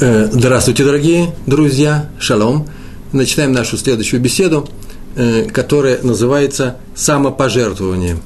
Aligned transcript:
Э, 0.00 0.28
здравствуйте, 0.32 0.82
дорогие 0.84 1.32
друзья, 1.46 2.10
шалом. 2.18 2.66
Начинаем 3.12 3.52
нашу 3.52 3.76
следующую 3.76 4.20
беседу, 4.20 4.68
э, 5.14 5.44
которая 5.44 6.02
называется 6.02 6.78
«Самопожертвование». 6.96 8.16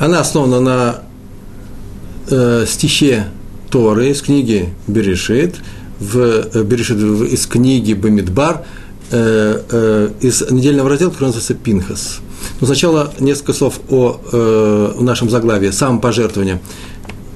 Она 0.00 0.18
основана 0.18 0.60
на 0.60 1.02
э, 2.28 2.64
стихе 2.66 3.26
Торы 3.70 4.08
из 4.08 4.20
книги 4.20 4.74
Берешит, 4.88 5.56
в, 6.00 6.64
Берешит 6.64 6.98
из 6.98 7.46
книги 7.46 7.94
Бамидбар, 7.94 8.64
из 9.08 10.50
недельного 10.50 10.90
раздела, 10.90 11.10
который 11.10 11.26
называется 11.26 11.54
«Пинхас». 11.54 12.18
Но 12.60 12.66
сначала 12.66 13.12
несколько 13.20 13.52
слов 13.52 13.78
о, 13.88 14.20
о 14.32 15.00
нашем 15.00 15.30
заглавии 15.30 15.70
«Самопожертвование». 15.70 16.60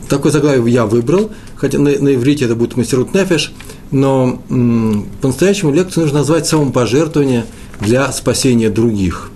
Такое 0.08 0.32
заглавие 0.32 0.74
я 0.74 0.86
выбрал, 0.86 1.30
хотя 1.60 1.78
на, 1.78 1.90
на 1.90 2.14
иврите 2.14 2.46
это 2.46 2.54
будет 2.54 2.76
мастерут 2.76 3.14
нефеш, 3.14 3.52
но 3.90 4.40
по-настоящему 5.20 5.72
лекцию 5.72 6.04
нужно 6.04 6.20
назвать 6.20 6.46
самопожертвование 6.46 7.44
для 7.80 8.10
спасения 8.12 8.70
других. 8.70 9.30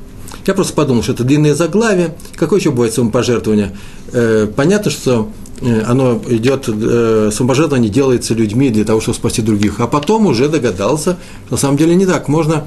Я 0.46 0.54
просто 0.54 0.74
подумал, 0.74 1.02
что 1.02 1.12
это 1.12 1.24
длинное 1.24 1.54
заглавие. 1.54 2.14
Какое 2.36 2.60
еще 2.60 2.70
бывает 2.70 2.92
самопожертвование? 2.92 3.76
Э, 4.12 4.46
понятно, 4.54 4.90
что 4.90 5.30
э, 5.60 5.82
оно 5.86 6.20
идет, 6.28 6.68
э, 6.68 7.30
самопожертвование 7.32 7.90
делается 7.90 8.34
людьми 8.34 8.68
для 8.70 8.84
того, 8.84 9.00
чтобы 9.00 9.16
спасти 9.16 9.40
других. 9.40 9.80
А 9.80 9.86
потом 9.86 10.26
уже 10.26 10.48
догадался, 10.48 11.16
что 11.46 11.54
на 11.54 11.56
самом 11.56 11.78
деле 11.78 11.94
не 11.94 12.04
так. 12.04 12.28
Можно 12.28 12.66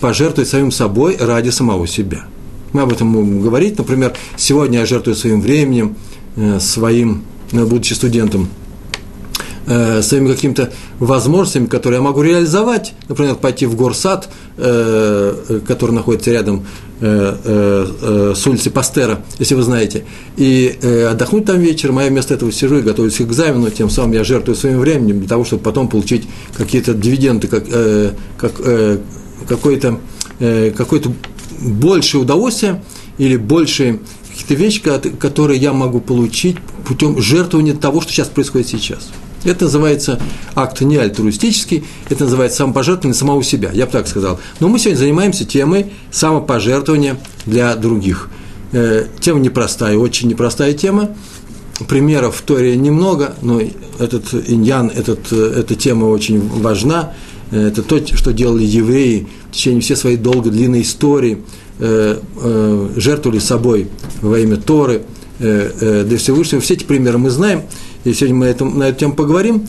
пожертвовать 0.00 0.48
самим 0.48 0.70
собой 0.70 1.18
ради 1.18 1.50
самого 1.50 1.86
себя. 1.86 2.24
Мы 2.72 2.82
об 2.82 2.92
этом 2.92 3.12
будем 3.12 3.42
говорить. 3.42 3.76
Например, 3.76 4.14
сегодня 4.36 4.80
я 4.80 4.86
жертвую 4.86 5.14
своим 5.14 5.42
временем, 5.42 5.96
э, 6.36 6.60
своим 6.60 7.24
Э, 7.52 7.64
будучи 7.64 7.94
студентом, 7.94 8.48
э, 9.68 10.02
своими 10.02 10.32
какими-то 10.32 10.72
возможностями, 10.98 11.66
которые 11.66 11.98
я 11.98 12.02
могу 12.02 12.22
реализовать, 12.22 12.94
например, 13.08 13.36
пойти 13.36 13.66
в 13.66 13.76
горсад, 13.76 14.28
э, 14.56 15.60
который 15.66 15.92
находится 15.92 16.32
рядом 16.32 16.66
с 17.00 18.44
улицы 18.44 18.70
Пастера, 18.70 19.20
если 19.38 19.54
вы 19.54 19.62
знаете, 19.62 20.04
и 20.36 20.76
отдохнуть 21.08 21.44
там 21.44 21.60
вечером, 21.60 21.98
а 21.98 22.02
я 22.02 22.10
вместо 22.10 22.34
этого 22.34 22.50
сижу 22.50 22.78
и 22.78 22.82
готовлюсь 22.82 23.14
к 23.14 23.20
экзамену, 23.20 23.70
тем 23.70 23.88
самым 23.88 24.14
я 24.14 24.24
жертвую 24.24 24.56
своим 24.56 24.80
временем 24.80 25.20
для 25.20 25.28
того, 25.28 25.44
чтобы 25.44 25.62
потом 25.62 25.86
получить 25.86 26.26
какие-то 26.56 26.94
дивиденды, 26.94 27.46
как, 27.46 27.66
как, 28.36 28.60
какое-то 29.46 30.00
какое 30.76 31.00
большее 31.60 32.22
удовольствие 32.22 32.82
или 33.18 33.36
большие 33.36 34.00
какие-то 34.30 34.54
вещи, 34.54 34.80
которые 35.18 35.60
я 35.60 35.72
могу 35.72 36.00
получить 36.00 36.56
путем 36.86 37.20
жертвования 37.20 37.74
того, 37.74 38.00
что 38.00 38.12
сейчас 38.12 38.28
происходит 38.28 38.68
сейчас. 38.68 39.10
Это 39.44 39.64
называется 39.64 40.20
акт 40.54 40.80
не 40.80 40.96
альтруистический, 40.96 41.84
это 42.08 42.24
называется 42.24 42.58
самопожертвование 42.58 43.14
самого 43.14 43.42
себя, 43.42 43.70
я 43.72 43.86
бы 43.86 43.92
так 43.92 44.08
сказал. 44.08 44.40
Но 44.60 44.68
мы 44.68 44.78
сегодня 44.78 44.98
занимаемся 44.98 45.44
темой 45.44 45.92
самопожертвования 46.10 47.18
для 47.46 47.74
других. 47.76 48.30
Э, 48.72 49.06
тема 49.20 49.40
непростая, 49.40 49.96
очень 49.96 50.28
непростая 50.28 50.72
тема. 50.72 51.10
Примеров 51.88 52.36
в 52.36 52.42
Торе 52.42 52.76
немного, 52.76 53.36
но 53.40 53.60
этот 53.98 54.34
иньян, 54.34 54.90
этот, 54.94 55.32
эта 55.32 55.74
тема 55.76 56.06
очень 56.06 56.40
важна. 56.40 57.14
Э, 57.50 57.68
это 57.68 57.82
то, 57.82 58.04
что 58.16 58.32
делали 58.32 58.64
евреи 58.64 59.28
в 59.50 59.54
течение 59.54 59.80
всей 59.80 59.96
своей 59.96 60.16
долгой, 60.16 60.52
длинной 60.52 60.82
истории– 60.82 61.38
Э, 61.80 62.18
э, 62.42 62.88
жертвовали 62.96 63.38
собой 63.38 63.86
во 64.20 64.36
имя 64.40 64.56
Торы 64.56 65.02
э, 65.38 66.02
для 66.04 66.18
Всевышнего. 66.18 66.60
Все 66.60 66.74
эти 66.74 66.82
примеры 66.82 67.18
мы 67.18 67.30
знаем, 67.30 67.62
и 68.08 68.14
сегодня 68.14 68.36
мы 68.36 68.46
это, 68.46 68.64
на 68.64 68.88
эту 68.88 69.00
тему 69.00 69.14
поговорим 69.14 69.66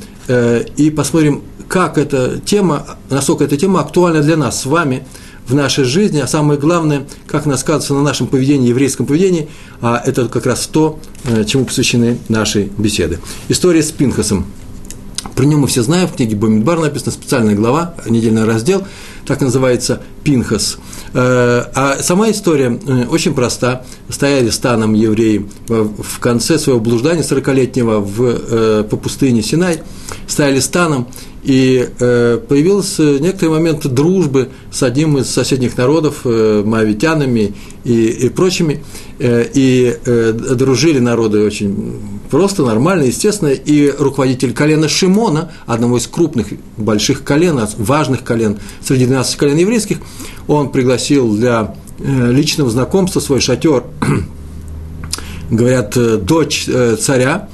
и 0.78 0.94
посмотрим, 0.95 1.42
как 1.68 1.98
эта 1.98 2.40
тема, 2.40 2.98
насколько 3.09 3.44
эта 3.44 3.58
тема 3.58 3.82
актуальна 3.82 4.22
для 4.22 4.38
нас 4.38 4.62
с 4.62 4.66
вами 4.66 5.06
в 5.48 5.56
нашей 5.56 5.84
жизни, 5.84 6.20
а 6.20 6.28
самое 6.28 6.60
главное, 6.60 7.05
как 7.27 7.48
она 7.48 7.58
сказывается 7.58 7.94
на 7.94 8.02
нашем 8.02 8.27
поведении, 8.27 8.70
еврейском 8.70 9.05
поведении, 9.05 9.50
а 9.82 10.02
это 10.05 10.27
как 10.27 10.45
раз 10.45 10.67
то, 10.67 11.00
чему 11.48 11.66
посвящены 11.66 12.20
наши 12.27 12.70
беседы. 12.77 13.20
История 13.48 13.83
с 13.83 13.92
Пинхасом– 13.92 14.45
про 15.36 15.46
него 15.46 15.62
мы 15.62 15.68
все 15.68 15.84
знаем, 15.84 16.08
в 16.08 16.14
книге 16.16 16.36
Бомидбар 16.36 16.80
написана 16.80 17.12
специальная 17.12 17.56
глава, 17.56 17.94
недельный 18.06 18.46
раздел, 18.46 18.86
так 19.26 19.42
называется 19.42 20.02
Пинхас. 20.24 20.78
Э, 21.14 21.66
а 21.76 21.98
сама 22.02 22.32
история 22.32 22.80
э, 22.88 23.06
очень 23.06 23.34
проста. 23.34 23.86
Стояли 24.10 24.50
станом 24.50 24.94
евреи 24.94 25.48
в 25.68 26.20
конце 26.20 26.58
своего 26.58 26.80
блуждания 26.80 27.22
40-летнего 27.22 28.00
в, 28.00 28.22
э, 28.24 28.84
по 28.90 28.98
пустыне 28.98 29.42
Синай, 29.42 29.82
стояли 30.28 30.60
станом, 30.60 31.08
и 31.44 31.89
появился 31.98 33.20
некоторый 33.20 33.50
момент 33.50 33.88
дружбы 33.88 34.50
с 34.72 34.83
одним 34.83 35.17
из 35.17 35.30
соседних 35.30 35.77
народов, 35.77 36.26
моавитянами 36.26 37.54
и, 37.83 38.05
и 38.08 38.30
прочими, 38.30 38.83
и 39.20 39.98
дружили 40.55 41.00
народы 41.00 41.39
очень 41.44 42.00
просто, 42.30 42.64
нормально, 42.64 43.04
естественно, 43.04 43.50
и 43.50 43.94
руководитель 43.98 44.54
колена 44.54 44.88
Шимона, 44.88 45.52
одного 45.66 45.98
из 45.98 46.08
крупных, 46.08 46.48
больших 46.77 47.23
колен, 47.23 47.60
важных 47.77 48.23
колен, 48.23 48.60
среди 48.82 49.06
12 49.06 49.36
колен 49.36 49.58
еврейских, 49.58 49.98
он 50.48 50.71
пригласил 50.71 51.36
для 51.36 51.76
э, 52.00 52.32
личного 52.32 52.70
знакомства 52.70 53.20
свой 53.20 53.42
шатер, 53.42 53.83
говорят, 55.50 55.98
э, 55.98 56.17
дочь 56.17 56.66
э, 56.67 56.95
царя, 57.00 57.50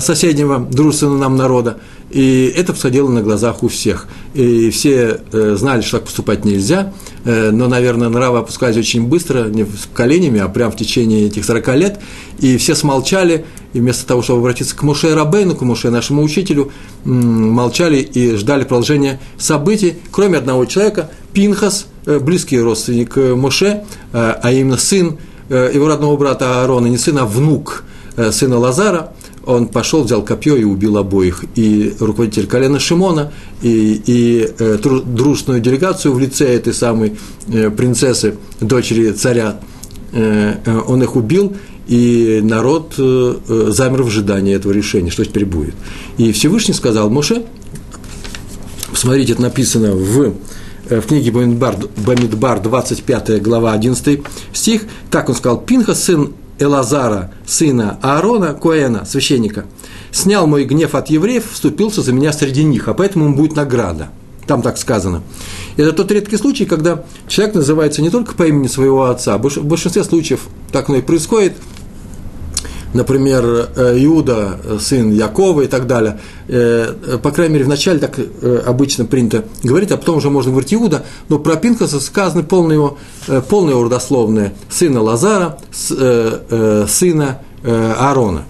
соседнего, 0.00 0.58
дружественного 0.58 1.18
нам 1.18 1.36
народа, 1.36 1.78
и 2.16 2.46
это 2.56 2.72
происходило 2.72 3.10
на 3.10 3.20
глазах 3.20 3.62
у 3.62 3.68
всех. 3.68 4.08
И 4.32 4.70
все 4.70 5.20
знали, 5.32 5.82
что 5.82 5.98
так 5.98 6.06
поступать 6.06 6.46
нельзя, 6.46 6.92
но, 7.24 7.68
наверное, 7.68 8.08
нравы 8.08 8.38
опускались 8.38 8.78
очень 8.78 9.06
быстро, 9.06 9.44
не 9.48 9.66
коленями, 9.92 10.40
а 10.40 10.48
прямо 10.48 10.72
в 10.72 10.76
течение 10.76 11.26
этих 11.26 11.44
40 11.44 11.76
лет, 11.76 12.00
и 12.38 12.56
все 12.56 12.74
смолчали, 12.74 13.44
и 13.74 13.80
вместо 13.80 14.06
того, 14.06 14.22
чтобы 14.22 14.40
обратиться 14.40 14.74
к 14.74 14.82
Муше 14.82 15.14
Рабейну, 15.14 15.54
к 15.54 15.60
Муше, 15.60 15.90
нашему 15.90 16.22
учителю, 16.22 16.72
молчали 17.04 17.98
и 17.98 18.34
ждали 18.36 18.62
продолжения 18.62 19.20
событий, 19.36 19.96
кроме 20.10 20.38
одного 20.38 20.64
человека, 20.64 21.10
Пинхас, 21.34 21.86
э, 22.06 22.18
близкий 22.18 22.58
родственник 22.58 23.18
э, 23.18 23.34
Муше, 23.34 23.84
э, 24.14 24.34
а 24.42 24.52
именно 24.52 24.78
сын 24.78 25.18
его 25.50 25.86
родного 25.86 26.16
брата 26.16 26.62
Аарона, 26.62 26.86
не 26.86 26.96
сын, 26.96 27.18
а 27.18 27.24
внук 27.24 27.84
сына 28.32 28.58
Лазара, 28.58 29.12
он 29.46 29.68
пошел, 29.68 30.02
взял 30.02 30.22
копье 30.22 30.56
и 30.56 30.64
убил 30.64 30.98
обоих. 30.98 31.44
И 31.54 31.94
руководитель 32.00 32.46
колена 32.46 32.78
Шимона, 32.78 33.32
и, 33.62 34.02
и 34.04 34.48
э, 34.58 34.78
дружную 34.78 35.60
делегацию 35.60 36.12
в 36.12 36.18
лице 36.18 36.46
этой 36.52 36.74
самой 36.74 37.16
э, 37.48 37.70
принцессы, 37.70 38.36
дочери 38.60 39.12
царя, 39.12 39.60
э, 40.12 40.80
он 40.86 41.02
их 41.02 41.14
убил, 41.16 41.56
и 41.86 42.40
народ 42.42 42.94
э, 42.98 43.36
э, 43.48 43.66
замер 43.70 44.02
в 44.02 44.08
ожидании 44.08 44.54
этого 44.54 44.72
решения, 44.72 45.10
что 45.10 45.24
теперь 45.24 45.46
будет. 45.46 45.74
И 46.18 46.32
Всевышний 46.32 46.74
сказал 46.74 47.08
Моше, 47.08 47.44
посмотрите, 48.90 49.34
это 49.34 49.42
написано 49.42 49.92
в, 49.92 50.34
э, 50.88 51.00
в 51.00 51.06
книге 51.06 51.30
Бамидбар, 51.30 52.60
25 52.60 53.40
глава, 53.40 53.72
11 53.72 54.22
стих, 54.52 54.82
так 55.10 55.28
он 55.28 55.36
сказал, 55.36 55.60
Пинха, 55.60 55.94
сын 55.94 56.32
Элазара, 56.58 57.32
сына 57.46 57.98
Аарона, 58.02 58.54
Коэна, 58.54 59.04
священника, 59.04 59.66
снял 60.10 60.46
мой 60.46 60.64
гнев 60.64 60.94
от 60.94 61.10
евреев, 61.10 61.44
вступился 61.52 62.02
за 62.02 62.12
меня 62.12 62.32
среди 62.32 62.64
них, 62.64 62.88
а 62.88 62.94
поэтому 62.94 63.26
ему 63.26 63.36
будет 63.36 63.56
награда. 63.56 64.08
Там 64.46 64.62
так 64.62 64.78
сказано. 64.78 65.22
Это 65.76 65.92
тот 65.92 66.10
редкий 66.12 66.36
случай, 66.36 66.66
когда 66.66 67.04
человек 67.26 67.56
называется 67.56 68.00
не 68.00 68.10
только 68.10 68.34
по 68.34 68.44
имени 68.44 68.68
своего 68.68 69.06
отца, 69.06 69.38
в 69.38 69.64
большинстве 69.64 70.04
случаев 70.04 70.46
так 70.72 70.88
оно 70.88 70.98
и 70.98 71.02
происходит– 71.02 71.54
например, 72.92 73.68
э, 73.76 73.96
Иуда, 74.04 74.58
сын 74.80 75.12
Якова 75.12 75.62
и 75.62 75.66
так 75.66 75.86
далее, 75.86 76.20
э, 76.48 77.18
по 77.22 77.30
крайней 77.30 77.54
мере, 77.54 77.64
вначале 77.64 77.98
так 77.98 78.18
э, 78.18 78.62
обычно 78.66 79.04
принято 79.04 79.44
говорить, 79.62 79.90
а 79.92 79.96
потом 79.96 80.18
уже 80.18 80.30
можно 80.30 80.50
говорить 80.50 80.72
Иуда, 80.74 81.04
но 81.28 81.38
про 81.38 81.56
Пинхаса 81.56 82.00
сказано 82.00 82.42
полное 82.42 82.76
его, 82.76 82.98
полное 83.48 83.72
его 83.72 83.84
родословное 83.84 84.54
сына 84.68 85.02
Лазара, 85.02 85.58
сына 85.70 87.40
Аарона. 87.64 88.44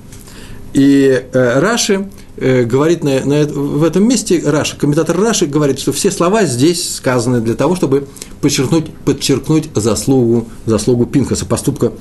И 0.74 1.24
Раши 1.32 2.08
говорит 2.36 3.02
на, 3.02 3.24
на, 3.24 3.46
в 3.46 3.82
этом 3.82 4.06
месте, 4.06 4.42
Раши, 4.44 4.76
комментатор 4.76 5.18
Раши 5.18 5.46
говорит, 5.46 5.78
что 5.78 5.92
все 5.92 6.10
слова 6.10 6.44
здесь 6.44 6.96
сказаны 6.96 7.40
для 7.40 7.54
того, 7.54 7.76
чтобы 7.76 8.08
подчеркнуть, 8.40 8.92
подчеркнуть 9.04 9.70
заслугу, 9.74 10.46
заслугу 10.66 11.06
Пинхаса, 11.06 11.46
поступка, 11.46 11.92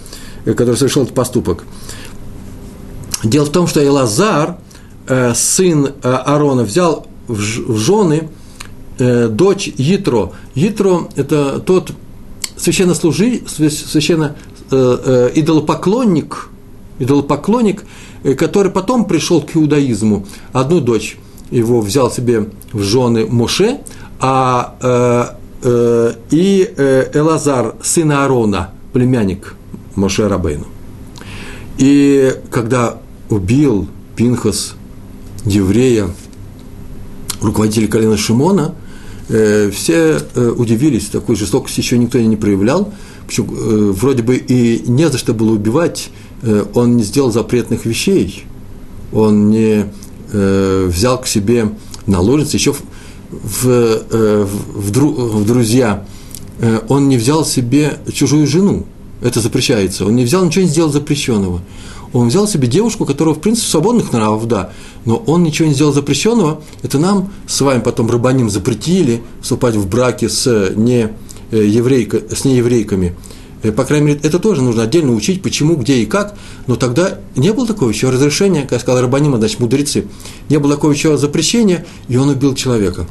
который 0.44 0.76
совершил 0.76 1.04
этот 1.04 1.16
поступок. 1.16 1.64
Дело 3.26 3.46
в 3.46 3.50
том, 3.50 3.66
что 3.66 3.86
Элазар, 3.86 4.58
э, 5.08 5.34
сын 5.34 5.88
э, 5.88 5.90
Аарона, 6.10 6.64
взял 6.64 7.08
в 7.28 7.78
жены 7.78 8.30
э, 9.00 9.28
дочь 9.30 9.68
Ятро. 9.78 10.34
Ятро– 10.54 11.10
это 11.16 11.60
тот 11.60 11.92
священнослужи, 12.56 13.42
священно 13.48 14.36
идолопоклонник, 14.72 16.50
идолопоклонник, 16.98 17.84
который 18.38 18.72
потом 18.72 19.06
пришел 19.06 19.42
к 19.42 19.56
иудаизму. 19.56 20.26
Одну 20.54 20.80
дочь 20.80 21.18
его 21.52 21.82
взял 21.82 22.10
себе 22.10 22.50
в 22.72 22.82
жены 22.82 23.28
Моше, 23.28 23.80
а 24.20 24.76
э, 24.82 25.26
э, 25.64 26.14
и 26.32 26.74
э, 26.76 27.12
Элазар, 27.14 27.76
сын 27.84 28.12
Аарона, 28.12 28.72
племянник 28.94 29.56
Моше 29.96 30.28
Рабейну. 30.28 30.66
И 31.78 32.34
когда 32.50 32.98
убил 33.30 33.88
Пинхас 34.16 34.76
еврея, 35.46 36.10
руководителя 37.42 37.88
колена 37.88 38.18
Шимона, 38.18 38.76
э, 39.30 39.70
все 39.72 40.20
э, 40.36 40.54
удивились, 40.56 41.08
такой 41.08 41.36
жестокости 41.36 41.80
еще 41.80 41.98
никто 41.98 42.20
не 42.20 42.38
проявлял, 42.38 42.94
Почему, 43.26 43.54
э, 43.54 43.92
вроде 43.92 44.22
бы 44.22 44.36
и 44.36 44.84
не 44.88 45.10
за 45.10 45.18
что 45.18 45.34
было 45.34 45.52
убивать, 45.52 46.10
э, 46.42 46.66
он 46.74 46.96
не 46.96 47.04
сделал 47.04 47.32
запретных 47.32 47.86
вещей, 47.86 48.44
он 49.12 49.50
не 49.50 49.86
э, 50.32 50.86
взял 50.88 51.20
к 51.20 51.28
себе 51.28 51.70
наложницы, 52.06 52.58
еще 52.58 52.74
в, 52.74 52.82
в, 53.32 53.68
э, 53.68 54.48
в, 54.76 54.92
дру, 54.92 55.12
в 55.12 55.46
друзья, 55.46 56.06
э, 56.60 56.82
он 56.88 57.10
не 57.10 57.18
взял 57.18 57.46
себе 57.46 57.98
чужую 58.14 58.46
жену, 58.46 58.86
это 59.22 59.40
запрещается, 59.40 60.06
он 60.06 60.16
не 60.16 60.24
взял, 60.24 60.46
ничего 60.46 60.66
не 60.66 60.70
сделал 60.70 60.92
запрещенного. 60.92 61.62
Он 62.16 62.30
взял 62.30 62.48
себе 62.48 62.68
девушку, 62.68 63.06
которая, 63.06 63.36
в 63.36 63.40
принципе, 63.40 63.68
свободных 63.70 64.12
нравов, 64.12 64.48
да, 64.48 64.72
но 65.06 65.18
он 65.18 65.44
ничего 65.44 65.68
не 65.68 65.74
сделал 65.74 65.94
запрещенного. 65.94 66.62
Это 66.82 66.98
нам 66.98 67.32
с 67.46 67.62
вами 67.62 67.82
потом 67.82 68.10
рабаним 68.10 68.50
запретили 68.50 69.22
вступать 69.42 69.76
в 69.76 69.88
браки 69.88 70.28
с 70.28 70.74
не 70.76 71.12
Э, 71.52 71.64
еврейка, 71.64 72.22
с 72.36 72.44
нееврейками. 72.44 73.16
Э, 73.62 73.72
по 73.72 73.86
крайней 73.86 74.08
мере, 74.08 74.20
это 74.24 74.40
тоже 74.40 74.62
нужно 74.62 74.84
отдельно 74.84 75.14
учить, 75.14 75.44
почему, 75.44 75.76
где 75.76 75.98
и 75.98 76.06
как. 76.06 76.36
Но 76.66 76.76
тогда 76.76 77.20
не 77.36 77.54
было 77.54 77.68
такого 77.68 77.90
еще 77.90 78.10
разрешения, 78.10 78.64
как 78.64 78.82
сказал 78.82 79.02
Рабанима, 79.02 79.38
значит, 79.38 79.60
мудрецы. 79.60 80.06
Не 80.50 80.58
было 80.58 80.76
такого 80.76 80.92
еще 80.92 81.18
запрещения, 81.18 81.86
и 82.08 82.18
он 82.18 82.30
убил 82.30 82.56
человека. 82.56 83.06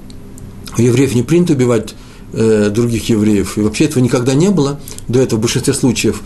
У 0.77 0.83
евреев 0.83 1.15
не 1.15 1.23
принято 1.23 1.53
убивать 1.53 1.95
э, 2.33 2.71
других 2.71 3.09
евреев. 3.09 3.57
И 3.57 3.61
вообще 3.61 3.85
этого 3.85 4.03
никогда 4.03 4.35
не 4.35 4.51
было 4.51 4.81
до 5.07 5.21
этого 5.21 5.39
в 5.39 5.43
большинстве 5.43 5.73
случаев. 5.73 6.21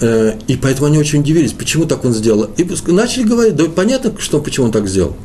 Э, 0.00 0.34
и 0.46 0.56
поэтому 0.56 0.86
они 0.86 0.98
очень 0.98 1.20
удивились, 1.20 1.52
почему 1.52 1.84
так 1.84 2.04
он 2.04 2.12
сделал. 2.12 2.48
И 2.56 2.66
начали 2.90 3.24
говорить, 3.24 3.56
да 3.56 3.64
понятно, 3.64 4.12
что, 4.18 4.40
почему 4.40 4.66
он 4.66 4.72
так 4.72 4.88
сделал. 4.88 5.16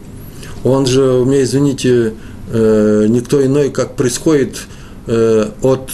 Он 0.64 0.86
же, 0.86 1.04
у 1.04 1.26
меня, 1.26 1.44
извините, 1.44 2.14
э, 2.52 3.06
никто 3.10 3.44
иной, 3.46 3.70
как 3.70 3.96
происходит 3.96 4.68
Э, 5.08 5.52
от 5.62 5.92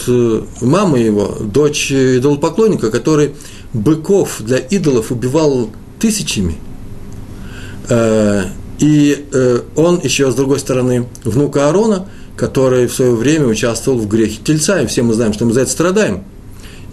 мамы 0.62 1.00
его, 1.00 1.36
дочь 1.38 1.92
идолопоклонника, 1.92 2.90
который 2.90 3.34
быков 3.74 4.40
для 4.40 4.56
идолов 4.56 5.12
убивал 5.12 5.68
тысячами. 6.00 6.56
И 8.78 9.26
он 9.76 10.00
еще, 10.02 10.30
с 10.30 10.34
другой 10.34 10.60
стороны, 10.60 11.06
внук 11.24 11.58
Аарона, 11.58 12.08
который 12.36 12.86
в 12.86 12.94
свое 12.94 13.14
время 13.14 13.46
участвовал 13.46 13.98
в 13.98 14.08
грехе 14.08 14.38
тельца, 14.42 14.80
и 14.80 14.86
все 14.86 15.02
мы 15.02 15.12
знаем, 15.12 15.34
что 15.34 15.44
мы 15.44 15.52
за 15.52 15.60
это 15.60 15.70
страдаем. 15.70 16.24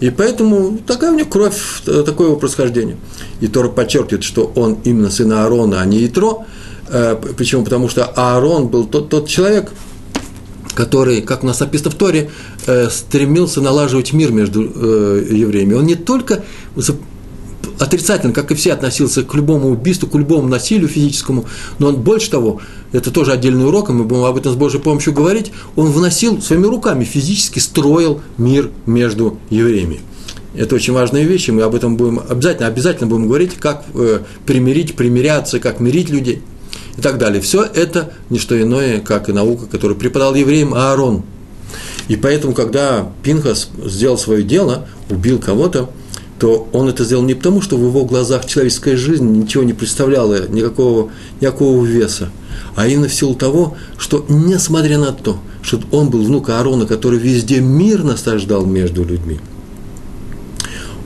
И 0.00 0.10
поэтому 0.10 0.78
такая 0.86 1.12
у 1.12 1.14
него 1.14 1.28
кровь, 1.28 1.82
такое 1.84 2.28
его 2.28 2.36
происхождение. 2.36 2.96
И 3.40 3.48
Тор 3.48 3.70
подчеркивает, 3.70 4.24
что 4.24 4.50
он 4.56 4.78
именно 4.84 5.10
сын 5.10 5.30
Аарона, 5.32 5.80
а 5.80 5.86
не 5.86 6.06
Итро. 6.06 6.46
Почему? 7.36 7.64
Потому 7.64 7.88
что 7.88 8.04
Аарон 8.06 8.68
был 8.68 8.86
тот, 8.86 9.10
тот 9.10 9.28
человек, 9.28 9.70
который, 10.74 11.20
как 11.20 11.44
у 11.44 11.46
нас 11.46 11.60
написано 11.60 11.90
в 11.90 11.94
Торе, 11.94 12.30
э, 12.66 12.88
стремился 12.90 13.60
налаживать 13.60 14.12
мир 14.12 14.32
между 14.32 14.62
э, 14.62 15.26
евреями. 15.30 15.74
Он 15.74 15.84
не 15.84 15.94
только 15.94 16.42
отрицательно, 17.80 18.32
как 18.32 18.50
и 18.50 18.54
все, 18.54 18.72
относился 18.72 19.22
к 19.24 19.34
любому 19.34 19.70
убийству, 19.70 20.08
к 20.08 20.14
любому 20.14 20.48
насилию 20.48 20.88
физическому, 20.88 21.46
но 21.78 21.88
он 21.88 21.96
больше 21.96 22.30
того, 22.30 22.60
это 22.92 23.10
тоже 23.10 23.32
отдельный 23.32 23.66
урок, 23.66 23.90
и 23.90 23.92
мы 23.92 24.04
будем 24.04 24.24
об 24.24 24.36
этом 24.36 24.52
с 24.52 24.56
Божьей 24.56 24.80
помощью 24.80 25.12
говорить, 25.12 25.50
он 25.76 25.90
вносил 25.90 26.40
своими 26.40 26.66
руками, 26.66 27.04
физически 27.04 27.58
строил 27.58 28.20
мир 28.38 28.70
между 28.86 29.38
евреями. 29.50 30.00
Это 30.54 30.74
очень 30.74 30.92
важная 30.92 31.24
вещь, 31.24 31.48
и 31.48 31.52
мы 31.52 31.62
об 31.62 31.74
этом 31.74 31.96
будем 31.96 32.20
обязательно, 32.28 32.68
обязательно 32.68 33.08
будем 33.08 33.26
говорить, 33.26 33.54
как 33.54 33.84
э, 33.94 34.20
примирить, 34.46 34.94
примиряться, 34.94 35.58
как 35.58 35.80
мирить 35.80 36.10
людей– 36.10 36.42
и 37.00 37.02
так 37.02 37.16
далее. 37.16 37.40
Все 37.40 37.62
это 37.62 38.12
не 38.28 38.38
что 38.38 38.60
иное, 38.60 39.00
как 39.00 39.28
и 39.28 39.32
наука, 39.32 39.66
которую 39.66 39.98
преподал 39.98 40.34
евреям 40.34 40.74
Аарон. 40.74 41.22
И 42.08 42.16
поэтому, 42.16 42.52
когда 42.52 43.10
Пинхас 43.22 43.70
сделал 43.84 44.18
свое 44.18 44.42
дело, 44.42 44.86
убил 45.08 45.38
кого-то, 45.38 45.88
то 46.40 46.68
он 46.72 46.88
это 46.88 47.04
сделал 47.04 47.22
не 47.22 47.34
потому, 47.34 47.60
что 47.60 47.76
в 47.76 47.86
его 47.86 48.04
глазах 48.04 48.46
человеческая 48.46 48.96
жизнь 48.96 49.28
ничего 49.28 49.62
не 49.62 49.74
представляла, 49.74 50.48
никакого, 50.48 51.10
никакого 51.40 51.84
веса, 51.84 52.30
а 52.74 52.88
именно 52.88 53.08
в 53.08 53.14
силу 53.14 53.34
того, 53.34 53.76
что, 53.98 54.24
несмотря 54.28 54.98
на 54.98 55.12
то, 55.12 55.38
что 55.62 55.80
он 55.92 56.10
был 56.10 56.24
внук 56.24 56.48
Аарона, 56.48 56.86
который 56.86 57.18
везде 57.18 57.60
мир 57.60 58.02
насаждал 58.02 58.64
между 58.66 59.04
людьми– 59.04 59.38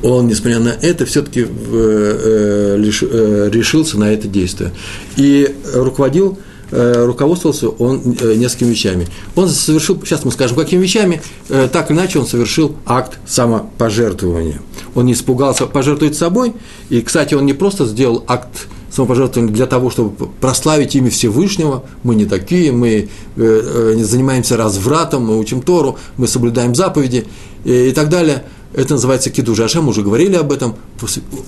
он, 0.05 0.29
несмотря 0.29 0.59
на 0.59 0.69
это, 0.69 1.07
все-таки 1.07 1.41
э, 1.41 1.47
э, 1.49 2.91
э, 3.03 3.51
решился 3.51 3.99
на 3.99 4.13
это 4.13 4.29
действие. 4.29 4.71
И 5.17 5.55
руководил, 5.73 6.39
руководствовался 6.71 7.69
он 7.69 8.03
несколькими 8.37 8.71
вещами. 8.71 9.07
Он 9.35 9.49
совершил, 9.49 10.01
сейчас 10.05 10.25
мы 10.25 10.33
скажем, 10.33 10.57
какими 10.57 10.83
вещами, 10.83 11.23
так 11.49 11.91
или 11.91 11.97
иначе 11.97 12.19
он 12.19 12.27
совершил 12.27 12.75
акт 12.85 13.19
самопожертвования. 13.27 14.61
Он 14.95 15.07
не 15.07 15.13
испугался 15.13 15.67
пожертвовать 15.67 16.17
собой, 16.17 16.55
и, 16.89 17.01
кстати, 17.01 17.35
он 17.35 17.47
не 17.47 17.53
просто 17.53 17.87
сделал 17.87 18.25
акт 18.27 18.69
самопожертвования 18.91 19.53
для 19.53 19.67
того, 19.67 19.91
чтобы 19.91 20.29
прославить 20.41 20.95
имя 20.95 21.11
Всевышнего. 21.11 21.85
Мы 22.05 22.15
не 22.15 22.27
такие, 22.27 22.71
мы 22.71 23.09
не 23.37 24.05
занимаемся 24.05 24.57
развратом, 24.57 25.27
мы 25.27 25.39
учим 25.39 25.63
Тору, 25.63 25.99
мы 26.17 26.29
соблюдаем 26.29 26.75
заповеди 26.75 27.27
и 27.65 27.91
так 27.91 28.09
далее– 28.09 28.45
это 28.75 28.95
называется 28.95 29.31
кидуш 29.31 29.61
Ашем, 29.61 29.89
уже 29.89 30.03
говорили 30.03 30.35
об 30.35 30.51
этом, 30.51 30.75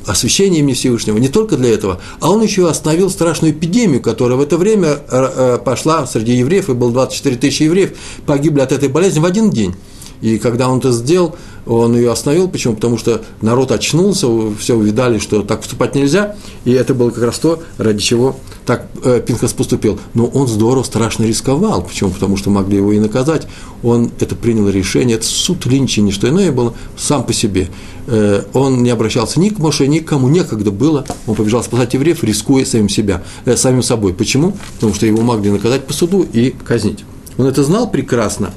освящение 0.06 0.60
имени 0.60 0.74
Всевышнего. 0.74 1.18
Не 1.18 1.28
только 1.28 1.56
для 1.56 1.70
этого, 1.70 2.00
а 2.20 2.30
он 2.30 2.40
еще 2.40 2.68
остановил 2.68 3.10
страшную 3.10 3.52
эпидемию, 3.52 4.00
которая 4.00 4.38
в 4.38 4.40
это 4.40 4.56
время 4.56 4.88
э, 4.88 4.98
э, 5.10 5.58
пошла 5.58 6.06
среди 6.06 6.34
евреев, 6.34 6.70
и 6.70 6.74
было 6.74 6.92
24 6.92 7.36
тысячи 7.36 7.64
евреев, 7.64 7.94
погибли 8.26 8.60
от 8.60 8.70
этой 8.70 8.88
болезни 8.88 9.18
в 9.18 9.24
один 9.24 9.50
день. 9.50 9.74
И 10.20 10.38
когда 10.38 10.68
он 10.68 10.78
это 10.78 10.92
сделал, 10.92 11.36
он 11.66 11.96
ее 11.96 12.12
остановил. 12.12 12.48
Почему? 12.48 12.74
Потому 12.74 12.96
что 12.96 13.22
народ 13.42 13.72
очнулся, 13.72 14.28
все 14.58 14.74
увидали, 14.74 15.18
что 15.18 15.42
так 15.42 15.60
поступать 15.60 15.94
нельзя. 15.94 16.36
И 16.64 16.72
это 16.72 16.94
было 16.94 17.10
как 17.10 17.24
раз 17.24 17.38
то, 17.38 17.62
ради 17.78 18.00
чего 18.00 18.36
так 18.64 18.86
э, 19.04 19.20
Пинхас 19.24 19.52
поступил. 19.52 19.98
Но 20.14 20.26
он 20.26 20.46
здорово, 20.46 20.84
страшно 20.84 21.24
рисковал. 21.24 21.82
Почему? 21.82 22.10
Потому 22.10 22.36
что 22.36 22.50
могли 22.50 22.76
его 22.76 22.92
и 22.92 22.98
наказать. 22.98 23.46
Он 23.82 24.10
это 24.20 24.36
принял 24.36 24.68
решение. 24.68 25.16
Это 25.16 25.26
суд 25.26 25.66
Линчи, 25.66 26.00
не 26.00 26.12
что 26.12 26.28
иное 26.28 26.52
было, 26.52 26.74
сам 26.96 27.24
по 27.24 27.32
себе. 27.32 27.68
Э, 28.06 28.42
он 28.52 28.82
не 28.82 28.90
обращался 28.90 29.40
ни 29.40 29.48
к 29.48 29.58
Моше, 29.58 29.86
ни 29.88 29.98
к 29.98 30.06
кому. 30.06 30.28
Некогда 30.28 30.70
было. 30.70 31.04
Он 31.26 31.34
побежал 31.34 31.62
спасать 31.64 31.94
евреев, 31.94 32.22
рискуя 32.22 32.64
самим, 32.64 32.88
себя, 32.88 33.22
э, 33.44 33.56
самим 33.56 33.82
собой. 33.82 34.14
Почему? 34.14 34.56
Потому 34.74 34.94
что 34.94 35.06
его 35.06 35.22
могли 35.22 35.50
наказать 35.50 35.84
по 35.84 35.92
суду 35.92 36.26
и 36.32 36.50
казнить. 36.50 37.04
Он 37.38 37.46
это 37.46 37.62
знал 37.62 37.90
прекрасно, 37.90 38.52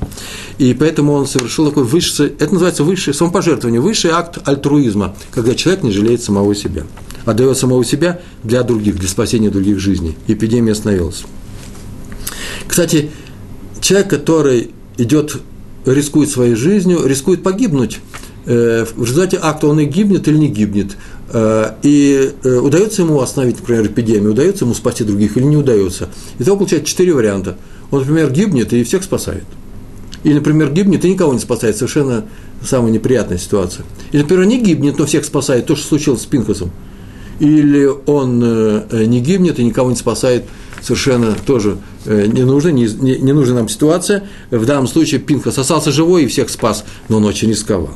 и 0.58 0.74
поэтому 0.74 1.14
он 1.14 1.28
совершил 1.28 1.68
такой 1.68 1.84
высший, 1.84 2.28
это 2.28 2.52
называется 2.52 2.84
высшее 2.84 3.14
самопожертвование, 3.14 3.82
высший 3.82 4.12
акт 4.12 4.40
альтруизма, 4.46 5.16
когда 5.32 5.54
человек 5.54 5.84
не 5.84 5.92
жалеет 5.92 6.24
самого 6.24 6.56
себя, 6.56 6.84
отдает 7.26 7.58
самого 7.58 7.84
себя 7.84 8.22
для 8.44 8.64
других, 8.64 8.98
для 8.98 9.10
спасения 9.10 9.50
других 9.50 9.80
жизней. 9.80 10.18
Эпидемия 10.28 10.72
остановилась. 10.72 11.24
Кстати, 12.68 13.12
человек, 13.82 14.10
который 14.10 14.72
идет, 14.98 15.38
рискует 15.86 16.30
своей 16.30 16.56
жизнью, 16.56 17.06
рискует 17.06 17.44
погибнуть, 17.44 18.00
э, 18.46 18.86
в 18.96 19.04
результате 19.04 19.40
акта 19.42 19.68
он 19.68 19.80
и 19.80 19.86
гибнет 19.86 20.28
или 20.28 20.38
не 20.38 20.48
гибнет. 20.48 20.96
Э, 21.32 21.74
и 21.84 22.32
э, 22.44 22.58
удается 22.58 23.04
ему 23.04 23.20
остановить, 23.22 23.60
например, 23.60 23.88
эпидемию, 23.88 24.32
удается 24.32 24.66
ему 24.66 24.74
спасти 24.74 25.04
других 25.04 25.38
или 25.38 25.44
не 25.44 25.58
удается. 25.58 26.10
Итого 26.40 26.58
получается 26.58 26.90
четыре 26.90 27.14
варианта– 27.14 27.58
он, 27.92 28.00
например, 28.02 28.32
гибнет 28.32 28.72
и 28.74 28.84
всех 28.84 29.04
спасает. 29.04 29.44
Или, 30.24 30.36
например, 30.36 30.72
гибнет 30.72 31.06
и 31.06 31.10
никого 31.10 31.34
не 31.34 31.40
спасает, 31.40 31.78
совершенно 31.78 32.26
самая 32.64 32.92
неприятная 32.92 33.38
ситуация. 33.38 33.86
Или, 34.12 34.22
например, 34.22 34.46
не 34.46 34.62
гибнет, 34.62 35.00
но 35.00 35.06
всех 35.06 35.26
спасает, 35.26 35.66
то, 35.66 35.76
что 35.76 35.88
случилось 35.88 36.22
с 36.22 36.26
Пинхасом. 36.26 36.72
Или 37.40 37.90
он 38.06 38.42
э, 38.44 39.06
не 39.06 39.22
гибнет 39.22 39.60
и 39.60 39.64
никого 39.64 39.90
не 39.90 39.96
спасает, 39.96 40.44
совершенно 40.82 41.36
тоже 41.46 41.78
не 42.06 42.44
нужна, 42.44 42.72
не, 42.72 42.86
не, 42.86 43.18
не 43.18 43.34
нужна 43.34 43.56
нам 43.56 43.70
ситуация. 43.70 44.24
В 44.52 44.66
данном 44.66 44.88
случае 44.88 45.22
Пинхас 45.22 45.58
остался 45.58 45.92
живой 45.92 46.24
и 46.24 46.28
всех 46.28 46.50
спас, 46.50 46.84
но 47.08 47.18
он 47.18 47.26
очень 47.26 47.50
рисковал. 47.50 47.92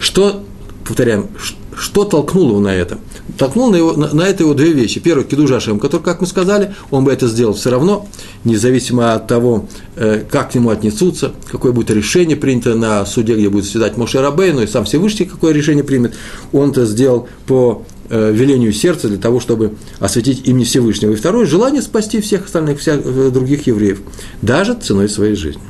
Что, 0.00 0.44
повторяем, 0.84 1.28
что 1.40 1.56
толкнуло 2.04 2.50
его 2.50 2.60
на 2.60 2.74
это? 2.74 2.98
Толкнул 3.36 3.70
на, 3.70 3.76
его, 3.76 3.92
на, 3.92 4.12
на 4.12 4.22
это 4.22 4.42
его 4.42 4.54
две 4.54 4.72
вещи. 4.72 5.00
Первое, 5.00 5.24
Кидуш 5.24 5.50
Ашем, 5.50 5.78
который, 5.78 6.02
как 6.02 6.20
мы 6.20 6.26
сказали, 6.26 6.74
он 6.90 7.04
бы 7.04 7.12
это 7.12 7.28
сделал 7.28 7.54
все 7.54 7.70
равно, 7.70 8.08
независимо 8.44 9.14
от 9.14 9.26
того, 9.26 9.66
э, 9.96 10.24
как 10.28 10.52
к 10.52 10.54
нему 10.54 10.70
отнесутся, 10.70 11.32
какое 11.50 11.72
будет 11.72 11.90
решение 11.90 12.36
принято 12.36 12.74
на 12.74 13.04
суде, 13.06 13.34
где 13.34 13.48
будет 13.48 13.64
заседать 13.64 13.96
Моше 13.96 14.20
Рабейну, 14.20 14.62
и 14.62 14.66
сам 14.66 14.84
Всевышний 14.84 15.26
какое 15.26 15.52
решение 15.52 15.84
примет, 15.84 16.14
он 16.52 16.70
это 16.70 16.84
сделал 16.86 17.28
по 17.46 17.84
э, 18.08 18.32
велению 18.32 18.72
сердца 18.72 19.08
для 19.08 19.18
того, 19.18 19.40
чтобы 19.40 19.74
осветить 20.00 20.46
имя 20.48 20.64
Всевышнего. 20.64 21.12
И 21.12 21.16
второе– 21.16 21.46
желание 21.46 21.82
спасти 21.82 22.20
всех 22.20 22.46
остальных, 22.46 22.80
всех 22.80 23.00
э, 23.04 23.30
других 23.30 23.66
евреев, 23.66 24.00
даже 24.42 24.74
ценой 24.74 25.08
своей 25.08 25.34
жизни. 25.34 25.62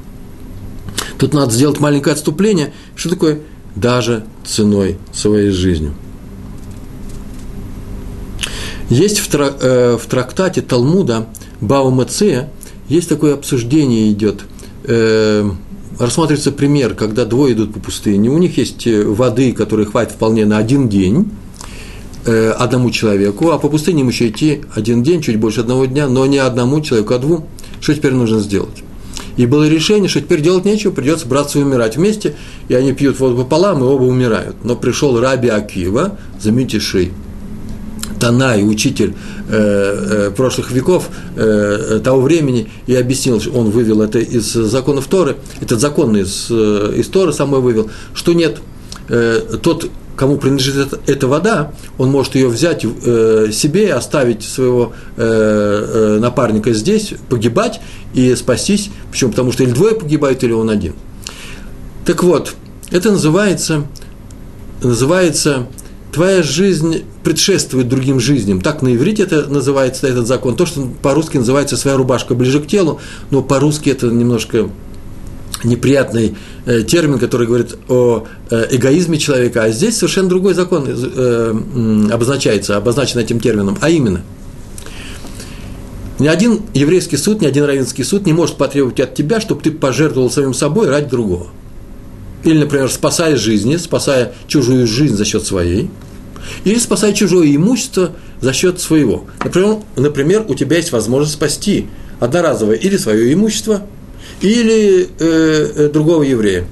Тут 1.18 1.34
надо 1.34 1.52
сделать 1.52 1.80
маленькое 1.80 2.14
отступление. 2.14 2.72
Что 2.94 3.10
такое 3.10 3.40
даже 3.80 4.24
ценой 4.44 4.98
своей 5.12 5.50
жизни? 5.50 5.92
Есть 8.88 9.18
в, 9.18 9.28
тра, 9.28 9.52
э, 9.60 9.98
в 10.00 10.06
трактате 10.06 10.62
Талмуда 10.62 11.26
Баумацея, 11.60 12.50
есть 12.88 13.08
такое 13.08 13.34
обсуждение 13.34 14.10
идет, 14.10 14.44
э, 14.84 15.50
рассматривается 15.98 16.52
пример, 16.52 16.94
когда 16.94 17.24
двое 17.24 17.52
идут 17.52 17.74
по 17.74 17.80
пустыне, 17.80 18.30
у 18.30 18.38
них 18.38 18.56
есть 18.56 18.86
э, 18.86 19.04
воды, 19.04 19.52
которые 19.52 19.86
хватит 19.86 20.12
вполне 20.12 20.46
на 20.46 20.56
один 20.56 20.88
день, 20.88 21.30
э, 22.24 22.50
одному 22.50 22.90
человеку, 22.90 23.50
а 23.50 23.58
по 23.58 23.68
пустыне 23.68 24.02
им 24.02 24.08
еще 24.08 24.28
идти 24.28 24.62
один 24.74 25.02
день, 25.02 25.20
чуть 25.20 25.38
больше 25.38 25.60
одного 25.60 25.84
дня, 25.84 26.08
но 26.08 26.24
не 26.24 26.38
одному 26.38 26.80
человеку, 26.80 27.14
а 27.14 27.18
двум. 27.18 27.44
Что 27.80 27.94
теперь 27.94 28.12
нужно 28.12 28.40
сделать? 28.40 28.82
И 29.38 29.46
было 29.46 29.68
решение, 29.68 30.08
что 30.08 30.20
теперь 30.20 30.42
делать 30.42 30.64
нечего, 30.64 30.90
придется 30.90 31.26
браться 31.26 31.60
и 31.60 31.62
умирать 31.62 31.96
вместе, 31.96 32.34
и 32.68 32.74
они 32.74 32.92
пьют 32.92 33.18
воду 33.20 33.36
пополам, 33.36 33.80
и 33.80 33.86
оба 33.86 34.02
умирают. 34.02 34.56
Но 34.64 34.74
пришел 34.74 35.18
Раби 35.18 35.48
Акива, 35.48 36.18
заметивший 36.40 37.12
Танай, 38.18 38.68
учитель 38.68 39.14
э, 39.48 40.26
э, 40.26 40.30
прошлых 40.32 40.72
веков 40.72 41.08
э, 41.36 42.00
того 42.02 42.20
времени, 42.20 42.68
и 42.88 42.96
объяснил, 42.96 43.40
он 43.54 43.70
вывел 43.70 44.02
это 44.02 44.18
из 44.18 44.52
законов 44.52 45.06
Торы, 45.06 45.36
этот 45.60 45.78
закон 45.78 46.16
из, 46.16 46.48
э, 46.50 46.94
из 46.96 47.06
Торы 47.06 47.32
самой 47.32 47.60
вывел, 47.60 47.90
что 48.14 48.32
нет, 48.32 48.58
э, 49.08 49.56
тот, 49.62 49.88
кому 50.18 50.36
принадлежит 50.36 51.00
эта, 51.06 51.28
вода, 51.28 51.72
он 51.96 52.10
может 52.10 52.34
ее 52.34 52.48
взять 52.48 52.84
э, 52.84 53.50
себе, 53.52 53.94
оставить 53.94 54.42
своего 54.42 54.92
э, 55.16 55.22
э, 55.22 56.18
напарника 56.18 56.72
здесь, 56.72 57.14
погибать 57.30 57.80
и 58.14 58.34
спастись, 58.34 58.90
почему? 59.10 59.30
Потому 59.30 59.52
что 59.52 59.62
или 59.62 59.70
двое 59.70 59.94
погибают, 59.94 60.42
или 60.42 60.52
он 60.52 60.70
один. 60.70 60.94
Так 62.04 62.24
вот, 62.24 62.54
это 62.90 63.12
называется, 63.12 63.84
называется 64.82 65.68
твоя 66.12 66.42
жизнь 66.42 67.04
предшествует 67.22 67.88
другим 67.88 68.18
жизням. 68.18 68.60
Так 68.60 68.82
на 68.82 68.94
иврите 68.94 69.22
это 69.22 69.46
называется, 69.46 70.08
этот 70.08 70.26
закон. 70.26 70.56
То, 70.56 70.66
что 70.66 70.88
по-русски 71.00 71.36
называется 71.36 71.76
«своя 71.76 71.96
рубашка 71.96 72.34
ближе 72.34 72.60
к 72.60 72.66
телу», 72.66 73.00
но 73.30 73.40
по-русски 73.40 73.90
это 73.90 74.06
немножко 74.06 74.68
неприятный 75.64 76.36
э, 76.66 76.82
термин, 76.82 77.18
который 77.18 77.46
говорит 77.46 77.76
о 77.88 78.26
э, 78.50 78.66
эгоизме 78.70 79.18
человека, 79.18 79.64
а 79.64 79.70
здесь 79.70 79.96
совершенно 79.96 80.28
другой 80.28 80.54
закон 80.54 80.86
э, 80.88 81.54
обозначается, 82.12 82.76
обозначен 82.76 83.20
этим 83.20 83.40
термином, 83.40 83.78
а 83.80 83.90
именно– 83.90 84.22
ни 86.18 86.26
один 86.26 86.62
еврейский 86.74 87.16
суд, 87.16 87.40
ни 87.40 87.46
один 87.46 87.64
равенский 87.64 88.02
суд 88.02 88.26
не 88.26 88.32
может 88.32 88.56
потребовать 88.56 88.98
от 88.98 89.14
тебя, 89.14 89.40
чтобы 89.40 89.62
ты 89.62 89.70
пожертвовал 89.70 90.30
самим 90.30 90.52
собой 90.52 90.88
ради 90.88 91.08
другого. 91.08 91.46
Или, 92.42 92.58
например, 92.58 92.90
спасая 92.90 93.36
жизни, 93.36 93.76
спасая 93.76 94.32
чужую 94.48 94.86
жизнь 94.86 95.14
за 95.14 95.24
счет 95.24 95.44
своей, 95.44 95.90
или 96.64 96.78
спасая 96.78 97.12
чужое 97.12 97.54
имущество 97.54 98.12
за 98.40 98.52
счет 98.52 98.80
своего. 98.80 99.26
Например, 99.44 99.78
например 99.96 100.44
у 100.48 100.54
тебя 100.54 100.76
есть 100.76 100.92
возможность 100.92 101.34
спасти 101.34 101.86
одноразовое 102.18 102.76
или 102.76 102.96
свое 102.96 103.32
имущество, 103.32 103.82
или 104.40 105.08
э, 105.18 105.72
э, 105.76 105.88
другого 105.88 106.22
еврея. 106.22 106.66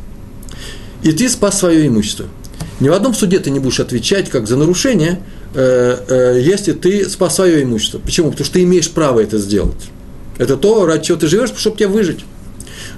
И 1.02 1.12
ты 1.12 1.28
спас 1.28 1.58
свое 1.58 1.86
имущество. 1.86 2.26
Ни 2.80 2.88
в 2.88 2.92
одном 2.92 3.14
суде 3.14 3.38
ты 3.38 3.50
не 3.50 3.58
будешь 3.58 3.80
отвечать 3.80 4.28
как 4.28 4.46
за 4.46 4.56
нарушение, 4.56 5.20
э, 5.54 5.96
э, 6.08 6.40
если 6.42 6.72
ты 6.72 7.08
спас 7.08 7.36
свое 7.36 7.62
имущество. 7.62 7.98
Почему? 7.98 8.30
Потому 8.30 8.44
что 8.44 8.54
ты 8.54 8.62
имеешь 8.62 8.90
право 8.90 9.20
это 9.20 9.38
сделать. 9.38 9.88
Это 10.38 10.56
то, 10.56 10.84
ради 10.84 11.06
чего 11.06 11.18
ты 11.18 11.28
живешь, 11.28 11.50
чтобы 11.56 11.76
тебе 11.76 11.88
выжить. 11.88 12.24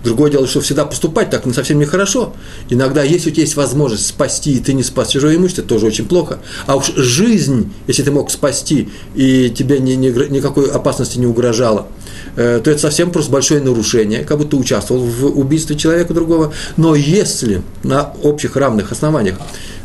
Другое 0.04 0.30
дело, 0.30 0.46
что 0.46 0.60
всегда 0.60 0.84
поступать 0.84 1.30
так 1.30 1.46
не 1.46 1.52
совсем 1.52 1.78
нехорошо. 1.78 2.34
Иногда, 2.68 3.02
если 3.02 3.30
у 3.30 3.32
тебя 3.32 3.42
есть 3.42 3.56
возможность 3.56 4.06
спасти, 4.06 4.52
и 4.52 4.60
ты 4.60 4.72
не 4.72 4.82
спас 4.82 5.08
чужое 5.08 5.36
имущество, 5.36 5.64
тоже 5.64 5.86
очень 5.86 6.06
плохо. 6.06 6.38
А 6.66 6.76
уж 6.76 6.92
жизнь, 6.94 7.72
если 7.86 8.02
ты 8.02 8.10
мог 8.10 8.30
спасти, 8.30 8.88
и 9.14 9.50
тебе 9.50 9.78
ни, 9.78 9.92
ни, 9.92 10.08
никакой 10.30 10.70
опасности 10.70 11.18
не 11.18 11.26
угрожало, 11.26 11.88
э, 12.36 12.60
то 12.62 12.70
это 12.70 12.80
совсем 12.80 13.10
просто 13.10 13.30
большое 13.32 13.60
нарушение, 13.60 14.24
как 14.24 14.38
будто 14.38 14.50
ты 14.50 14.56
участвовал 14.56 15.02
в 15.02 15.38
убийстве 15.38 15.76
человека 15.76 16.14
другого. 16.14 16.52
Но 16.76 16.94
если 16.94 17.62
на 17.82 18.12
общих 18.22 18.56
равных 18.56 18.92
основаниях, 18.92 19.36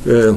э, 0.05 0.35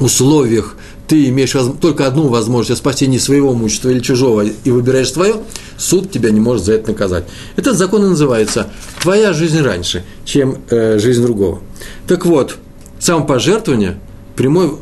условиях 0.00 0.76
ты 1.08 1.28
имеешь 1.28 1.54
только 1.80 2.06
одну 2.06 2.28
возможность 2.28 2.80
спасти 2.80 3.06
не 3.06 3.18
своего 3.18 3.52
имущества 3.52 3.90
или 3.90 4.00
чужого 4.00 4.42
и 4.42 4.70
выбираешь 4.70 5.12
свое, 5.12 5.36
суд 5.76 6.10
тебя 6.10 6.30
не 6.30 6.40
может 6.40 6.64
за 6.64 6.74
это 6.74 6.88
наказать. 6.88 7.24
Этот 7.56 7.76
закон 7.76 8.04
и 8.04 8.08
называется 8.08 8.70
«твоя 9.00 9.32
жизнь 9.32 9.60
раньше, 9.60 10.04
чем 10.24 10.58
э, 10.70 10.98
жизнь 10.98 11.22
другого». 11.22 11.60
Так 12.06 12.26
вот, 12.26 12.56
самопожертвование– 12.98 13.98
прямой, 14.36 14.76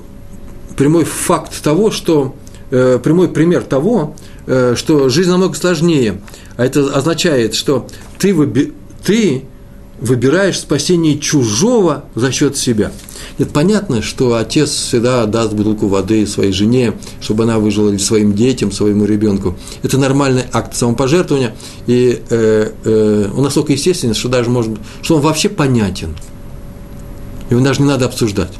прямой 0.76 1.04
факт 1.04 1.62
того, 1.62 1.90
что 1.90 2.34
э, 2.70 2.98
прямой 3.02 3.28
пример 3.28 3.62
того, 3.62 4.16
э, 4.46 4.74
что 4.76 5.08
жизнь 5.08 5.30
намного 5.30 5.54
сложнее. 5.54 6.20
А 6.56 6.64
это 6.64 6.94
означает, 6.94 7.54
что 7.54 7.86
ты, 8.18 8.34
выби, 8.34 8.72
ты 9.04 9.44
выбираешь 10.00 10.58
спасение 10.58 11.18
чужого 11.18 12.04
за 12.14 12.32
счет 12.32 12.56
себя. 12.56 12.92
Нет, 13.38 13.52
понятно, 13.52 14.02
что 14.02 14.36
отец 14.36 14.70
всегда 14.70 15.26
даст 15.26 15.52
бутылку 15.52 15.88
воды 15.88 16.26
своей 16.26 16.52
жене, 16.52 16.94
чтобы 17.20 17.44
она 17.44 17.58
выжила 17.58 17.90
или 17.90 17.98
своим 17.98 18.34
детям, 18.34 18.72
своему 18.72 19.04
ребенку. 19.04 19.56
Это 19.82 19.98
нормальный 19.98 20.44
акт 20.52 20.76
самопожертвования, 20.76 21.54
и 21.86 22.22
э, 22.30 22.72
э, 22.84 23.30
он 23.34 23.42
настолько 23.42 23.72
естественен, 23.72 24.14
что 24.14 24.28
даже 24.28 24.50
может, 24.50 24.72
что 25.02 25.16
он 25.16 25.22
вообще 25.22 25.48
понятен. 25.48 26.14
Его 27.50 27.60
даже 27.60 27.82
не 27.82 27.88
надо 27.88 28.06
обсуждать. 28.06 28.52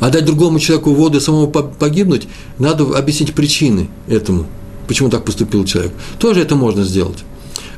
А 0.00 0.10
дать 0.10 0.24
другому 0.24 0.58
человеку 0.58 0.92
воду 0.92 1.18
и 1.18 1.20
самому 1.20 1.48
погибнуть, 1.48 2.26
надо 2.58 2.96
объяснить 2.96 3.34
причины 3.34 3.88
этому, 4.08 4.46
почему 4.88 5.10
так 5.10 5.24
поступил 5.24 5.64
человек. 5.64 5.92
Тоже 6.18 6.40
это 6.40 6.56
можно 6.56 6.84
сделать. 6.84 7.18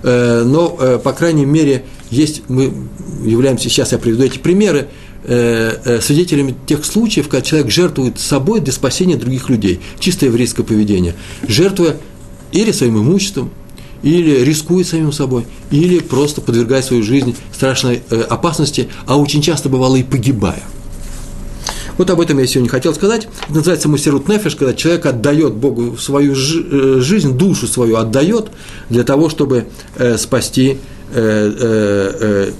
Э, 0.03 0.43
но, 0.45 0.77
э, 0.81 0.99
по 1.03 1.13
крайней 1.13 1.45
мере, 1.45 1.85
есть, 2.11 2.43
мы 2.49 2.73
являемся, 3.25 3.69
сейчас 3.69 3.93
я 3.93 3.99
приведу 3.99 4.25
эти 4.25 4.39
примеры, 4.39 4.89
свидетелями 5.25 6.55
тех 6.67 6.85
случаев, 6.85 7.29
когда 7.29 7.43
человек 7.43 7.71
жертвует 7.71 8.19
собой 8.19 8.61
для 8.61 8.73
спасения 8.73 9.17
других 9.17 9.49
людей. 9.49 9.81
Чисто 10.01 10.27
еврейское 10.27 10.65
поведение. 10.65 11.15
Жертвуя 11.47 11.97
или 12.51 12.73
своим 12.73 12.99
имуществом, 12.99 13.51
или 14.03 14.43
рискует 14.43 14.89
самим 14.89 15.13
собой, 15.13 15.47
или 15.71 16.01
просто 16.01 16.41
подвергая 16.41 16.83
свою 16.83 17.05
жизнь 17.05 17.37
страшной 17.55 18.03
опасности, 18.29 18.89
а 19.07 19.17
очень 19.17 19.43
часто 19.43 19.69
бывало 19.69 19.95
и 19.97 20.03
погибая. 20.03 20.63
Вот 21.99 22.11
об 22.11 22.21
этом 22.21 22.39
я 22.39 22.47
сегодня 22.47 22.71
хотел 22.71 22.95
сказать. 22.95 23.29
Это 23.45 23.55
называется 23.55 23.89
мусерут 23.89 24.29
нефеш, 24.29 24.57
когда 24.57 24.75
человек 24.75 25.07
отдает 25.07 25.55
Богу 25.55 25.97
свою 25.99 26.33
э, 26.33 27.01
жизнь, 27.01 27.37
душу 27.37 27.67
свою 27.67 27.97
отдает 27.97 28.51
для 28.89 29.05
того, 29.05 29.29
чтобы 29.29 29.67
э, 29.97 30.17
спасти 30.17 30.79
э, 31.13 32.51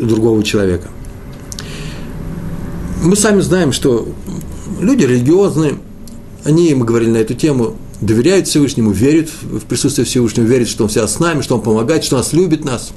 другого 0.00 0.42
человека. 0.42 0.88
Мы 3.02 3.16
сами 3.16 3.40
знаем, 3.40 3.72
что 3.72 4.08
люди 4.80 5.04
религиозные, 5.04 5.78
они, 6.44 6.74
мы 6.74 6.84
говорили 6.84 7.10
на 7.10 7.16
эту 7.18 7.34
тему, 7.34 7.76
доверяют 8.00 8.48
Всевышнему, 8.48 8.90
верят 8.90 9.30
в 9.42 9.64
присутствие 9.66 10.04
Всевышнего, 10.04 10.44
верят, 10.44 10.68
что 10.68 10.84
Он 10.84 10.90
всегда 10.90 11.08
с 11.08 11.18
нами, 11.18 11.42
что 11.42 11.56
Он 11.56 11.62
помогает, 11.62 12.04
что 12.04 12.16
Он 12.16 12.22
нас 12.22 12.32
любит 12.32 12.64
нас. 12.64 12.92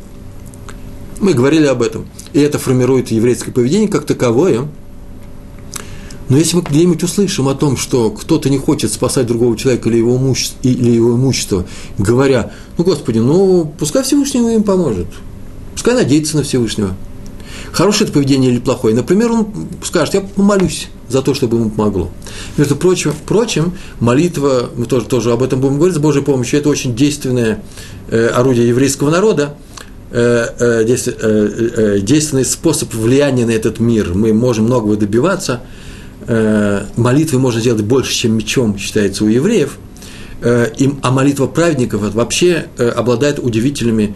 Мы 1.19 1.33
говорили 1.33 1.65
об 1.65 1.81
этом. 1.81 2.07
И 2.33 2.39
это 2.39 2.59
формирует 2.59 3.11
еврейское 3.11 3.51
поведение 3.51 3.87
как 3.87 4.05
таковое– 4.05 4.67
но 6.29 6.37
если 6.37 6.57
мы 6.57 6.61
где-нибудь 6.63 7.03
услышим 7.03 7.47
о 7.47 7.55
том, 7.55 7.77
что 7.77 8.11
кто-то 8.11 8.49
не 8.49 8.57
хочет 8.57 8.91
спасать 8.91 9.27
другого 9.27 9.57
человека 9.57 9.89
или 9.89 9.97
его, 9.97 10.17
имущество, 10.17 10.59
или 10.67 10.91
его 10.91 11.15
имущество, 11.15 11.65
говоря, 11.97 12.51
ну, 12.77 12.83
Господи, 12.83 13.19
ну, 13.19 13.71
пускай 13.79 14.03
Всевышний 14.03 14.55
им 14.55 14.63
поможет, 14.63 15.07
пускай 15.73 15.93
надеется 15.93 16.35
на 16.35 16.43
Всевышнего. 16.43 16.95
Хорошее 17.71 18.05
это 18.05 18.13
поведение 18.13 18.51
или 18.51 18.59
плохое? 18.59 18.95
Например, 18.95 19.31
он 19.31 19.47
скажет, 19.83 20.13
я 20.13 20.21
помолюсь 20.21 20.87
за 21.09 21.21
то, 21.21 21.33
чтобы 21.33 21.57
ему 21.57 21.69
помогло. 21.69 22.09
Между 22.57 22.75
прочим, 22.75 23.13
прочим 23.25 23.73
молитва, 23.99 24.69
мы 24.75 24.85
тоже, 24.85 25.05
тоже 25.05 25.31
об 25.31 25.43
этом 25.43 25.61
будем 25.61 25.77
говорить, 25.77 25.95
с 25.95 25.99
Божьей 25.99 26.23
помощью, 26.23 26.59
это 26.59 26.69
очень 26.69 26.95
действенное 26.95 27.63
э, 28.09 28.27
орудие 28.27 28.67
еврейского 28.67 29.09
народа, 29.09 29.55
э, 30.11 30.47
э, 30.59 30.85
э, 30.85 31.99
действенный 32.01 32.45
способ 32.45 32.93
влияния 32.93 33.45
на 33.45 33.51
этот 33.51 33.79
мир. 33.79 34.13
Мы 34.13 34.33
можем 34.33 34.65
многого 34.65 34.95
добиваться– 34.95 35.61
Э, 36.27 36.83
молитвы 36.97 37.39
можно 37.39 37.61
сделать 37.61 37.83
больше, 37.83 38.13
чем 38.13 38.33
мечом, 38.33 38.77
считается 38.77 39.23
у 39.23 39.27
евреев, 39.27 39.77
э, 40.41 40.67
а 41.01 41.11
молитва 41.11 41.47
праведников 41.47 42.13
вообще 42.13 42.67
э, 42.77 42.89
обладает 42.89 43.39
удивительными 43.39 44.15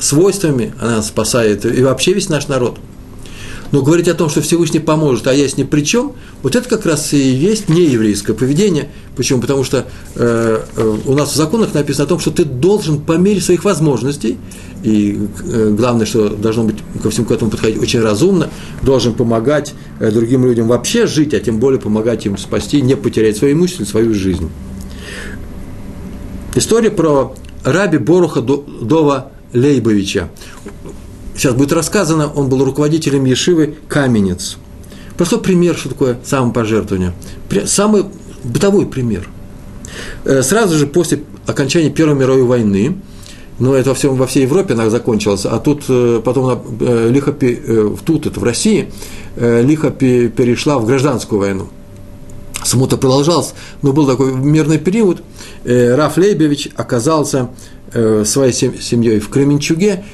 свойствами, 0.00 0.74
она 0.80 1.02
спасает 1.02 1.64
и 1.64 1.80
вообще 1.80 2.14
весь 2.14 2.28
наш 2.28 2.48
народ. 2.48 2.80
Но 3.72 3.82
говорить 3.82 4.08
о 4.08 4.14
том, 4.14 4.28
что 4.28 4.40
Всевышний 4.40 4.80
поможет, 4.80 5.26
а 5.26 5.34
я 5.34 5.48
с 5.48 5.56
ни 5.56 5.64
при 5.64 5.82
чем, 5.82 6.12
вот 6.42 6.54
это 6.54 6.68
как 6.68 6.86
раз 6.86 7.12
и 7.12 7.18
есть 7.18 7.68
нееврейское 7.68 8.36
поведение. 8.36 8.88
Почему? 9.16 9.40
Потому 9.40 9.64
что 9.64 9.86
э, 10.14 10.62
э, 10.76 10.96
у 11.04 11.14
нас 11.14 11.32
в 11.32 11.36
законах 11.36 11.74
написано 11.74 12.04
о 12.04 12.08
том, 12.08 12.18
что 12.18 12.30
ты 12.30 12.44
должен 12.44 13.00
по 13.00 13.12
мере 13.12 13.40
своих 13.40 13.64
возможностей, 13.64 14.38
и 14.82 15.18
э, 15.44 15.74
главное, 15.76 16.06
что 16.06 16.28
должно 16.28 16.64
быть 16.64 16.76
ко 17.02 17.10
всему 17.10 17.26
к 17.26 17.30
этому 17.32 17.50
подходить 17.50 17.80
очень 17.80 18.00
разумно, 18.00 18.50
должен 18.82 19.14
помогать 19.14 19.74
э, 19.98 20.10
другим 20.10 20.44
людям 20.44 20.68
вообще 20.68 21.06
жить, 21.06 21.34
а 21.34 21.40
тем 21.40 21.58
более 21.58 21.80
помогать 21.80 22.26
им 22.26 22.38
спасти, 22.38 22.80
не 22.82 22.94
потерять 22.94 23.36
свое 23.36 23.54
имущество, 23.54 23.84
свою 23.84 24.14
жизнь. 24.14 24.48
История 26.56 26.90
про 26.90 27.34
раби 27.64 27.98
Боруха 27.98 28.40
Дова 28.40 29.30
Лейбовича. 29.52 30.30
Сейчас 31.36 31.52
будет 31.52 31.70
рассказано, 31.72 32.32
он 32.32 32.48
был 32.48 32.64
руководителем 32.64 33.26
Ешивы 33.26 33.76
Каменец. 33.88 34.56
Простой 35.18 35.42
пример, 35.42 35.76
что 35.76 35.90
такое 35.90 36.18
самопожертвование. 36.24 37.12
Самый 37.66 38.06
бытовой 38.42 38.86
пример. 38.86 39.28
Э, 40.24 40.42
сразу 40.42 40.78
же 40.78 40.86
после 40.86 41.24
окончания 41.46 41.90
Первой 41.90 42.14
мировой 42.14 42.44
войны, 42.44 42.96
но 43.58 43.74
это 43.74 43.90
во, 43.90 43.94
всем, 43.94 44.16
во 44.16 44.26
всей 44.26 44.44
Европе 44.44 44.72
она 44.72 44.88
закончилась, 44.88 45.44
а 45.44 45.58
тут 45.58 45.84
э, 45.90 46.22
потом 46.24 46.62
э, 46.80 47.10
лихо, 47.10 47.32
тут, 48.04 48.26
это 48.26 48.40
в 48.40 48.44
России, 48.44 48.90
лихо 49.36 49.90
перешла 49.90 50.78
в 50.78 50.86
гражданскую 50.86 51.38
войну. 51.38 51.68
Смута 52.66 52.96
продолжалась, 52.96 53.54
но 53.82 53.92
был 53.92 54.06
такой 54.06 54.32
мирный 54.34 54.78
период. 54.78 55.22
Раф 55.64 56.16
Лейбевич 56.16 56.68
оказался 56.76 57.48
своей 57.92 58.52
семьей 58.52 59.20
в 59.20 59.28
Кременчуге, 59.28 60.04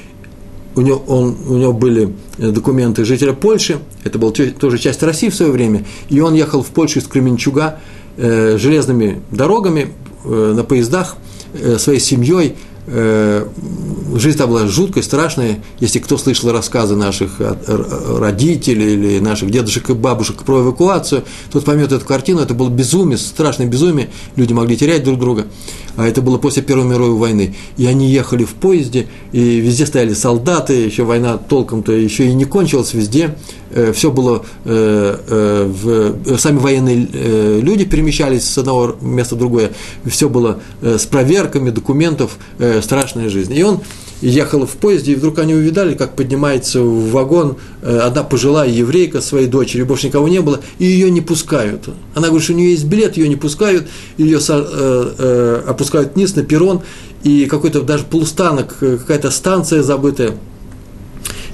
у 0.75 0.81
него, 0.81 1.03
он, 1.07 1.37
у 1.47 1.55
него 1.55 1.73
были 1.73 2.13
документы 2.37 3.05
жителя 3.05 3.33
Польши, 3.33 3.77
это 4.03 4.17
была 4.17 4.31
тоже 4.31 4.77
часть 4.77 5.03
России 5.03 5.29
в 5.29 5.35
свое 5.35 5.51
время, 5.51 5.85
и 6.09 6.19
он 6.19 6.33
ехал 6.33 6.63
в 6.63 6.67
Польшу 6.67 6.99
из 6.99 7.07
Кременчуга 7.07 7.79
э, 8.17 8.57
железными 8.57 9.21
дорогами, 9.31 9.89
э, 10.23 10.53
на 10.55 10.63
поездах, 10.63 11.17
э, 11.53 11.77
своей 11.77 11.99
семьей, 11.99 12.55
Э, 12.55 12.72
жизнь 12.87 14.37
там 14.37 14.49
была 14.49 14.67
жуткая, 14.67 15.03
страшная. 15.03 15.59
Если 15.79 15.99
кто 15.99 16.17
слышал 16.17 16.51
рассказы 16.51 16.95
наших 16.95 17.39
родителей 17.39 18.93
или 18.93 19.19
наших 19.19 19.51
дедушек 19.51 19.89
и 19.89 19.93
бабушек 19.93 20.43
про 20.43 20.61
эвакуацию, 20.61 21.23
тот 21.51 21.65
поймет 21.65 21.91
эту 21.91 22.05
картину. 22.05 22.41
Это 22.41 22.53
было 22.53 22.69
безумие, 22.69 23.17
страшное 23.17 23.67
безумие. 23.67 24.09
Люди 24.35 24.53
могли 24.53 24.75
терять 24.75 25.03
друг 25.03 25.19
друга. 25.19 25.47
А 25.95 26.07
это 26.07 26.21
было 26.21 26.37
после 26.37 26.63
Первой 26.63 26.85
мировой 26.85 27.15
войны. 27.15 27.55
И 27.77 27.85
они 27.85 28.11
ехали 28.11 28.45
в 28.45 28.53
поезде, 28.55 29.07
и 29.31 29.59
везде 29.59 29.85
стояли 29.85 30.13
солдаты, 30.13 30.73
еще 30.73 31.03
война 31.03 31.37
толком-то 31.37 31.91
еще 31.91 32.27
и 32.27 32.33
не 32.33 32.45
кончилась 32.45 32.93
везде. 32.93 33.37
Э, 33.73 33.91
Все 33.93 34.11
было, 34.11 34.45
э, 34.65 35.67
в, 35.67 36.37
сами 36.37 36.57
военные 36.57 37.61
люди 37.61 37.85
перемещались 37.85 38.49
с 38.49 38.57
одного 38.57 38.95
места 39.01 39.35
в 39.35 39.39
другое. 39.39 39.71
Все 40.05 40.29
было 40.29 40.59
с 40.81 41.05
проверками 41.05 41.69
документов, 41.69 42.37
страшная 42.81 43.29
жизнь. 43.29 43.53
И 43.53 43.63
он 43.63 43.81
ехал 44.23 44.65
в 44.65 44.71
поезде, 44.71 45.11
и 45.11 45.15
вдруг 45.15 45.39
они 45.39 45.53
увидали, 45.53 45.95
как 45.95 46.15
поднимается 46.15 46.81
в 46.81 47.11
вагон 47.11 47.57
э, 47.81 47.97
одна 47.97 48.23
пожилая 48.23 48.69
еврейка 48.69 49.19
своей 49.21 49.47
дочери, 49.47 49.83
больше 49.83 50.07
никого 50.07 50.27
не 50.29 50.39
было, 50.39 50.61
и 50.79 50.85
ее 50.85 51.11
не 51.11 51.21
пускают. 51.21 51.89
Она 52.15 52.27
говорит, 52.27 52.45
что 52.45 52.53
у 52.53 52.55
нее 52.55 52.71
есть 52.71 52.85
билет, 52.85 53.17
ее 53.17 53.27
не 53.27 53.35
пускают, 53.35 53.87
ее 54.17 54.39
э, 54.39 55.13
э, 55.17 55.63
опускают 55.67 56.15
вниз 56.15 56.35
на 56.35 56.43
перрон, 56.43 56.81
и 57.23 57.45
какой-то 57.45 57.81
даже 57.81 58.05
полустанок, 58.05 58.77
какая-то 58.79 59.29
станция 59.29 59.83
забытая, 59.83 60.37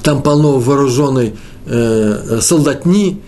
там 0.04 0.22
полно 0.22 0.60
вооруженной 0.60 1.34
солдатни, 2.42 3.22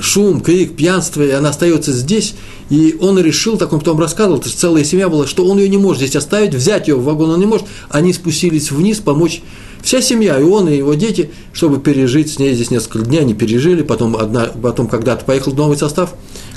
шум, 0.00 0.40
крик, 0.40 0.76
пьянство, 0.76 1.22
и 1.22 1.30
она 1.30 1.50
остается 1.50 1.92
здесь, 1.92 2.34
и 2.70 2.96
он 3.00 3.18
решил, 3.18 3.58
так 3.58 3.72
он 3.72 3.80
потом 3.80 3.98
рассказывал, 3.98 4.38
это 4.38 4.48
же 4.48 4.54
целая 4.54 4.84
семья 4.84 5.08
была, 5.08 5.26
что 5.26 5.44
он 5.44 5.58
ее 5.58 5.68
не 5.68 5.76
может 5.76 6.02
здесь 6.02 6.16
оставить, 6.16 6.54
взять 6.54 6.88
ее 6.88 6.94
в 6.94 7.04
вагон 7.04 7.30
он 7.30 7.40
не 7.40 7.46
может. 7.46 7.66
Они 7.90 8.12
спустились 8.12 8.70
вниз, 8.70 8.98
помочь 8.98 9.42
вся 9.82 10.00
семья, 10.00 10.38
и 10.38 10.42
он, 10.42 10.68
и 10.68 10.76
его 10.76 10.94
дети, 10.94 11.30
чтобы 11.52 11.80
пережить 11.80 12.32
с 12.32 12.38
ней 12.38 12.54
здесь 12.54 12.70
несколько 12.70 13.04
дней, 13.04 13.20
они 13.20 13.34
пережили, 13.34 13.82
потом, 13.82 14.16
одна, 14.16 14.46
потом 14.46 14.86
когда-то 14.86 15.24
поехал 15.24 15.52
новый 15.52 15.76
состав, 15.76 16.14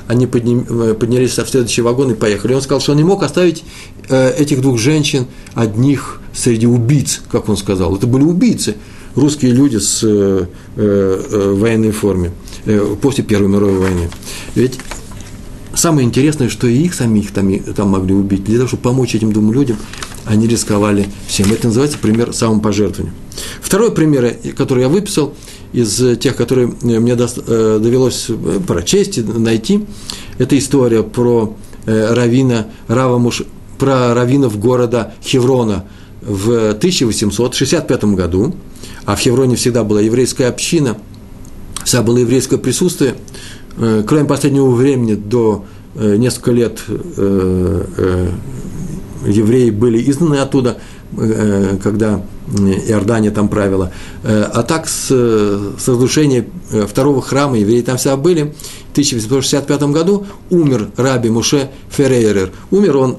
они 0.08 0.27
подним, 0.27 0.65
э, 0.69 0.93
поднялись 0.93 1.38
в 1.38 1.49
следующий 1.49 1.82
вагон 1.82 2.12
и 2.12 2.13
поехали. 2.13 2.53
И 2.53 2.56
он 2.56 2.62
сказал, 2.62 2.79
что 2.79 2.91
он 2.91 2.97
не 2.97 3.03
мог 3.03 3.23
оставить 3.23 3.63
э, 4.08 4.36
этих 4.38 4.62
двух 4.62 4.77
женщин 4.77 5.25
одних 5.56 6.21
среди 6.34 6.67
убийц, 6.67 7.21
как 7.32 7.49
он 7.49 7.58
сказал. 7.58 7.95
Это 7.95 8.06
были 8.06 8.23
убийцы, 8.23 8.75
русские 9.15 9.51
люди 9.51 9.78
с 9.78 10.01
э, 10.04 10.45
э, 10.75 11.54
военной 11.56 11.91
форме 11.91 12.32
э, 12.65 12.95
после 13.01 13.23
Первой 13.23 13.49
мировой 13.49 13.80
войны. 13.80 14.10
Ведь 14.56 14.80
Самое 15.75 16.08
интересное, 16.08 16.47
что 16.47 16.67
и 16.67 16.84
их 16.84 16.93
самих 16.93 17.32
там, 17.32 17.60
там 17.60 17.89
могли 17.89 18.13
убить. 18.13 18.45
Для 18.45 18.56
того, 18.56 18.69
чтобы 18.69 18.84
помочь 18.84 19.13
этим 19.13 19.34
двум 19.34 19.51
людям, 19.51 19.78
они 20.23 20.47
рисковали 20.47 21.08
всем. 21.28 21.51
Это 21.51 21.67
называется 21.67 21.97
пример 21.97 22.34
самопожертвования. 22.34 23.13
Второй 23.62 23.91
пример, 23.91 24.38
который 24.56 24.84
я 24.84 24.89
выписал 24.89 25.34
из 25.73 26.01
тех, 26.19 26.38
которые 26.38 26.73
мне 26.82 27.13
э, 27.13 27.80
довелось 27.82 28.28
э, 28.30 28.60
прочесть, 28.65 29.17
найти, 29.28 29.86
это 30.38 30.58
история 30.58 31.04
про 31.04 31.58
э, 31.86 32.13
Равина, 32.13 32.67
Рава 32.88 33.17
Муш, 33.17 33.43
про 33.78 34.13
раввинов 34.13 34.58
города 34.58 35.13
Хеврона 35.21 35.84
в 36.21 36.69
1865 36.69 38.06
году, 38.06 38.56
а 39.05 39.15
в 39.15 39.19
Хевроне 39.19 39.55
всегда 39.55 39.83
была 39.83 40.01
еврейская 40.01 40.47
община, 40.47 40.97
вся 41.83 42.01
было 42.01 42.17
еврейское 42.17 42.57
присутствие– 42.57 43.15
Э, 43.77 44.03
кроме 44.07 44.25
последнего 44.25 44.69
времени, 44.69 45.15
до 45.15 45.65
э, 45.95 46.15
несколько 46.15 46.51
лет 46.51 46.79
э, 46.87 48.29
евреи 49.25 49.69
были 49.69 50.09
изгнаны 50.09 50.35
оттуда, 50.35 50.77
когда 51.81 52.21
Иордания 52.87 53.31
там 53.31 53.47
правила. 53.47 53.91
А 54.23 54.63
так 54.63 54.87
с, 54.87 55.07
с 55.07 55.87
разрушения 55.87 56.45
второго 56.87 57.21
храма 57.21 57.57
евреи 57.57 57.81
там 57.81 57.97
всегда 57.97 58.17
были. 58.17 58.53
В 58.89 58.91
1865 58.91 59.83
году 59.83 60.27
умер 60.49 60.89
Раби 60.97 61.29
Муше 61.29 61.69
Феррейрер. 61.89 62.51
Умер 62.69 62.97
он 62.97 63.17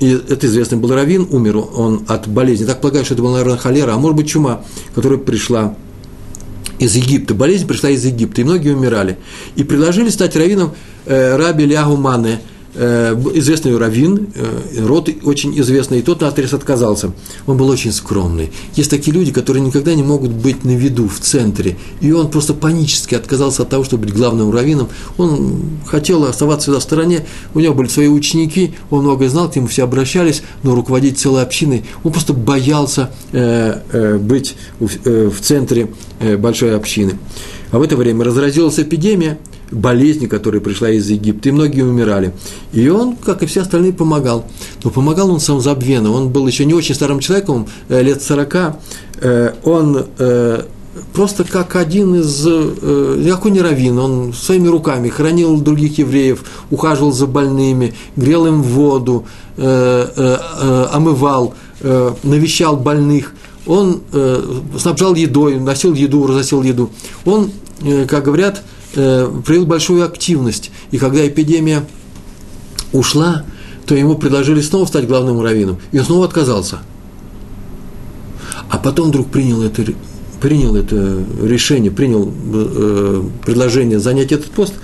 и 0.00 0.12
это 0.12 0.46
известный 0.46 0.78
был 0.78 0.94
раввин, 0.94 1.28
умер 1.30 1.58
он 1.58 2.04
от 2.08 2.26
болезни. 2.26 2.64
Так 2.64 2.80
полагаю, 2.80 3.04
что 3.04 3.14
это 3.14 3.22
была, 3.22 3.32
наверное, 3.32 3.58
холера, 3.58 3.92
а 3.92 3.98
может 3.98 4.16
быть, 4.16 4.28
чума, 4.28 4.64
которая 4.94 5.18
пришла 5.18 5.74
из 6.78 6.96
Египта. 6.96 7.34
Болезнь 7.34 7.66
пришла 7.66 7.90
из 7.90 8.04
Египта, 8.04 8.40
и 8.40 8.44
многие 8.44 8.74
умирали. 8.74 9.18
И 9.56 9.62
предложили 9.62 10.08
стать 10.08 10.34
раввином 10.36 10.72
э, 11.04 11.36
Раби 11.36 11.66
Ляху 11.66 11.96
Мане, 11.96 12.40
известный 12.74 13.76
раввин, 13.76 14.28
э, 14.34 14.84
род 14.84 15.10
очень 15.24 15.58
известный, 15.60 15.98
и 15.98 16.02
тот 16.02 16.20
на 16.20 16.28
отрез 16.28 16.54
отказался. 16.54 17.12
Он 17.46 17.56
был 17.56 17.68
очень 17.68 17.92
скромный. 17.92 18.52
Есть 18.76 18.90
такие 18.90 19.12
люди, 19.12 19.32
которые 19.32 19.62
никогда 19.62 19.94
не 19.94 20.02
могут 20.02 20.30
быть 20.30 20.64
на 20.64 20.70
виду, 20.70 21.08
в 21.08 21.18
центре, 21.20 21.76
и 22.00 22.12
он 22.12 22.30
просто 22.30 22.54
панически 22.54 23.14
отказался 23.14 23.62
от 23.62 23.70
того, 23.70 23.84
чтобы 23.84 24.06
быть 24.06 24.14
главным 24.14 24.52
раввином. 24.52 24.88
Он 25.18 25.62
хотел 25.86 26.24
оставаться 26.24 26.70
в 26.70 26.80
стороне, 26.80 27.26
у 27.54 27.60
него 27.60 27.74
были 27.74 27.88
свои 27.88 28.08
ученики, 28.08 28.74
он 28.90 29.02
многое 29.02 29.28
знал, 29.28 29.50
к 29.50 29.56
нему 29.56 29.66
все 29.66 29.84
обращались, 29.84 30.42
но 30.62 30.74
руководить 30.74 31.18
целой 31.18 31.42
общиной, 31.42 31.84
он 32.04 32.12
просто 32.12 32.32
боялся 32.32 33.10
э, 33.32 33.80
э, 33.92 34.18
быть 34.18 34.56
в, 34.78 34.90
э, 35.04 35.30
центре 35.40 35.90
э, 36.20 36.36
большой 36.36 36.76
общины. 36.76 37.18
А 37.72 37.78
в 37.78 37.82
это 37.82 37.96
время 37.96 38.24
разразилась 38.24 38.78
эпидемия, 38.78 39.38
болезни, 39.70 40.26
которая 40.26 40.60
пришла 40.60 40.90
из 40.90 41.08
Египта, 41.08 41.48
и 41.48 41.52
многие 41.52 41.82
умирали. 41.82 42.32
И 42.72 42.88
он, 42.88 43.16
как 43.16 43.42
и 43.42 43.46
все 43.46 43.62
остальные, 43.62 43.92
помогал. 43.92 44.44
Но 44.82 44.90
помогал 44.90 45.30
он 45.30 45.40
сам 45.40 45.60
забвенно. 45.60 46.10
Он 46.12 46.30
был 46.30 46.46
еще 46.46 46.64
не 46.64 46.74
очень 46.74 46.94
старым 46.94 47.20
человеком, 47.20 47.66
э, 47.88 48.02
лет 48.02 48.22
40. 48.22 48.76
Э, 49.20 49.52
он 49.64 50.06
э, 50.18 50.62
просто 51.12 51.44
как 51.44 51.76
один 51.76 52.16
из, 52.16 52.46
какой 53.28 53.50
не 53.52 53.60
раввин, 53.60 53.98
он 53.98 54.32
своими 54.32 54.66
руками 54.68 55.08
хранил 55.08 55.60
других 55.60 55.98
евреев, 55.98 56.44
ухаживал 56.70 57.12
за 57.12 57.26
больными, 57.26 57.94
грел 58.16 58.46
им 58.46 58.62
воду, 58.62 59.24
омывал, 59.56 61.54
навещал 61.82 62.76
больных– 62.76 63.34
он 63.66 64.00
снабжал 64.78 65.14
едой, 65.14 65.60
носил 65.60 65.94
еду, 65.94 66.26
разносил 66.26 66.62
еду. 66.62 66.90
Он, 67.24 67.50
как 68.08 68.24
говорят, 68.24 68.62
проявил 68.92 69.66
большую 69.66 70.04
активность. 70.04 70.70
И 70.90 70.98
когда 70.98 71.26
эпидемия 71.26 71.84
ушла, 72.92 73.44
то 73.86 73.94
ему 73.94 74.16
предложили 74.16 74.60
снова 74.60 74.86
стать 74.86 75.06
главным 75.06 75.40
раввином. 75.40 75.78
И 75.92 75.98
он 75.98 76.04
снова 76.04 76.26
отказался. 76.26 76.78
А 78.68 78.78
потом 78.78 79.08
вдруг 79.08 79.30
принял 79.30 79.62
это, 79.62 79.84
принял 80.40 80.76
это 80.76 81.24
решение, 81.42 81.90
принял 81.90 82.32
э, 82.32 83.22
предложение 83.44 83.98
занять 83.98 84.30
этот 84.30 84.52
пост, 84.52 84.74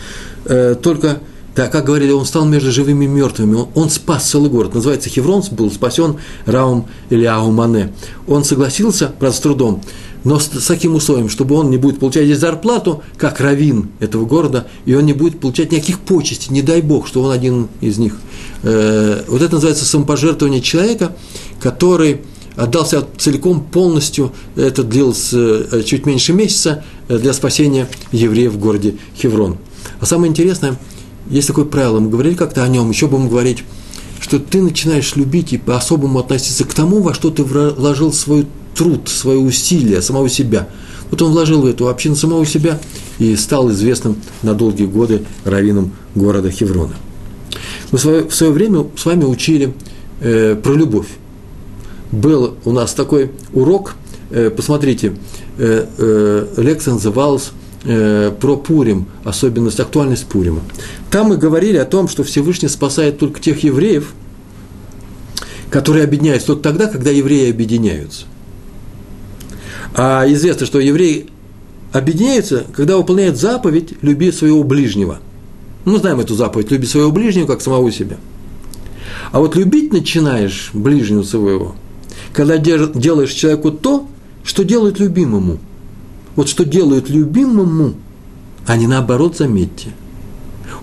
э, 0.45 0.75
только, 0.81 1.21
так 1.55 1.71
как 1.71 1.85
говорили, 1.85 2.11
он 2.11 2.27
стал 2.27 2.47
между 2.47 2.73
живыми 2.73 3.05
и 3.05 3.09
мертвыми. 3.09 3.55
Он, 3.55 3.69
он 3.75 3.90
спас 3.90 4.25
целый 4.25 4.51
город. 4.51 4.75
Называется 4.75 5.09
Хеврон, 5.09 5.45
был 5.53 5.71
спасен 5.71 6.16
Раум 6.47 6.88
или 7.11 7.25
Аумане. 7.25 7.92
Он 8.27 8.42
согласился, 8.42 9.12
правда, 9.19 9.37
с 9.37 9.40
трудом, 9.40 9.83
но 10.27 10.41
с, 10.41 10.47
с 10.47 10.67
таким 10.67 10.97
условием, 10.97 11.29
чтобы 11.29 11.55
он 11.55 11.71
не 11.71 11.77
будет 11.77 12.01
получать 12.01 12.25
здесь 12.25 12.41
зарплату, 12.41 13.01
как 13.17 13.39
равин 13.39 13.91
этого 14.01 14.27
города, 14.27 14.67
и 14.85 14.93
он 14.93 15.07
не 15.07 15.12
будет 15.12 15.39
получать 15.39 15.71
никаких 15.71 16.01
почестей, 16.01 16.53
не 16.53 16.62
дай 16.62 16.83
бог, 16.83 17.07
что 17.07 17.23
он 17.23 17.31
один 17.31 17.69
из 17.81 17.97
них. 17.99 18.17
Э, 18.65 19.23
вот 19.29 19.41
это 19.41 19.55
называется 19.55 19.85
самопожертвование 19.85 20.61
человека, 20.61 21.15
который 21.61 22.23
отдался 22.57 23.07
целиком, 23.17 23.61
полностью, 23.61 24.33
это 24.57 24.83
длилось 24.83 25.31
э, 25.33 25.85
чуть 25.87 26.07
меньше 26.07 26.33
месяца, 26.33 26.83
э, 27.07 27.19
для 27.19 27.33
спасения 27.33 27.87
евреев 28.11 28.55
в 28.55 28.59
городе 28.59 28.97
Хеврон. 29.17 29.59
А 30.01 30.07
самое 30.07 30.29
интересное, 30.29 30.77
есть 31.31 31.47
такое 31.47 31.67
правило, 31.67 32.01
мы 32.01 32.11
говорили 32.11 32.35
как-то 32.35 32.65
о 32.65 32.69
нем, 32.69 32.91
еще 32.91 33.07
будем 33.07 33.29
говорить, 33.29 33.62
что 34.19 34.41
ты 34.41 34.61
начинаешь 34.61 35.15
любить 35.15 35.53
и 35.53 35.59
по-особому 35.59 36.19
относиться 36.19 36.65
к 36.65 36.75
тому, 36.75 37.01
во 37.01 37.15
что 37.15 37.31
ты 37.31 37.45
вложил 37.45 38.12
свой 38.12 38.49
труд, 38.77 39.09
свое 39.09 39.39
усилие, 39.39 40.03
самого 40.03 40.29
себя. 40.29 40.69
Вот 41.11 41.23
он 41.23 41.33
вложил 41.33 41.62
в 41.62 41.67
эту 41.67 41.89
общину 41.89 42.17
самого 42.17 42.45
себя 42.45 42.81
и 43.19 43.37
стал 43.37 43.71
известным 43.71 44.17
на 44.43 44.55
долгие 44.55 44.87
годы 44.87 45.23
раввином 45.45 45.93
города 46.15 46.51
Хеврона. 46.51 46.95
Мы 47.93 47.99
в 47.99 48.35
свое 48.35 48.53
время 48.53 48.87
с 48.97 49.05
вами 49.05 49.25
учили 49.25 49.73
э, 50.21 50.57
про 50.57 50.73
любовь 50.73 51.07
был 52.12 52.57
у 52.65 52.73
нас 52.73 52.95
такой 52.95 53.31
урок, 53.53 53.95
э, 54.31 54.51
посмотрите, 54.51 55.15
э, 55.59 55.87
э, 55.99 56.47
лекция 56.57 56.95
называлась 56.95 57.53
про 57.85 58.57
Пурим, 58.57 59.07
особенность, 59.23 59.79
актуальность 59.79 60.27
Пурима. 60.27 60.61
Там 61.09 61.29
мы 61.29 61.37
говорили 61.37 61.77
о 61.77 61.85
том, 61.85 62.09
что 62.09 62.25
Всевышний 62.25 62.69
спасает 62.69 63.19
только 63.21 63.39
тех 63.39 63.62
евреев, 63.62 64.12
которые 65.71 66.03
объединяются 66.03 66.49
только 66.49 66.65
тогда, 66.65 66.87
когда 66.89 67.12
евреи 67.12 67.49
объединяются. 67.49 68.25
А 69.96 70.24
известно, 70.28 70.66
что 70.66 70.78
евреи 70.78 71.28
объединяются, 71.92 72.66
когда 72.74 72.96
выполняют 72.96 73.38
заповедь 73.38 73.94
«люби 74.02 74.30
своего 74.30 74.62
ближнего». 74.62 75.18
Мы 75.85 75.98
знаем 75.98 76.20
эту 76.20 76.35
заповедь 76.35 76.70
«люби 76.70 76.87
своего 76.87 77.11
ближнего, 77.11 77.46
как 77.46 77.62
самого 77.62 77.90
себя». 77.90 78.18
А 79.32 79.40
вот 79.40 79.56
любить 79.56 79.92
начинаешь 79.92 80.70
ближнего 80.72 81.22
своего– 81.22 81.74
когда 82.37 82.59
делаешь 82.59 83.32
человеку 83.32 83.70
то, 83.70 84.06
что 84.44 84.62
делают 84.62 85.00
любимому. 85.00 85.59
Вот 86.35 86.48
что 86.48 86.66
делают 86.66 87.09
любимому, 87.09 87.94
а 88.66 88.76
не 88.76 88.87
наоборот, 88.87 89.38
заметьте. 89.38 89.88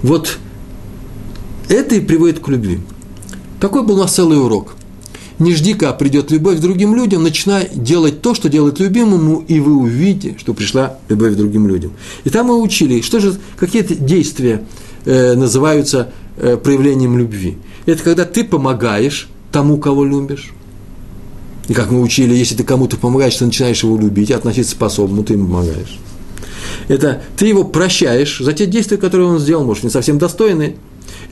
Вот 0.01 0.39
это 1.69 1.93
и 1.93 1.99
приводит 1.99 2.39
к 2.39 2.47
любви. 2.47 2.79
Такой 3.59 3.83
был 3.83 3.95
у 3.95 3.99
нас 3.99 4.13
целый 4.15 4.39
урок. 4.43 4.73
Не 5.39 5.55
жди, 5.55 5.73
когда 5.73 5.93
придет 5.93 6.31
любовь 6.31 6.57
к 6.57 6.61
другим 6.61 6.95
людям, 6.95 7.23
начинай 7.23 7.69
делать 7.73 8.21
то, 8.21 8.33
что 8.35 8.49
делает 8.49 8.79
любимому, 8.79 9.43
и 9.47 9.59
вы 9.59 9.75
увидите, 9.75 10.37
что 10.37 10.53
пришла 10.53 10.97
любовь 11.09 11.33
к 11.33 11.37
другим 11.37 11.67
людям. 11.67 11.93
И 12.23 12.29
там 12.29 12.47
мы 12.47 12.61
учили, 12.61 13.01
что 13.01 13.19
же, 13.19 13.35
какие-то 13.57 13.95
действия 13.95 14.63
э, 15.05 15.33
называются 15.33 16.13
э, 16.37 16.57
проявлением 16.57 17.17
любви. 17.17 17.57
Это 17.85 18.03
когда 18.03 18.25
ты 18.25 18.43
помогаешь 18.43 19.27
тому, 19.51 19.77
кого 19.77 20.05
любишь. 20.05 20.53
И 21.67 21.73
как 21.73 21.91
мы 21.91 22.01
учили, 22.01 22.35
если 22.35 22.55
ты 22.55 22.63
кому-то 22.63 22.97
помогаешь, 22.97 23.35
ты 23.35 23.45
начинаешь 23.45 23.83
его 23.83 23.97
любить, 23.97 24.31
относиться 24.31 24.75
по-особому, 24.75 25.23
ты 25.23 25.33
ему 25.33 25.47
помогаешь. 25.47 25.99
Это 26.87 27.21
ты 27.37 27.45
его 27.47 27.63
прощаешь 27.63 28.39
за 28.39 28.53
те 28.53 28.65
действия, 28.65 28.97
которые 28.97 29.29
он 29.29 29.39
сделал, 29.39 29.63
может, 29.63 29.83
не 29.83 29.89
совсем 29.89 30.17
достойные. 30.17 30.75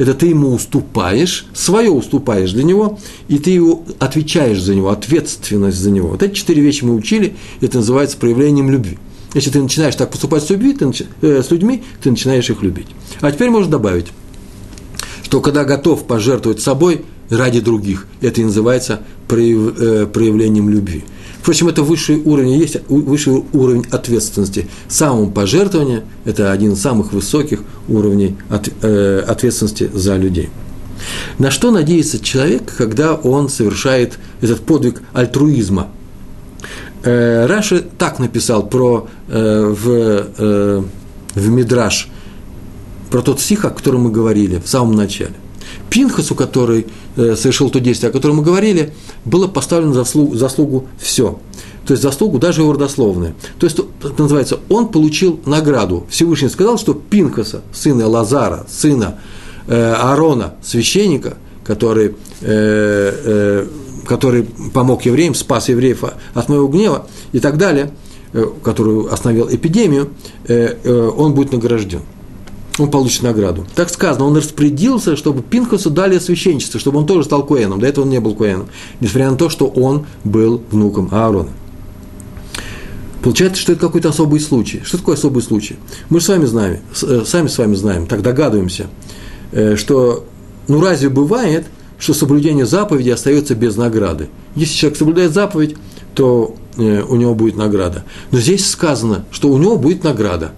Это 0.01 0.15
ты 0.15 0.25
ему 0.25 0.51
уступаешь, 0.55 1.45
свое 1.53 1.91
уступаешь 1.91 2.53
для 2.53 2.63
него, 2.63 2.97
и 3.27 3.37
ты 3.37 3.51
его 3.51 3.83
отвечаешь 3.99 4.59
за 4.59 4.73
него, 4.73 4.89
ответственность 4.89 5.77
за 5.77 5.91
него. 5.91 6.07
Вот 6.07 6.23
эти 6.23 6.33
четыре 6.33 6.63
вещи 6.63 6.83
мы 6.83 6.95
учили, 6.95 7.35
это 7.61 7.77
называется 7.77 8.17
проявлением 8.17 8.71
любви. 8.71 8.97
Если 9.35 9.51
ты 9.51 9.61
начинаешь 9.61 9.95
так 9.95 10.09
поступать 10.09 10.43
с, 10.43 10.49
любви, 10.49 10.73
ты, 10.73 10.91
э, 11.21 11.43
с 11.43 11.51
людьми, 11.51 11.83
ты 12.01 12.09
начинаешь 12.09 12.49
их 12.49 12.63
любить. 12.63 12.87
А 13.19 13.31
теперь 13.31 13.51
можно 13.51 13.69
добавить, 13.73 14.07
что 15.21 15.39
когда 15.39 15.65
готов 15.65 16.07
пожертвовать 16.07 16.61
собой 16.61 17.05
ради 17.29 17.59
других, 17.59 18.07
это 18.21 18.41
и 18.41 18.43
называется 18.43 19.01
Э, 19.33 20.07
проявлением 20.11 20.69
любви. 20.69 21.03
Впрочем, 21.41 21.69
это 21.69 21.81
высший 21.81 22.17
уровень, 22.17 22.59
есть 22.59 22.77
высший 22.87 23.43
уровень 23.51 23.83
ответственности. 23.89 24.67
Самопожертвование– 24.87 26.03
это 26.25 26.51
один 26.51 26.73
из 26.73 26.81
самых 26.81 27.13
высоких 27.13 27.63
уровней 27.87 28.37
от, 28.47 28.69
э, 28.83 29.23
ответственности 29.27 29.89
за 29.91 30.17
людей. 30.17 30.49
На 31.39 31.49
что 31.49 31.71
надеется 31.71 32.19
человек, 32.19 32.71
когда 32.77 33.15
он 33.15 33.49
совершает 33.49 34.19
этот 34.41 34.61
подвиг 34.61 35.01
альтруизма? 35.13 35.87
Э, 37.03 37.47
Раши 37.47 37.83
так 37.97 38.19
написал 38.19 38.67
про, 38.67 39.07
э, 39.27 39.75
в, 39.75 39.89
э, 40.37 40.83
в 41.33 41.49
Мидраш, 41.49 42.07
про 43.09 43.23
тот 43.23 43.41
стих, 43.41 43.65
о 43.65 43.71
котором 43.71 44.01
мы 44.01 44.11
говорили 44.11 44.61
в 44.63 44.69
самом 44.69 44.95
начале. 44.95 45.33
Пинхасу, 45.91 46.35
который 46.35 46.87
э, 47.17 47.35
совершил 47.35 47.69
то 47.69 47.81
действие, 47.81 48.09
о 48.09 48.13
котором 48.13 48.37
мы 48.37 48.43
говорили, 48.43 48.93
было 49.25 49.47
поставлено 49.47 49.93
заслугу, 49.93 50.35
заслугу 50.35 50.87
все. 50.97 51.37
То 51.85 51.91
есть 51.91 52.01
заслугу 52.01 52.39
даже 52.39 52.61
его 52.61 52.71
родословная. 52.71 53.35
То 53.59 53.65
есть, 53.65 53.77
это 53.77 54.21
называется, 54.23 54.59
он 54.69 54.87
получил 54.87 55.41
награду. 55.45 56.05
Всевышний 56.09 56.47
сказал, 56.47 56.77
что 56.77 56.93
Пинхаса, 56.93 57.61
сына 57.73 58.07
Лазара, 58.07 58.65
сына 58.69 59.19
э, 59.67 59.93
Аарона, 59.93 60.53
священника, 60.63 61.35
который, 61.65 62.15
э, 62.39 62.41
э, 62.41 63.67
который 64.07 64.43
помог 64.73 65.05
евреям, 65.05 65.35
спас 65.35 65.67
евреев 65.67 66.05
от 66.33 66.47
моего 66.47 66.69
гнева 66.69 67.07
и 67.33 67.41
так 67.41 67.57
далее, 67.57 67.91
э, 68.31 68.45
который 68.63 69.09
остановил 69.09 69.49
эпидемию, 69.51 70.11
э, 70.47 71.09
он 71.17 71.33
будет 71.33 71.51
награжден 71.51 71.99
он 72.77 72.89
получит 72.89 73.23
награду. 73.23 73.65
Так 73.75 73.89
сказано, 73.89 74.25
он 74.25 74.37
распорядился, 74.37 75.15
чтобы 75.15 75.41
Пинхасу 75.41 75.89
дали 75.89 76.19
священничество, 76.19 76.79
чтобы 76.79 76.99
он 76.99 77.05
тоже 77.05 77.25
стал 77.25 77.45
Коэном. 77.45 77.79
До 77.79 77.87
этого 77.87 78.05
он 78.05 78.09
не 78.09 78.19
был 78.19 78.35
Коэном, 78.35 78.67
несмотря 78.99 79.31
на 79.31 79.37
то, 79.37 79.49
что 79.49 79.67
он 79.67 80.05
был 80.23 80.61
внуком 80.71 81.09
Аарона. 81.11 81.49
Получается, 83.21 83.61
что 83.61 83.73
это 83.73 83.81
какой-то 83.81 84.09
особый 84.09 84.39
случай. 84.39 84.81
Что 84.83 84.97
такое 84.97 85.15
особый 85.15 85.43
случай? 85.43 85.75
Мы 86.09 86.19
же 86.19 86.25
с 86.25 86.29
вами 86.29 86.45
знаем, 86.45 86.79
э, 87.03 87.23
сами 87.25 87.47
с 87.47 87.57
вами 87.57 87.75
знаем, 87.75 88.07
так 88.07 88.21
догадываемся, 88.21 88.87
э, 89.51 89.75
что 89.75 90.25
ну 90.67 90.81
разве 90.81 91.09
бывает, 91.09 91.67
что 91.99 92.13
соблюдение 92.13 92.65
заповеди 92.65 93.09
остается 93.09 93.53
без 93.53 93.75
награды? 93.75 94.29
Если 94.55 94.73
человек 94.73 94.97
соблюдает 94.97 95.33
заповедь, 95.33 95.75
то 96.15 96.55
э, 96.77 97.03
у 97.03 97.15
него 97.15 97.35
будет 97.35 97.57
награда. 97.57 98.05
Но 98.31 98.39
здесь 98.39 98.67
сказано, 98.67 99.25
что 99.29 99.49
у 99.49 99.57
него 99.57 99.77
будет 99.77 100.03
награда. 100.03 100.53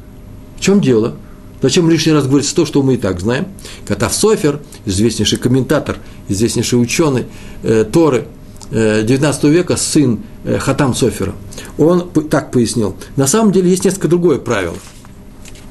В 0.57 0.61
чем 0.61 0.79
дело? 0.79 1.15
Зачем 1.63 1.89
лишний 1.89 2.11
раз 2.11 2.27
говорится 2.27 2.53
то, 2.53 2.65
что 2.65 2.83
мы 2.83 2.95
и 2.95 2.97
так 2.97 3.21
знаем? 3.21 3.47
Катав 3.87 4.13
Софер, 4.13 4.59
известнейший 4.85 5.39
комментатор, 5.39 5.95
известнейший 6.27 6.79
ученый 6.79 7.25
э, 7.63 7.85
Торы 7.89 8.27
э, 8.69 9.01
19 9.03 9.45
века, 9.45 9.77
сын 9.77 10.19
э, 10.43 10.57
Хатам 10.59 10.93
Софера, 10.93 11.33
он 11.77 12.09
так 12.29 12.51
пояснил. 12.51 12.97
На 13.15 13.27
самом 13.27 13.53
деле 13.53 13.69
есть 13.69 13.85
несколько 13.85 14.09
другое 14.09 14.39
правило. 14.39 14.75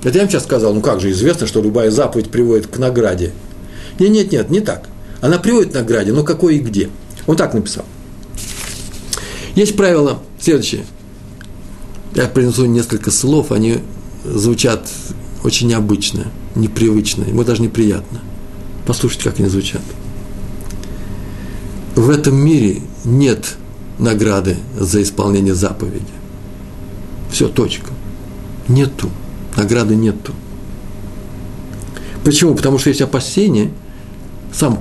Это 0.02 0.16
я 0.16 0.22
вам 0.22 0.30
сейчас 0.30 0.44
сказал, 0.44 0.72
ну 0.72 0.80
как 0.80 0.98
же 0.98 1.10
известно, 1.10 1.46
что 1.46 1.60
любая 1.60 1.90
заповедь 1.90 2.30
приводит 2.30 2.68
к 2.68 2.78
награде. 2.78 3.34
Нет, 3.98 4.10
нет, 4.12 4.32
нет, 4.32 4.50
не 4.50 4.60
так. 4.60 4.88
Она 5.20 5.38
приводит 5.38 5.72
к 5.72 5.74
награде, 5.74 6.14
но 6.14 6.22
какой 6.22 6.56
и 6.56 6.60
где. 6.60 6.88
Он 7.26 7.36
так 7.36 7.52
написал. 7.52 7.84
Есть 9.54 9.76
правило 9.76 10.22
следующее. 10.40 10.86
Я 12.14 12.28
принесу 12.28 12.64
несколько 12.64 13.10
слов, 13.10 13.52
они 13.52 13.80
звучат 14.24 14.88
очень 15.44 15.68
необычное, 15.68 16.26
непривычное, 16.54 17.28
ему 17.28 17.44
даже 17.44 17.62
неприятно. 17.62 18.20
Послушайте, 18.86 19.30
как 19.30 19.40
они 19.40 19.48
звучат. 19.48 19.82
В 21.94 22.10
этом 22.10 22.36
мире 22.36 22.82
нет 23.04 23.56
награды 23.98 24.56
за 24.78 25.02
исполнение 25.02 25.54
заповеди. 25.54 26.04
Все, 27.30 27.48
точка. 27.48 27.90
Нету. 28.68 29.10
Награды 29.56 29.94
нету. 29.94 30.32
Почему? 32.24 32.54
Потому 32.54 32.78
что 32.78 32.88
есть 32.88 33.02
опасение, 33.02 33.70
сам, 34.52 34.80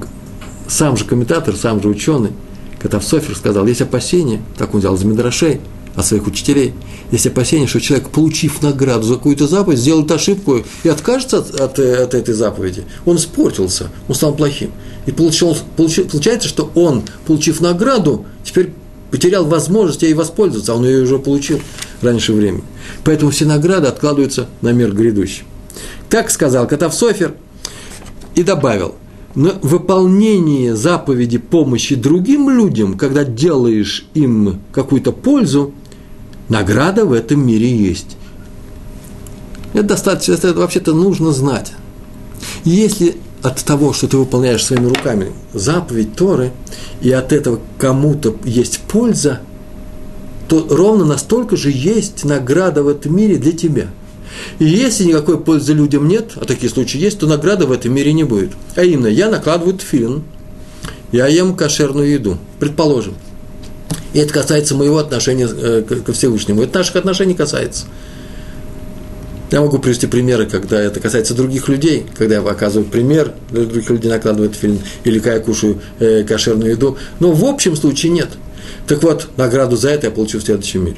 сам 0.67 0.95
же 0.95 1.05
комментатор, 1.05 1.55
сам 1.55 1.81
же 1.81 1.89
ученый, 1.89 2.31
Катавсофер 2.79 3.35
сказал, 3.35 3.65
есть 3.67 3.81
опасение, 3.81 4.41
так 4.57 4.73
он 4.73 4.79
взял 4.79 4.95
из 4.95 5.03
Медрашей, 5.03 5.61
от 5.95 6.05
своих 6.05 6.27
учителей. 6.27 6.73
Есть 7.11 7.27
опасение, 7.27 7.67
что 7.67 7.81
человек, 7.81 8.09
получив 8.09 8.61
награду 8.61 9.03
за 9.03 9.15
какую-то 9.15 9.47
заповедь, 9.47 9.79
сделает 9.79 10.11
ошибку 10.11 10.63
и 10.83 10.89
откажется 10.89 11.39
от, 11.39 11.59
от, 11.59 11.79
от 11.79 12.13
этой 12.13 12.33
заповеди. 12.33 12.85
Он 13.05 13.17
испортился, 13.17 13.89
он 14.07 14.15
стал 14.15 14.33
плохим. 14.33 14.71
И 15.05 15.11
получил, 15.11 15.57
получил, 15.75 16.05
получается, 16.05 16.47
что 16.47 16.71
он, 16.75 17.03
получив 17.25 17.59
награду, 17.59 18.25
теперь 18.43 18.73
потерял 19.09 19.45
возможность 19.45 20.03
ей 20.03 20.13
воспользоваться, 20.13 20.71
а 20.71 20.75
он 20.75 20.85
ее 20.85 21.03
уже 21.03 21.19
получил 21.19 21.59
раньше 22.01 22.33
времени. 22.33 22.63
Поэтому 23.03 23.31
все 23.31 23.45
награды 23.45 23.87
откладываются 23.87 24.47
на 24.61 24.71
мир 24.71 24.93
грядущий. 24.93 25.43
Так 26.09 26.29
сказал 26.29 26.67
Катав 26.67 26.93
Софер 26.93 27.35
и 28.35 28.43
добавил, 28.43 28.95
на 29.35 29.53
выполнение 29.61 30.75
заповеди 30.75 31.37
помощи 31.37 31.95
другим 31.95 32.49
людям, 32.49 32.97
когда 32.97 33.23
делаешь 33.23 34.05
им 34.13 34.61
какую-то 34.73 35.11
пользу, 35.11 35.73
Награда 36.51 37.05
в 37.05 37.13
этом 37.13 37.47
мире 37.47 37.73
есть. 37.73 38.17
Это 39.71 39.83
достаточно, 39.83 40.33
это 40.33 40.53
вообще-то 40.53 40.93
нужно 40.93 41.31
знать. 41.31 41.71
Если 42.65 43.15
от 43.41 43.63
того, 43.63 43.93
что 43.93 44.09
ты 44.09 44.17
выполняешь 44.17 44.65
своими 44.65 44.87
руками 44.87 45.31
заповедь 45.53 46.13
Торы, 46.17 46.51
и 46.99 47.09
от 47.09 47.31
этого 47.31 47.61
кому-то 47.77 48.35
есть 48.43 48.79
польза, 48.79 49.39
то 50.49 50.67
ровно 50.69 51.05
настолько 51.05 51.55
же 51.55 51.71
есть 51.71 52.25
награда 52.25 52.83
в 52.83 52.89
этом 52.89 53.15
мире 53.15 53.37
для 53.37 53.53
тебя. 53.53 53.87
И 54.59 54.65
если 54.65 55.05
никакой 55.05 55.39
пользы 55.39 55.71
людям 55.71 56.05
нет, 56.05 56.33
а 56.35 56.43
такие 56.43 56.69
случаи 56.69 56.99
есть, 56.99 57.19
то 57.19 57.27
награды 57.27 57.65
в 57.65 57.71
этом 57.71 57.93
мире 57.93 58.11
не 58.11 58.25
будет. 58.25 58.51
А 58.75 58.83
именно, 58.83 59.07
я 59.07 59.29
накладываю 59.29 59.77
тфилин, 59.77 60.23
я 61.13 61.27
ем 61.27 61.55
кошерную 61.55 62.11
еду, 62.11 62.37
предположим. 62.59 63.13
И 64.13 64.19
это 64.19 64.33
касается 64.33 64.75
моего 64.75 64.97
отношения 64.97 65.47
э, 65.49 65.83
ко 65.83 66.13
Всевышнему. 66.13 66.63
Это 66.63 66.79
наших 66.79 66.97
отношений 66.97 67.33
касается. 67.33 67.85
Я 69.51 69.59
могу 69.59 69.79
привести 69.79 70.07
примеры, 70.07 70.45
когда 70.45 70.79
это 70.79 70.99
касается 71.01 71.33
других 71.33 71.67
людей, 71.67 72.05
когда 72.17 72.35
я 72.35 72.41
показываю 72.41 72.89
пример, 72.89 73.33
для 73.49 73.63
других 73.63 73.89
людей 73.89 74.09
накладывают 74.09 74.55
фильм, 74.55 74.79
или 75.03 75.19
когда 75.19 75.35
я 75.35 75.39
кушаю 75.41 75.81
э, 75.99 76.23
кошерную 76.23 76.71
еду. 76.71 76.97
Но 77.19 77.31
в 77.31 77.43
общем 77.43 77.75
случае 77.75 78.13
нет. 78.13 78.29
Так 78.87 79.03
вот, 79.03 79.29
награду 79.37 79.75
за 79.75 79.89
это 79.89 80.07
я 80.07 80.11
получу 80.11 80.39
в 80.39 80.43
следующем 80.43 80.85
мире. 80.85 80.97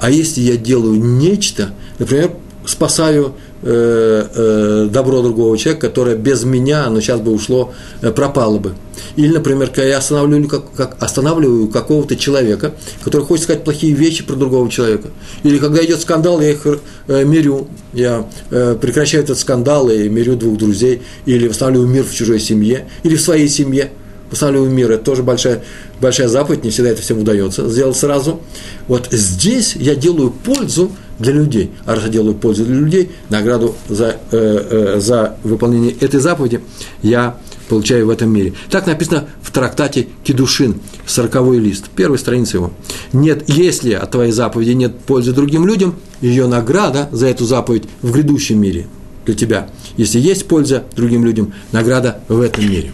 А 0.00 0.10
если 0.10 0.40
я 0.40 0.56
делаю 0.56 0.94
нечто, 0.94 1.74
например, 1.98 2.32
спасаю 2.64 3.34
добро 3.62 5.22
другого 5.22 5.58
человека, 5.58 5.88
которое 5.88 6.16
без 6.16 6.44
меня, 6.44 6.86
оно 6.86 7.00
сейчас 7.00 7.20
бы 7.20 7.32
ушло, 7.32 7.72
э, 8.02 8.10
пропало 8.10 8.58
бы. 8.58 8.74
Или, 9.16 9.32
например, 9.32 9.68
когда 9.68 9.84
я 9.84 9.98
останавливаю, 9.98 10.48
как, 10.48 10.72
как, 10.72 10.96
останавливаю 11.00 11.68
какого-то 11.68 12.16
человека, 12.16 12.72
который 13.02 13.22
хочет 13.22 13.44
сказать 13.44 13.64
плохие 13.64 13.94
вещи 13.94 14.24
про 14.24 14.36
другого 14.36 14.70
человека. 14.70 15.08
Или 15.42 15.58
когда 15.58 15.84
идет 15.84 16.00
скандал, 16.00 16.40
я 16.40 16.50
их 16.50 16.66
э, 16.66 17.24
мирю, 17.24 17.68
я 17.92 18.28
э, 18.50 18.76
прекращаю 18.80 19.24
этот 19.24 19.38
скандал 19.38 19.88
и 19.88 20.08
мирю 20.08 20.36
двух 20.36 20.56
друзей, 20.56 21.02
или 21.26 21.48
восстанавливаю 21.48 21.88
мир 21.88 22.04
в 22.04 22.14
чужой 22.14 22.38
семье, 22.38 22.86
или 23.02 23.16
в 23.16 23.20
своей 23.20 23.48
семье– 23.48 23.90
восстанавливаю 24.30 24.70
мир, 24.70 24.90
это 24.90 25.04
тоже 25.04 25.22
большая, 25.22 25.62
большая 26.00 26.28
заповедь, 26.28 26.64
не 26.64 26.70
всегда 26.70 26.90
это 26.90 27.02
всем 27.02 27.18
удается 27.18 27.68
сделать 27.68 27.96
сразу. 27.96 28.40
Вот 28.86 29.08
здесь 29.10 29.74
я 29.76 29.94
делаю 29.94 30.30
пользу 30.30 30.92
для 31.18 31.32
людей. 31.32 31.70
А 31.84 31.94
раз 31.94 32.04
я 32.04 32.10
делаю 32.10 32.34
пользу 32.34 32.64
для 32.64 32.76
людей, 32.76 33.10
награду 33.28 33.74
за, 33.88 34.16
э, 34.30 34.96
э, 34.96 35.00
за 35.00 35.36
выполнение 35.42 35.92
этой 35.92 36.20
заповеди 36.20 36.60
я 37.02 37.36
получаю 37.68 38.06
в 38.06 38.10
этом 38.10 38.32
мире. 38.32 38.54
Так 38.70 38.86
написано 38.86 39.28
в 39.42 39.50
трактате 39.50 40.08
Кедушин, 40.24 40.80
40 41.06 41.58
лист, 41.58 41.88
первой 41.94 42.18
страницы 42.18 42.56
его. 42.56 42.72
Нет, 43.12 43.44
если 43.48 43.92
от 43.92 44.10
твоей 44.10 44.32
заповеди 44.32 44.70
нет 44.70 44.98
пользы 45.00 45.32
другим 45.32 45.66
людям, 45.66 45.96
ее 46.20 46.46
награда 46.46 47.08
за 47.12 47.26
эту 47.26 47.44
заповедь 47.44 47.84
в 48.02 48.12
грядущем 48.12 48.60
мире 48.60 48.86
для 49.26 49.34
тебя. 49.34 49.70
Если 49.96 50.18
есть 50.18 50.46
польза 50.46 50.84
другим 50.96 51.24
людям, 51.24 51.52
награда 51.72 52.20
в 52.28 52.40
этом 52.40 52.68
мире. 52.68 52.92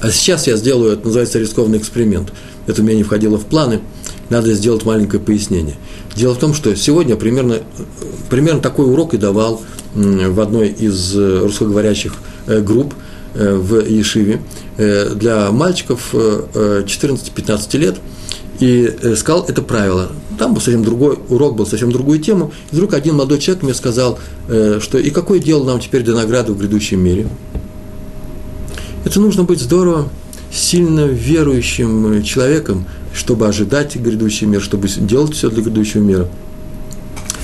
А 0.00 0.10
сейчас 0.10 0.46
я 0.46 0.56
сделаю, 0.56 0.94
это 0.94 1.06
называется 1.06 1.38
рискованный 1.38 1.78
эксперимент. 1.78 2.32
Это 2.66 2.82
у 2.82 2.84
меня 2.84 2.96
не 2.96 3.02
входило 3.02 3.38
в 3.38 3.46
планы. 3.46 3.80
Надо 4.30 4.52
сделать 4.54 4.84
маленькое 4.84 5.22
пояснение. 5.22 5.76
Дело 6.14 6.34
в 6.34 6.38
том, 6.38 6.54
что 6.54 6.74
сегодня 6.74 7.16
примерно, 7.16 7.58
примерно 8.30 8.60
такой 8.60 8.86
урок 8.86 9.14
и 9.14 9.18
давал 9.18 9.62
в 9.94 10.40
одной 10.40 10.68
из 10.68 11.14
э, 11.16 11.40
русскоговорящих 11.40 12.14
э, 12.46 12.60
групп 12.60 12.94
э, 13.34 13.54
в 13.54 13.86
Ешиве 13.86 14.40
для 14.76 15.50
мальчиков 15.50 16.14
14-15 16.14 17.78
лет 17.78 17.96
и 18.58 18.90
сказал 19.16 19.44
это 19.46 19.60
правило. 19.60 20.10
Там 20.38 20.54
был 20.54 20.62
совсем 20.62 20.82
другой 20.82 21.18
урок, 21.28 21.56
был 21.56 21.66
совсем 21.66 21.92
другую 21.92 22.20
тему. 22.20 22.52
И 22.70 22.76
вдруг 22.76 22.94
один 22.94 23.16
молодой 23.16 23.38
человек 23.38 23.62
мне 23.64 23.74
сказал, 23.74 24.18
что 24.46 24.98
и 24.98 25.10
какое 25.10 25.40
дело 25.40 25.64
нам 25.64 25.78
теперь 25.78 26.02
до 26.02 26.14
награды 26.14 26.52
в 26.52 26.58
грядущем 26.58 27.04
мире– 27.04 27.28
это 29.04 29.20
нужно 29.20 29.42
быть 29.42 29.60
здорово, 29.60 30.08
сильно 30.52 31.06
верующим 31.06 32.22
человеком, 32.22 32.86
чтобы 33.14 33.46
ожидать 33.48 33.96
грядущий 33.96 34.46
мир, 34.46 34.60
чтобы 34.60 34.88
делать 34.88 35.34
все 35.34 35.50
для 35.50 35.62
грядущего 35.62 36.02
мира. 36.02 36.28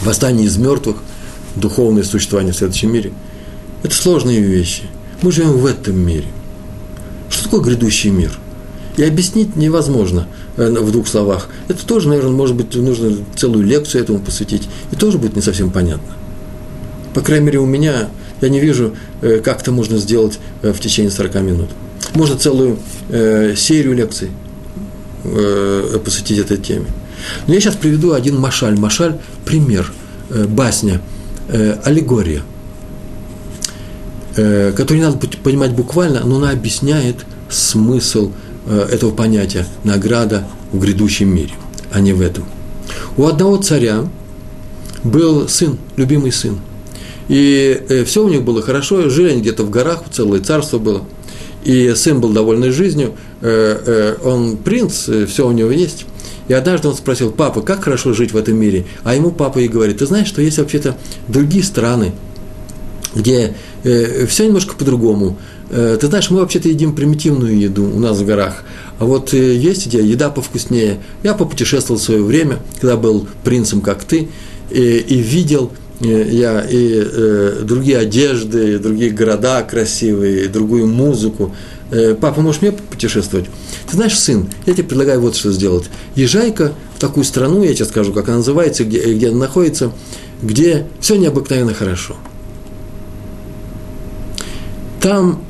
Восстание 0.02 0.46
из 0.46 0.57
мертвых, 0.57 0.98
духовное 1.57 2.04
существование 2.04 2.52
в 2.52 2.57
следующем 2.57 2.92
мире– 2.92 3.12
это 3.83 3.94
сложные 3.94 4.40
вещи. 4.40 4.85
Мы 5.22 5.33
живем 5.33 5.52
в 5.52 5.66
этом 5.66 5.98
мире. 5.98 6.26
Что 7.31 7.44
такое 7.44 7.61
грядущий 7.61 8.11
мир? 8.11 8.37
И 8.96 9.02
объяснить 9.04 9.54
невозможно 9.54 10.26
э, 10.57 10.68
в 10.70 10.90
двух 10.90 11.07
словах. 11.07 11.48
Это 11.68 11.87
тоже, 11.87 12.09
наверное, 12.09 12.33
может 12.33 12.57
быть, 12.57 12.74
нужно 12.74 13.16
целую 13.37 13.64
лекцию 13.64 14.02
этому 14.02 14.18
посвятить. 14.18 14.68
И 14.90 14.96
тоже 14.96 15.18
будет 15.18 15.37
не 15.37 15.42
совсем 15.42 15.70
понятно. 15.70 16.14
По 17.14 17.20
крайней 17.20 17.46
мере, 17.46 17.59
у 17.61 17.66
меня 17.66 18.09
я 18.40 18.48
не 18.48 18.59
вижу, 18.59 18.96
э, 19.20 19.38
как 19.38 19.62
это 19.62 19.70
можно 19.70 19.98
сделать 19.98 20.40
э, 20.62 20.72
в 20.72 20.81
течение 20.81 21.12
40 21.12 21.35
минут. 21.42 21.68
Можно 22.14 22.37
целую 22.37 22.78
серию 23.11 23.94
лекций 23.94 24.31
посвятить 26.05 26.38
этой 26.38 26.57
теме. 26.57 26.87
Но 27.47 27.55
я 27.55 27.61
сейчас 27.61 27.77
приведу 27.77 28.12
один 28.12 28.38
машаль. 28.38 28.79
Машаль– 28.79 29.19
пример, 29.45 29.93
басня, 30.31 31.01
аллегория, 31.85 32.43
который 34.35 34.99
не 34.99 35.05
надо 35.05 35.19
понимать 35.43 35.73
буквально, 35.73 36.25
но 36.25 36.37
она 36.37 36.51
объясняет 36.51 37.27
смысл 37.51 38.33
этого 38.67 39.11
понятия 39.11 39.67
награда 39.85 40.47
в 40.73 40.79
грядущем 40.79 41.35
мире, 41.35 41.53
а 41.91 42.01
не 42.01 42.12
в 42.12 42.21
этом. 42.21 42.45
У 43.17 43.27
одного 43.27 43.57
царя 43.57 44.05
был 45.03 45.49
сын, 45.49 45.79
любимый 45.97 46.33
сын. 46.33 46.59
И 47.29 47.83
э, 47.88 48.05
все 48.05 48.25
у 48.25 48.29
них 48.29 48.43
было 48.43 48.62
хорошо, 48.62 49.11
жили 49.11 49.31
они 49.31 49.41
где-то 49.43 49.62
в 49.62 49.71
горах, 49.71 50.05
целое 50.11 50.41
царство 50.41 50.79
было. 50.79 51.03
И 51.64 51.92
сын 51.94 52.21
был 52.21 52.33
довольный 52.33 52.71
жизнью, 52.71 53.14
э, 53.40 54.16
э, 54.23 54.29
он 54.29 54.57
принц, 54.57 55.09
все 55.27 55.47
у 55.47 55.53
него 55.53 55.71
есть. 55.71 56.07
И 56.49 56.55
однажды 56.55 56.88
он 56.88 56.94
спросил, 56.94 57.31
папа, 57.31 57.61
как 57.61 57.85
хорошо 57.85 58.14
жить 58.14 58.33
в 58.33 58.37
этом 58.37 58.57
мире? 58.57 58.87
А 59.05 59.14
ему 59.14 59.31
папа 59.31 59.59
и 59.59 59.68
говорит, 59.68 59.99
ты 59.99 60.07
знаешь, 60.07 60.29
что 60.29 60.40
есть 60.40 60.59
вообще-то 60.59 60.97
другие 61.29 61.62
страны, 61.62 62.12
где 63.14 63.55
э, 63.85 64.27
все 64.27 64.47
немножко 64.47 64.75
по-другому. 64.75 65.37
Э, 65.71 65.99
ты 66.01 66.07
знаешь, 66.07 66.31
мы 66.31 66.40
вообще-то 66.40 66.68
едим 66.68 66.94
примитивную 66.94 67.59
еду 67.59 67.85
у 67.85 67.99
нас 67.99 68.16
в 68.18 68.25
горах. 68.25 68.64
А 68.99 69.05
вот 69.05 69.35
э, 69.35 69.57
есть 69.57 69.87
где 69.87 70.03
еда 70.03 70.31
повкуснее. 70.31 71.01
Я 71.23 71.35
попутешествовал 71.35 72.01
в 72.01 72.03
свое 72.03 72.23
время, 72.23 72.61
когда 72.81 72.97
был 72.97 73.29
принцем, 73.44 73.83
как 73.83 74.05
ты, 74.05 74.29
и, 74.71 74.81
и 74.81 75.18
видел 75.18 75.71
я 76.01 76.61
и 76.61 77.03
э, 77.05 77.63
другие 77.63 77.99
одежды, 77.99 78.75
и 78.75 78.79
другие 78.79 79.11
города 79.11 79.63
красивые, 79.63 80.45
и 80.45 80.49
другую 80.49 80.87
музыку. 80.87 81.55
Э, 81.91 82.15
папа, 82.15 82.41
можешь 82.41 82.63
мне 82.63 82.73
путешествовать? 82.73 83.47
Ты 83.89 83.97
знаешь, 83.97 84.17
сын, 84.17 84.49
я 84.67 84.75
тебе 84.75 84.85
предлагаю 84.85 85.21
вот 85.21 85.35
что 85.35 85.51
сделать. 85.51 85.87
Езжай-ка 86.15 86.73
в 86.95 87.01
такую 87.01 87.25
страну, 87.25 87.63
я 87.65 87.75
тебе 87.75 87.87
скажу, 87.87 88.13
как 88.13 88.29
она 88.29 88.39
называется, 88.39 88.85
где, 88.85 89.13
где 89.13 89.29
она 89.29 89.39
находится, 89.39 89.93
где 90.43 90.87
все 91.01 91.17
необыкновенно 91.17 91.75
хорошо. 91.75 92.17
Там 95.01 95.43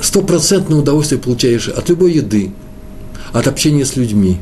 стопроцентное 0.00 0.78
удовольствие 0.78 1.20
получаешь 1.20 1.68
от 1.68 1.88
любой 1.88 2.12
еды, 2.12 2.52
от 3.32 3.48
общения 3.48 3.84
с 3.84 3.96
людьми, 3.96 4.38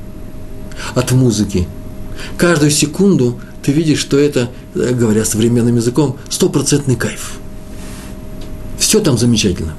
от 0.94 1.12
музыки. 1.12 1.66
Каждую 2.36 2.70
секунду 2.70 3.40
ты 3.62 3.72
видишь, 3.72 3.98
что 3.98 4.18
это, 4.18 4.50
э, 4.74 4.92
говоря 4.92 5.24
современным 5.24 5.76
языком, 5.76 6.16
стопроцентный 6.28 6.96
кайф. 6.96 7.34
Все 8.78 9.00
там 9.00 9.16
замечательно. 9.16 9.74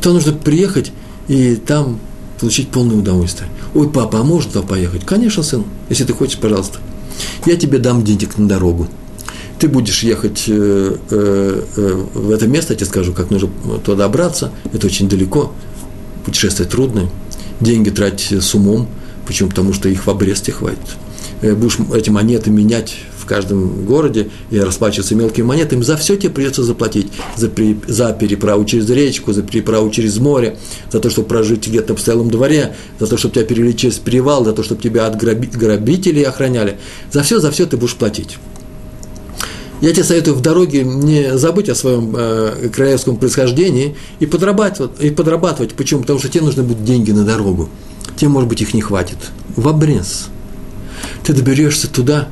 То 0.00 0.12
нужно 0.12 0.32
приехать 0.32 0.92
и 1.28 1.56
там 1.56 1.98
получить 2.38 2.68
полное 2.70 2.96
удовольствие. 2.96 3.50
Ой, 3.74 3.90
папа, 3.90 4.20
а 4.20 4.22
можно 4.22 4.52
туда 4.52 4.66
поехать? 4.66 5.04
Конечно, 5.04 5.42
сын, 5.42 5.64
если 5.88 6.04
ты 6.04 6.12
хочешь, 6.12 6.38
пожалуйста. 6.38 6.78
Я 7.46 7.56
тебе 7.56 7.78
дам 7.78 8.02
денег 8.02 8.38
на 8.38 8.48
дорогу. 8.48 8.88
Ты 9.58 9.68
будешь 9.68 10.02
ехать 10.02 10.44
э, 10.46 10.96
э, 11.10 12.04
в 12.14 12.30
это 12.30 12.46
место, 12.46 12.72
я 12.72 12.78
тебе 12.78 12.86
скажу, 12.86 13.12
как 13.12 13.30
нужно 13.30 13.50
туда 13.84 14.04
добраться. 14.04 14.52
Это 14.72 14.86
очень 14.86 15.08
далеко, 15.08 15.52
путешествие 16.24 16.68
трудное. 16.68 17.10
Деньги 17.60 17.90
тратить 17.90 18.42
с 18.42 18.54
умом. 18.54 18.88
Почему? 19.26 19.50
Потому 19.50 19.74
что 19.74 19.88
их 19.88 20.06
в 20.06 20.10
обрезте 20.10 20.50
хватит. 20.50 20.78
Э, 21.42 21.54
будешь 21.54 21.78
эти 21.94 22.10
монеты 22.10 22.50
менять 22.50 22.96
в 23.16 23.24
каждом 23.24 23.84
городе 23.84 24.28
и 24.50 24.58
расплачиваться 24.58 25.14
мелкими 25.14 25.44
монетами, 25.44 25.82
за 25.82 25.96
все 25.96 26.16
тебе 26.16 26.30
придется 26.30 26.62
заплатить. 26.62 27.08
За, 27.36 27.48
при, 27.48 27.78
за 27.86 28.12
переправу 28.12 28.64
через 28.64 28.88
речку, 28.90 29.32
за 29.32 29.42
переправу 29.42 29.90
через 29.90 30.18
море, 30.18 30.56
за 30.90 31.00
то, 31.00 31.08
чтобы 31.08 31.28
прожить 31.28 31.66
где-то 31.66 31.96
в 31.96 32.00
целом 32.00 32.30
дворе, 32.30 32.76
за 32.98 33.06
то, 33.06 33.16
чтобы 33.16 33.34
тебя 33.34 33.44
перевели 33.44 33.76
через 33.76 33.98
перевал, 33.98 34.44
за 34.44 34.52
то, 34.52 34.62
чтобы 34.62 34.82
тебя 34.82 35.06
от 35.06 35.16
грабителей 35.16 36.22
охраняли. 36.24 36.78
За 37.10 37.22
все, 37.22 37.40
за 37.40 37.50
все 37.50 37.66
ты 37.66 37.76
будешь 37.76 37.94
платить. 37.94 38.38
Я 39.80 39.92
тебе 39.92 40.04
советую 40.04 40.36
в 40.36 40.42
дороге 40.42 40.82
не 40.84 41.38
забыть 41.38 41.70
о 41.70 41.74
своем 41.74 42.14
э, 42.14 42.68
краевском 42.70 43.16
происхождении 43.16 43.96
и 44.18 44.26
подрабатывать, 44.26 44.90
и 45.00 45.08
подрабатывать. 45.08 45.72
Почему? 45.72 46.02
Потому 46.02 46.18
что 46.18 46.28
тебе 46.28 46.44
нужны 46.44 46.62
будут 46.62 46.84
деньги 46.84 47.12
на 47.12 47.24
дорогу. 47.24 47.70
Тебе, 48.16 48.28
может 48.28 48.46
быть, 48.46 48.60
их 48.60 48.74
не 48.74 48.82
хватит. 48.82 49.16
В 49.56 49.66
обрез– 49.68 50.28
Ты 51.24 51.32
доберешься 51.34 51.88
туда, 51.88 52.28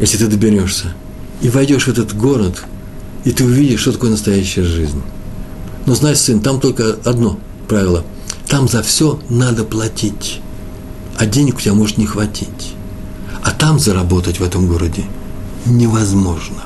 если 0.00 0.16
ты 0.16 0.26
доберешься, 0.26 0.94
и 1.40 1.48
войдешь 1.48 1.86
в 1.86 1.88
этот 1.88 2.16
город, 2.16 2.64
и 3.24 3.32
ты 3.32 3.44
увидишь, 3.44 3.80
что 3.80 3.92
такое 3.92 4.10
настоящая 4.10 4.64
жизнь. 4.64 5.02
Но 5.86 5.94
знаешь, 5.94 6.18
сын, 6.18 6.40
там 6.40 6.60
только 6.60 6.96
одно 7.04 7.38
правило. 7.68 8.04
Там 8.48 8.68
за 8.68 8.82
все 8.82 9.20
надо 9.28 9.64
платить, 9.64 10.40
а 11.18 11.26
денег 11.26 11.56
у 11.56 11.60
тебя 11.60 11.74
может 11.74 11.98
не 11.98 12.06
хватить. 12.06 12.74
А 13.42 13.50
там 13.50 13.78
заработать 13.78 14.40
в 14.40 14.42
этом 14.42 14.66
городе 14.66 15.04
невозможно. 15.66 16.62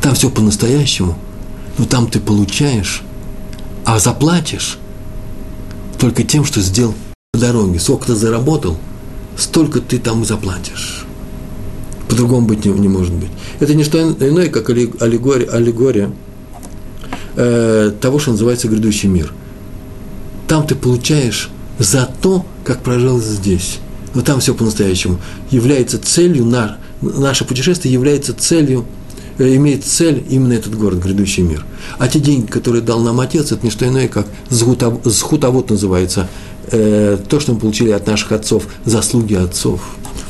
Там 0.00 0.14
все 0.14 0.30
по-настоящему, 0.30 1.18
но 1.78 1.84
там 1.84 2.08
ты 2.08 2.20
получаешь, 2.20 3.02
а 3.84 3.98
заплатишь 3.98 4.78
только 5.98 6.22
тем, 6.22 6.44
что 6.44 6.60
сделал 6.60 6.94
по 7.32 7.38
дороге. 7.38 7.78
Сколько 7.78 8.06
ты 8.06 8.14
заработал, 8.14 8.76
столько 9.36 9.80
ты 9.80 9.98
там 9.98 10.22
и 10.22 10.26
заплатишь. 10.26 11.04
По-другому 12.08 12.46
быть 12.46 12.64
не, 12.64 12.72
не 12.72 12.88
может 12.88 13.12
быть. 13.12 13.30
Это 13.60 13.74
не 13.74 13.84
что 13.84 14.00
иное, 14.00 14.48
как 14.48 14.68
аллегория, 14.70 15.48
аллегория 15.48 16.12
э, 17.36 17.92
того, 18.00 18.18
что 18.18 18.32
называется 18.32 18.68
грядущий 18.68 19.08
мир. 19.08 19.32
Там 20.48 20.66
ты 20.66 20.74
получаешь 20.74 21.50
за 21.78 22.08
то, 22.20 22.44
как 22.64 22.82
прожил 22.82 23.20
здесь. 23.20 23.78
Но 24.12 24.22
там 24.22 24.40
все 24.40 24.54
по-настоящему. 24.54 25.20
Является 25.52 26.00
целью, 26.00 26.44
на, 26.44 26.78
наше 27.00 27.44
путешествие 27.44 27.94
является 27.94 28.34
целью, 28.34 28.86
имеет 29.40 29.84
цель 29.84 30.24
именно 30.28 30.52
этот 30.52 30.76
город, 30.76 30.98
грядущий 30.98 31.42
мир. 31.42 31.64
А 31.98 32.08
те 32.08 32.18
деньги, 32.20 32.46
которые 32.50 32.82
дал 32.82 33.00
нам 33.00 33.20
Отец, 33.20 33.52
это 33.52 33.64
не 33.64 33.70
что 33.70 33.86
иное, 33.86 34.08
как 34.08 34.26
схутовод 34.50 35.70
называется, 35.70 36.28
э, 36.70 37.18
то, 37.28 37.40
что 37.40 37.54
мы 37.54 37.60
получили 37.60 37.90
от 37.90 38.06
наших 38.06 38.32
отцов, 38.32 38.66
заслуги 38.84 39.34
отцов. 39.34 39.80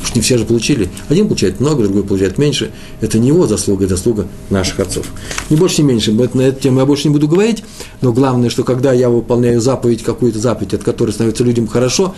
Уж 0.03 0.15
не 0.15 0.23
все 0.23 0.39
же 0.39 0.45
получили. 0.45 0.89
Один 1.09 1.27
получает 1.27 1.61
много, 1.61 1.83
другой 1.83 2.05
получает 2.05 2.39
меньше. 2.39 2.71
Это 3.01 3.19
не 3.19 3.29
его 3.29 3.47
заслуга, 3.47 3.85
это 3.85 3.97
заслуга 3.97 4.27
наших 4.49 4.81
отцов. 4.81 5.07
Не 5.51 5.57
больше, 5.57 5.83
не 5.83 5.89
меньше. 5.89 6.13
На 6.13 6.43
эту 6.43 6.61
тему 6.61 6.81
я 6.81 6.87
больше 6.87 7.09
не 7.09 7.13
буду 7.13 7.29
говорить, 7.29 7.63
но 8.01 8.13
главное, 8.13 8.49
что 8.49 8.65
когда 8.65 8.93
я 8.93 9.11
выполняю 9.11 9.61
заповедь, 9.61 10.03
какую-то 10.03 10.39
заповедь, 10.39 10.75
от 10.75 10.83
которой 10.83 11.11
становится 11.11 11.45
людям 11.45 11.67
хорошо, 11.67 12.15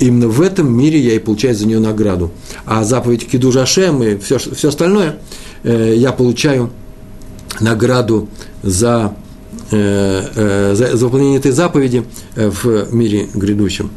именно 0.00 0.28
в 0.28 0.40
этом 0.40 0.72
мире 0.72 0.98
я 0.98 1.14
и 1.14 1.18
получаю 1.18 1.54
за 1.54 1.66
нее 1.66 1.80
награду. 1.80 2.30
А 2.64 2.84
заповедь 2.84 3.26
Киду 3.26 3.52
Жашем 3.52 4.02
и 4.02 4.16
все, 4.18 4.38
все 4.38 4.68
остальное 4.68 5.18
э, 5.62 5.94
я 5.96 6.12
получаю 6.12 6.70
награду 7.60 8.28
за, 8.62 9.14
э, 9.70 10.22
э, 10.34 10.74
за, 10.74 10.96
за 10.96 11.04
выполнение 11.06 11.38
этой 11.38 11.52
заповеди 11.52 12.04
э, 12.36 12.50
в 12.50 12.94
мире 12.94 13.28
грядущем. 13.34 13.90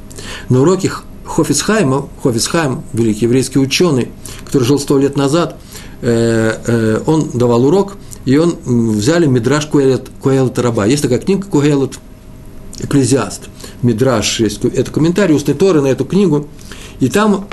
На 0.49 0.61
уроке 0.61 0.91
Хофицхайма, 1.25 2.09
Хофицхайм, 2.23 2.83
великий 2.93 3.25
еврейский 3.25 3.59
ученый, 3.59 4.09
который 4.45 4.63
жил 4.63 4.79
сто 4.79 4.97
лет 4.97 5.15
назад, 5.15 5.57
э, 6.01 6.57
э, 6.65 7.01
он 7.05 7.31
давал 7.33 7.65
урок, 7.65 7.97
и 8.25 8.37
он 8.37 8.55
взяли 8.65 9.25
Мидраш 9.25 9.67
Куэлет 9.67 10.59
Раба. 10.59 10.85
Есть 10.85 11.03
такая 11.03 11.19
книга 11.19 11.47
Куэлет 11.47 11.99
Экклезиаст– 12.81 13.43
Мидраш, 13.81 14.39
есть 14.39 14.63
это 14.65 14.91
комментарий 14.91 15.35
устной 15.35 15.55
Торы 15.55 15.81
на 15.81 15.87
эту 15.87 16.05
книгу, 16.05 16.47
и 16.99 17.09
там 17.09 17.47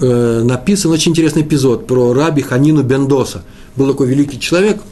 э, 0.00 0.42
написан 0.44 0.90
очень 0.90 1.12
интересный 1.12 1.42
эпизод 1.42 1.86
про 1.86 2.12
раби 2.12 2.42
Ханину 2.42 2.82
Бендоса. 2.82 3.44
Был 3.76 3.88
такой 3.88 4.08
великий 4.08 4.38
человек, 4.38 4.82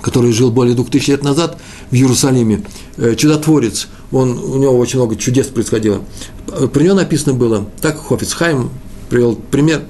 который 0.00 0.32
жил 0.32 0.50
более 0.50 0.74
двух 0.74 0.90
тысяч 0.90 1.08
лет 1.08 1.22
назад 1.22 1.58
в 1.90 1.94
Иерусалиме, 1.94 2.64
э, 2.96 3.14
чудотворец, 3.14 3.88
он, 4.10 4.38
у 4.38 4.58
него 4.58 4.76
очень 4.76 4.98
много 4.98 5.16
чудес 5.16 5.46
происходило. 5.46 6.02
Про 6.46 6.82
него 6.82 6.94
написано 6.94 7.34
было, 7.34 7.66
так 7.80 7.98
Хофицхайм 7.98 8.70
привел 9.12 9.38
пример, 9.50 9.82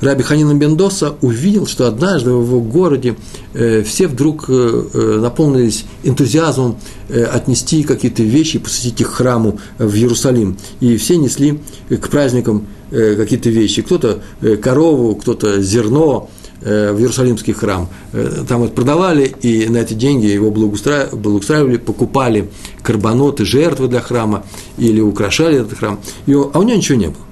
Раби 0.00 0.22
Ханина 0.22 0.54
Бендоса 0.54 1.14
увидел, 1.20 1.66
что 1.66 1.86
однажды 1.86 2.32
в 2.32 2.46
его 2.46 2.60
городе 2.60 3.14
э, 3.52 3.82
все 3.82 4.08
вдруг 4.08 4.46
э, 4.48 4.52
э, 4.52 5.18
наполнились 5.20 5.84
энтузиазмом 6.02 6.78
э, 7.10 7.22
отнести 7.24 7.82
какие-то 7.82 8.22
вещи 8.22 8.58
посвятить 8.58 9.02
их 9.02 9.08
храму 9.08 9.60
в 9.78 9.94
Иерусалим. 9.94 10.56
И 10.80 10.96
все 10.96 11.16
несли 11.18 11.60
к 11.90 12.08
праздникам 12.08 12.66
э, 12.90 13.16
какие-то 13.16 13.50
вещи. 13.50 13.82
Кто-то 13.82 14.22
э, 14.40 14.56
корову, 14.56 15.14
кто-то 15.16 15.60
зерно, 15.60 16.30
э, 16.62 16.92
в 16.92 16.98
Иерусалимский 16.98 17.52
храм. 17.52 17.90
Э, 18.14 18.44
там 18.48 18.62
вот 18.62 18.74
продавали, 18.74 19.34
и 19.42 19.68
на 19.68 19.78
эти 19.78 19.92
деньги 19.92 20.26
его 20.26 20.50
благоустраивали, 20.50 21.76
покупали 21.76 22.48
карбоноты, 22.82 23.44
жертвы 23.44 23.88
для 23.88 24.00
храма, 24.00 24.44
или 24.78 25.02
украшали 25.02 25.60
этот 25.60 25.78
храм. 25.78 26.00
И, 26.24 26.32
а 26.32 26.58
у 26.58 26.62
него 26.62 26.78
ничего 26.78 26.96
не 26.96 27.08
было 27.08 27.29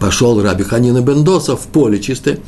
пошел 0.00 0.42
Раби 0.42 0.64
Ханина 0.64 1.02
Бендоса 1.02 1.54
в 1.56 1.66
поле 1.68 2.00
чистое, 2.00 2.40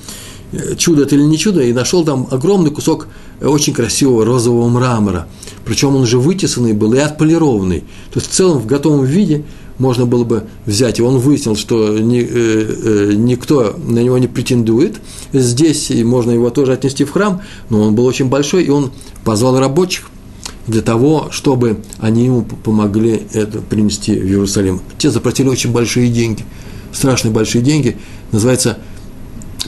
э, 0.51 0.75
чудо 0.77 1.03
это 1.03 1.15
или 1.15 1.23
не 1.23 1.39
чудо, 1.39 1.63
и 1.63 1.73
нашел 1.73 2.05
там 2.05 2.27
огромный 2.31 2.71
кусок 2.71 3.07
э, 3.41 3.47
очень 3.47 3.75
красивого 3.75 4.25
розового 4.25 4.69
мрамора. 4.69 5.29
Причем 5.65 5.95
он 5.95 6.03
уже 6.03 6.19
вытесанный 6.19 6.73
был 6.73 6.95
и 6.95 6.99
отполированный. 6.99 7.81
То 8.13 8.19
есть 8.19 8.31
в 8.31 8.35
целом 8.35 8.59
в 8.59 8.67
готовом 8.67 9.05
виде 9.05 9.45
можно 9.79 10.07
было 10.07 10.25
бы 10.25 10.45
взять. 10.67 10.99
И 10.99 11.03
он 11.03 11.19
выяснил, 11.19 11.55
что 11.55 11.99
ни, 11.99 12.21
э, 12.21 12.27
э, 12.31 13.13
никто 13.15 13.77
на 13.87 14.01
него 14.01 14.19
не 14.19 14.27
претендует. 14.27 14.97
Здесь 15.33 15.91
и 15.91 16.03
можно 16.03 16.31
его 16.31 16.51
тоже 16.51 16.73
отнести 16.73 17.05
в 17.05 17.11
храм, 17.11 17.43
но 17.69 17.83
он 17.83 17.95
был 17.95 18.07
очень 18.07 18.29
большой, 18.29 18.65
и 18.65 18.71
он 18.71 18.93
позвал 19.25 19.59
рабочих 19.59 20.09
для 20.67 20.81
того, 20.81 21.29
чтобы 21.31 21.79
они 21.99 22.25
ему 22.25 22.43
помогли 22.43 23.23
это 23.33 23.59
принести 23.59 24.15
в 24.15 24.25
Иерусалим. 24.25 24.81
Те 24.97 25.11
заплатили 25.11 25.49
очень 25.49 25.71
большие 25.71 26.09
деньги– 26.09 26.45
страшные 26.93 27.33
большие 27.33 27.63
деньги, 27.63 27.97
называется 28.31 28.79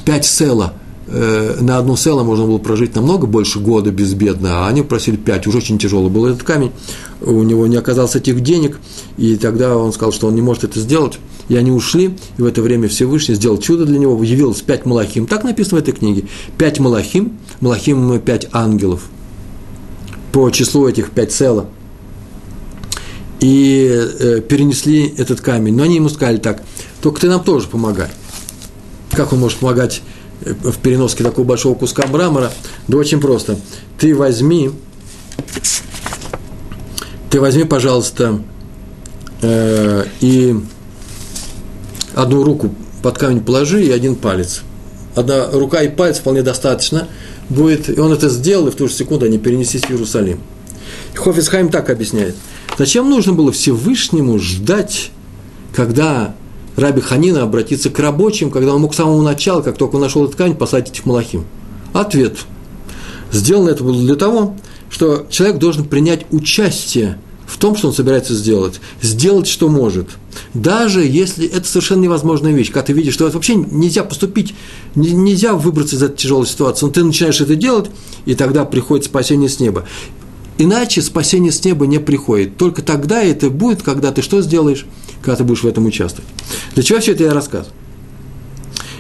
«пять 0.05 0.25
села». 0.25 0.75
Э, 1.07 1.59
на 1.61 1.77
одну 1.77 1.97
село 1.97 2.25
можно 2.25 2.47
было 2.47 2.57
прожить 2.57 2.95
намного 2.95 3.27
больше 3.27 3.61
года 3.61 3.91
безбедно, 3.91 4.65
а 4.65 4.69
они 4.69 4.83
просили 4.83 5.17
пять, 5.17 5.47
уже 5.47 5.59
очень 5.59 5.79
тяжело 5.79 6.09
был 6.09 6.25
этот 6.25 6.43
камень, 6.45 6.73
у 7.21 7.43
него 7.43 7.67
не 7.67 7.77
оказалось 7.77 8.17
этих 8.17 8.41
денег, 8.41 8.81
и 9.19 9.37
тогда 9.37 9.77
он 9.77 9.93
сказал, 9.93 10.13
что 10.13 10.29
он 10.29 10.35
не 10.35 10.41
может 10.41 10.65
это 10.65 10.81
сделать, 10.81 11.19
и 11.51 11.57
они 11.57 11.71
ушли, 11.71 12.17
и 12.39 12.43
в 12.43 12.47
это 12.47 12.63
время 12.63 12.89
Всевышний 12.89 13.35
сделал 13.35 13.59
чудо 13.59 13.85
для 13.85 13.99
него, 13.99 14.23
явилось 14.23 14.63
пять 14.63 14.87
малахим, 14.87 15.27
так 15.27 15.45
написано 15.45 15.81
в 15.81 15.83
этой 15.83 15.93
книге, 15.93 16.25
пять 16.57 16.81
малахим, 16.81 17.35
малахим– 17.61 18.19
пять 18.25 18.49
ангелов, 18.53 19.03
по 20.33 20.49
числу 20.49 20.89
этих 20.89 21.11
пять 21.11 21.33
села, 21.33 21.67
и 23.41 23.91
э, 23.93 24.41
перенесли 24.41 25.13
этот 25.19 25.43
камень, 25.43 25.77
но 25.77 25.83
они 25.83 25.97
ему 25.97 26.09
сказали 26.09 26.39
так– 26.39 26.63
только 27.05 27.21
ты 27.21 27.29
нам 27.29 27.45
тоже 27.45 27.69
помогай. 27.69 28.09
Как 29.11 29.35
он 29.35 29.41
может 29.41 29.59
помогать 29.59 30.01
э, 30.41 30.55
в 30.55 30.79
переноске 30.79 31.23
такого 31.23 31.45
большого 31.45 31.75
куска 31.75 32.07
мрамора? 32.07 32.51
Да 32.89 32.97
очень 32.97 33.21
просто. 33.21 33.59
Ты 33.99 34.17
возьми, 34.17 34.71
ты 37.29 37.43
возьми, 37.43 37.65
пожалуйста, 37.65 38.41
э, 39.43 40.07
и 40.23 40.57
одну 42.15 42.43
руку 42.43 42.75
под 43.03 43.19
камень 43.19 43.43
положи 43.43 43.85
и 43.85 43.91
один 43.91 44.17
палец. 44.17 44.63
Одна 45.15 45.51
рука 45.51 45.83
и 45.83 45.91
палец 45.91 46.21
вполне 46.21 46.41
достаточно 46.41 47.07
будет. 47.51 47.91
И 47.91 48.01
он 48.01 48.15
это 48.15 48.31
сделал, 48.31 48.69
и 48.69 48.71
в 48.71 48.77
ту 48.77 48.89
же 48.89 48.95
секунду 48.95 49.27
они 49.27 49.37
перенеслись 49.37 49.83
в 49.83 49.91
Иерусалим. 49.91 50.41
Хофицхайм 51.15 51.69
так 51.69 51.91
объясняет. 51.91 52.35
Зачем 52.79 53.11
нужно 53.11 53.35
было 53.35 53.53
Всевышнему 53.53 54.39
ждать, 54.39 55.11
когда 55.75 56.35
Раби 56.77 57.01
Ханина 57.01 57.43
обратиться 57.43 57.91
к 57.91 57.99
рабочим, 57.99 58.51
когда 58.51 58.75
он 58.75 58.81
мог 58.81 58.95
с 58.95 58.97
самого 58.97 59.23
начала, 59.23 59.63
как 59.63 59.77
только 59.79 59.97
он 59.97 60.03
нашел 60.03 60.27
ткань, 60.29 60.57
послать 60.57 60.91
этих 60.91 61.07
малахим? 61.07 61.45
Ответ. 61.93 62.39
Сделано 63.31 63.71
это 63.71 63.85
было 63.85 64.01
для 64.01 64.17
того, 64.17 64.57
что 64.91 65.27
человек 65.31 65.59
должен 65.59 65.85
принять 65.85 66.27
участие 66.31 67.19
в 67.47 67.59
том, 67.59 67.77
что 67.77 67.89
он 67.89 67.95
собирается 67.95 68.35
сделать, 68.35 68.81
сделать, 69.01 69.47
что 69.47 69.69
может. 69.69 70.09
Даже 70.55 71.05
если 71.05 71.47
это 71.47 71.67
совершенно 71.69 72.03
невозможная 72.03 72.53
вещь, 72.53 72.69
когда 72.69 72.87
ты 72.87 72.93
видишь, 72.93 73.15
что 73.15 73.29
вообще 73.29 73.55
нельзя 73.55 74.03
поступить, 74.03 74.55
нельзя 74.95 75.55
выбраться 75.55 75.97
из 75.97 76.03
этой 76.03 76.17
тяжелой 76.17 76.47
ситуации, 76.47 76.87
но 76.87 76.93
ты 76.93 77.05
начинаешь 77.05 77.41
это 77.41 77.55
делать, 77.55 77.91
и 78.25 78.35
тогда 78.35 78.65
приходит 78.65 79.05
спасение 79.05 79.49
с 79.49 79.61
неба. 79.61 79.87
Иначе 80.59 81.03
спасение 81.03 81.51
с 81.51 81.65
неба 81.65 81.87
не 81.87 81.99
приходит. 81.99 82.57
Только 82.57 82.83
тогда 82.83 83.23
это 83.23 83.51
будет, 83.51 83.83
когда 83.83 84.13
ты 84.13 84.23
что 84.23 84.41
сделаешь? 84.41 84.87
Когда 85.21 85.37
ты 85.37 85.45
будешь 85.45 85.63
в 85.63 85.67
этом 85.67 85.87
участвовать. 85.87 86.29
Для 86.75 86.83
чего 86.83 87.01
все 87.01 87.13
это 87.13 87.25
я 87.25 87.35
рассказываю? 87.35 87.75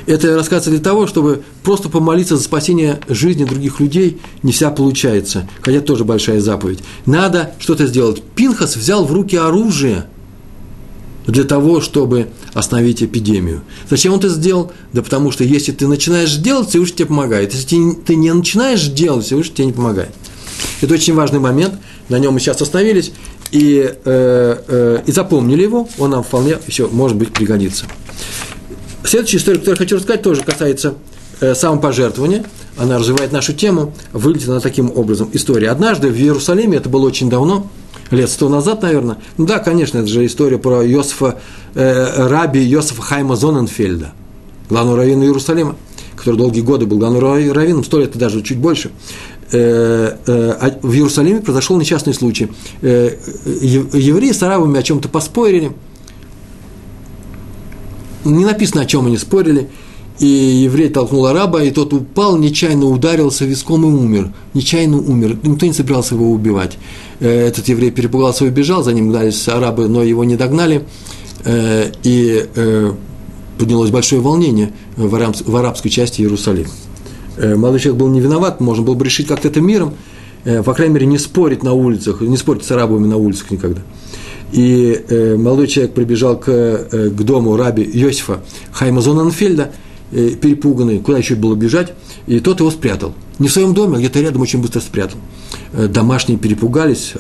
Это 0.06 0.34
рассказывается 0.34 0.70
для 0.70 0.80
того, 0.80 1.06
чтобы 1.06 1.42
просто 1.62 1.88
помолиться 1.88 2.36
за 2.36 2.42
спасение 2.42 3.00
жизни 3.08 3.44
других 3.44 3.80
людей 3.80 4.20
не 4.42 4.52
вся 4.52 4.70
получается, 4.70 5.48
хотя 5.62 5.80
тоже 5.80 6.04
большая 6.04 6.40
заповедь. 6.40 6.80
Надо 7.06 7.54
что-то 7.58 7.86
сделать. 7.86 8.22
Пинхас 8.34 8.76
взял 8.76 9.06
в 9.06 9.12
руки 9.12 9.36
оружие 9.36 10.06
для 11.26 11.44
того, 11.44 11.80
чтобы 11.80 12.28
остановить 12.52 13.02
эпидемию. 13.02 13.62
Зачем 13.88 14.12
он 14.12 14.18
это 14.18 14.28
сделал? 14.28 14.72
Да 14.92 15.02
потому 15.02 15.30
что 15.30 15.42
если 15.42 15.72
ты 15.72 15.86
начинаешь 15.86 16.36
делать, 16.36 16.68
Всевышний 16.68 16.98
тебе 16.98 17.06
помогает. 17.06 17.54
Если 17.54 17.92
ты 17.92 18.14
не 18.14 18.32
начинаешь 18.32 18.86
делать, 18.88 19.24
Всевышний 19.24 19.54
тебе 19.54 19.66
не 19.68 19.72
помогает. 19.72 20.10
Это 20.80 20.94
очень 20.94 21.14
важный 21.14 21.40
момент, 21.40 21.74
на 22.08 22.18
нем 22.18 22.34
мы 22.34 22.40
сейчас 22.40 22.60
остановились, 22.60 23.12
и, 23.50 23.94
э, 24.04 24.56
э, 24.66 24.98
и 25.06 25.12
запомнили 25.12 25.62
его, 25.62 25.88
он 25.98 26.10
нам 26.10 26.22
вполне 26.22 26.58
еще, 26.66 26.88
может 26.88 27.16
быть, 27.16 27.32
пригодится. 27.32 27.86
Следующая 29.04 29.36
история, 29.36 29.58
которую 29.58 29.76
я 29.76 29.78
хочу 29.78 29.96
рассказать, 29.96 30.22
тоже 30.22 30.42
касается 30.42 30.94
э, 31.40 31.54
самопожертвования. 31.54 32.44
Она 32.76 32.98
развивает 32.98 33.32
нашу 33.32 33.52
тему. 33.52 33.92
Выглядит 34.12 34.48
она 34.48 34.60
таким 34.60 34.90
образом. 34.96 35.28
История. 35.32 35.70
Однажды 35.70 36.08
в 36.08 36.16
Иерусалиме, 36.16 36.78
это 36.78 36.88
было 36.88 37.06
очень 37.06 37.28
давно, 37.28 37.70
лет 38.10 38.30
сто 38.30 38.48
назад, 38.48 38.82
наверное. 38.82 39.18
Ну 39.36 39.46
да, 39.46 39.58
конечно, 39.58 39.98
это 39.98 40.08
же 40.08 40.24
история 40.24 40.58
про 40.58 40.82
Йосифа, 40.82 41.38
э, 41.74 42.28
раби 42.28 42.60
Йосифа 42.60 43.02
Хайма 43.02 43.36
Зоненфельда, 43.36 44.12
главного 44.70 44.96
раввина 44.96 45.24
Иерусалима, 45.24 45.76
который 46.16 46.36
долгие 46.36 46.62
годы 46.62 46.86
был 46.86 46.98
главным 46.98 47.22
раввином, 47.22 47.84
сто 47.84 48.00
лет 48.00 48.16
и 48.16 48.18
даже 48.18 48.42
чуть 48.42 48.58
больше. 48.58 48.90
Э, 49.52 50.16
э, 50.26 50.56
а 50.60 50.78
в 50.82 50.92
Иерусалиме 50.92 51.40
произошел 51.40 51.78
несчастный 51.78 52.14
случай. 52.14 52.48
Э, 52.82 53.16
евреи 53.44 54.32
с 54.32 54.42
арабами 54.42 54.78
о 54.78 54.82
чем-то 54.82 55.08
поспорили. 55.08 55.72
Не 58.24 58.44
написано, 58.44 58.82
о 58.82 58.86
чем 58.86 59.06
они 59.06 59.16
спорили– 59.18 59.68
и 60.20 60.26
еврей 60.26 60.90
толкнул 60.90 61.26
араба, 61.26 61.64
и 61.64 61.72
тот 61.72 61.92
упал, 61.92 62.36
нечаянно 62.36 62.86
ударился 62.86 63.44
виском 63.44 63.82
и 63.82 63.88
умер. 63.88 64.32
Нечаянно 64.54 64.98
умер. 64.98 65.38
Никто 65.42 65.66
не 65.66 65.72
собирался 65.72 66.14
его 66.14 66.30
убивать. 66.30 66.78
Этот 67.18 67.66
еврей 67.66 67.90
перепугался 67.90 68.44
и 68.44 68.48
убежал, 68.48 68.84
за 68.84 68.92
ним 68.92 69.10
гнались 69.10 69.48
арабы, 69.48 69.88
но 69.88 70.04
его 70.04 70.22
не 70.22 70.36
догнали. 70.36 70.86
И 71.44 72.46
поднялось 73.58 73.90
большое 73.90 74.22
волнение 74.22 74.72
в 74.96 75.56
арабской 75.56 75.90
части 75.90 76.20
Иерусалима. 76.20 76.70
Молодой 77.38 77.80
человек 77.80 78.00
был 78.00 78.08
не 78.08 78.20
виноват, 78.20 78.60
можно 78.60 78.84
было 78.84 78.94
бы 78.94 79.04
решить 79.04 79.26
как-то 79.26 79.48
это 79.48 79.60
миром, 79.60 79.94
по 80.44 80.74
крайней 80.74 80.94
мере, 80.94 81.06
не 81.06 81.18
спорить 81.18 81.62
на 81.62 81.72
улицах, 81.72 82.20
не 82.20 82.36
спорить 82.36 82.64
с 82.64 82.70
арабами 82.70 83.06
на 83.06 83.16
улицах 83.16 83.50
никогда. 83.50 83.80
И 84.52 85.34
молодой 85.38 85.66
человек 85.66 85.94
прибежал 85.94 86.38
к, 86.38 86.44
к 86.90 87.22
дому 87.22 87.56
раби 87.56 87.82
Йосифа 87.82 88.40
Хайма 88.72 89.00
Зонанфельда– 89.00 89.72
Э, 90.14 90.30
перепуганный, 90.40 91.00
куда 91.00 91.18
еще 91.18 91.34
было 91.34 91.56
бежать, 91.56 91.92
и 92.28 92.38
тот 92.38 92.60
его 92.60 92.70
спрятал. 92.70 93.14
Не 93.40 93.48
в 93.48 93.52
своем 93.52 93.74
доме, 93.74 93.96
а 93.96 93.98
где-то 93.98 94.20
рядом 94.20 94.42
очень 94.42 94.62
быстро 94.62 94.78
спрятал. 94.78 95.18
Э, 95.72 95.88
домашние 95.88 96.38
перепугались, 96.38 97.14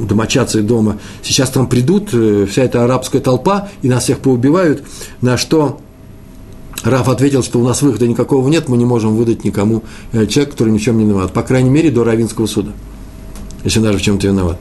домочадцы 0.00 0.62
дома, 0.62 0.98
сейчас 1.22 1.50
там 1.50 1.68
придут, 1.68 2.08
э, 2.12 2.46
вся 2.50 2.64
эта 2.64 2.82
арабская 2.82 3.20
толпа, 3.20 3.68
и 3.82 3.88
нас 3.88 4.02
всех 4.02 4.18
поубивают, 4.18 4.82
на 5.20 5.36
что 5.36 5.80
Раф 6.86 7.08
ответил, 7.08 7.42
что 7.42 7.58
у 7.58 7.64
нас 7.64 7.82
выхода 7.82 8.06
никакого 8.06 8.48
нет, 8.48 8.68
мы 8.68 8.76
не 8.76 8.84
можем 8.84 9.16
выдать 9.16 9.44
никому 9.44 9.82
человека, 10.12 10.52
который 10.52 10.72
ни 10.72 10.78
чем 10.78 10.98
не 10.98 11.04
виноват, 11.04 11.32
по 11.32 11.42
крайней 11.42 11.70
мере, 11.70 11.90
до 11.90 12.04
Равинского 12.04 12.46
суда, 12.46 12.72
если 13.64 13.80
даже 13.80 13.98
в 13.98 14.02
чем-то 14.02 14.26
виноват. 14.26 14.58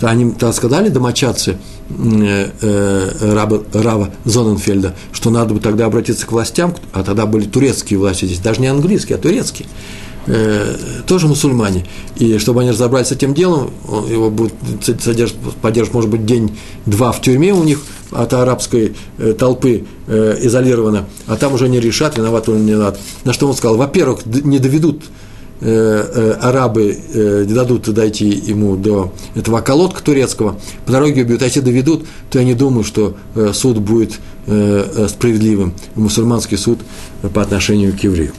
Они 0.00 0.30
тогда 0.32 0.52
сказали, 0.52 0.88
домочадцы, 0.88 1.56
Э, 1.98 2.50
э, 2.60 3.34
Раба, 3.34 3.60
Рава 3.72 4.10
Зоненфельда, 4.24 4.94
что 5.12 5.30
надо 5.30 5.54
бы 5.54 5.60
тогда 5.60 5.86
обратиться 5.86 6.26
к 6.26 6.32
властям, 6.32 6.74
а 6.92 7.02
тогда 7.02 7.26
были 7.26 7.44
турецкие 7.44 7.98
власти 7.98 8.24
здесь, 8.24 8.38
даже 8.38 8.60
не 8.60 8.68
английские, 8.68 9.16
а 9.16 9.20
турецкие, 9.20 9.68
э, 10.26 10.76
тоже 11.06 11.28
мусульмане. 11.28 11.86
И 12.16 12.38
чтобы 12.38 12.62
они 12.62 12.70
разобрались 12.70 13.08
с 13.08 13.12
этим 13.12 13.34
делом, 13.34 13.70
его 14.08 14.30
будут 14.30 14.54
содержать, 14.82 15.36
поддерживать, 15.60 15.94
может 15.94 16.10
быть, 16.10 16.24
день-два 16.24 17.12
в 17.12 17.20
тюрьме 17.20 17.52
у 17.52 17.62
них 17.62 17.82
от 18.12 18.32
арабской 18.32 18.94
толпы 19.38 19.84
изолировано, 20.08 21.06
а 21.26 21.36
там 21.36 21.54
уже 21.54 21.68
не 21.68 21.80
решат, 21.80 22.16
виноват 22.18 22.48
он 22.48 22.64
не 22.64 22.72
виноват. 22.72 22.98
На 23.24 23.32
что 23.32 23.48
он 23.48 23.54
сказал, 23.54 23.76
во-первых, 23.76 24.26
не 24.26 24.58
доведут 24.58 25.02
Э, 25.64 25.68
э, 26.12 26.32
арабы 26.40 26.90
э, 27.14 27.44
не 27.46 27.54
дадут 27.54 27.88
дойти 27.94 28.28
ему 28.28 28.74
до 28.74 29.12
этого 29.36 29.60
колодка 29.60 30.02
турецкого, 30.02 30.58
по 30.86 30.90
дороге 30.90 31.22
убьют, 31.22 31.40
а 31.40 31.44
если 31.44 31.60
доведут, 31.60 32.04
то 32.30 32.40
я 32.40 32.44
не 32.44 32.54
думаю, 32.54 32.82
что 32.82 33.16
суд 33.52 33.78
будет 33.78 34.18
справедливым, 34.44 35.72
мусульманский 35.94 36.58
суд 36.58 36.80
по 37.32 37.42
отношению 37.42 37.96
к 37.96 38.00
еврею. 38.00 38.32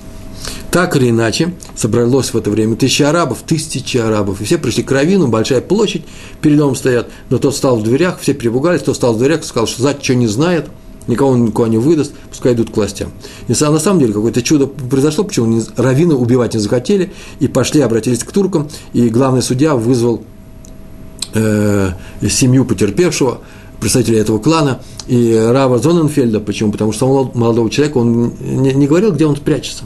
Так 0.71 0.95
или 0.95 1.09
иначе, 1.09 1.53
собралось 1.75 2.33
в 2.33 2.37
это 2.37 2.49
время 2.49 2.75
тысячи 2.75 3.03
арабов, 3.03 3.43
тысячи 3.45 3.97
арабов, 3.97 4.41
и 4.41 4.43
все 4.43 4.57
пришли 4.57 4.83
к 4.83 4.91
Равину, 4.91 5.27
большая 5.27 5.61
площадь, 5.61 6.03
перед 6.41 6.57
домом 6.57 6.75
стоят, 6.75 7.09
но 7.29 7.37
тот 7.37 7.55
стал 7.55 7.77
в 7.77 7.83
дверях, 7.83 8.19
все 8.19 8.33
перепугались, 8.33 8.81
тот 8.81 8.95
стал 8.95 9.13
в 9.13 9.19
дверях, 9.19 9.43
сказал, 9.43 9.67
что 9.67 9.83
за 9.83 9.95
что 10.01 10.15
не 10.15 10.27
знает– 10.27 10.67
никого 11.07 11.35
никого 11.35 11.67
не 11.67 11.77
выдаст, 11.77 12.13
пускай 12.29 12.53
идут 12.53 12.69
к 12.69 12.75
властям. 12.75 13.11
И 13.47 13.51
на 13.51 13.79
самом 13.79 13.99
деле 13.99 14.13
какое-то 14.13 14.41
чудо 14.41 14.67
произошло, 14.67 15.23
почему 15.23 15.61
раввины 15.75 16.15
убивать 16.15 16.53
не 16.53 16.59
захотели, 16.59 17.11
и 17.39 17.47
пошли, 17.47 17.81
обратились 17.81 18.23
к 18.23 18.31
туркам, 18.31 18.69
и 18.93 19.09
главный 19.09 19.41
судья 19.41 19.75
вызвал 19.75 20.23
э, 21.33 21.91
семью 22.29 22.65
потерпевшего, 22.65 23.39
представителя 23.79 24.19
этого 24.19 24.39
клана, 24.39 24.81
и 25.07 25.35
Рава 25.35 25.79
Зоненфельда, 25.79 26.39
почему? 26.39 26.71
Потому 26.71 26.93
что 26.93 27.31
молодого 27.33 27.69
человека, 27.69 27.97
он 27.97 28.33
не, 28.39 28.73
не 28.73 28.87
говорил, 28.87 29.11
где 29.11 29.25
он 29.25 29.35
прячется. 29.35 29.83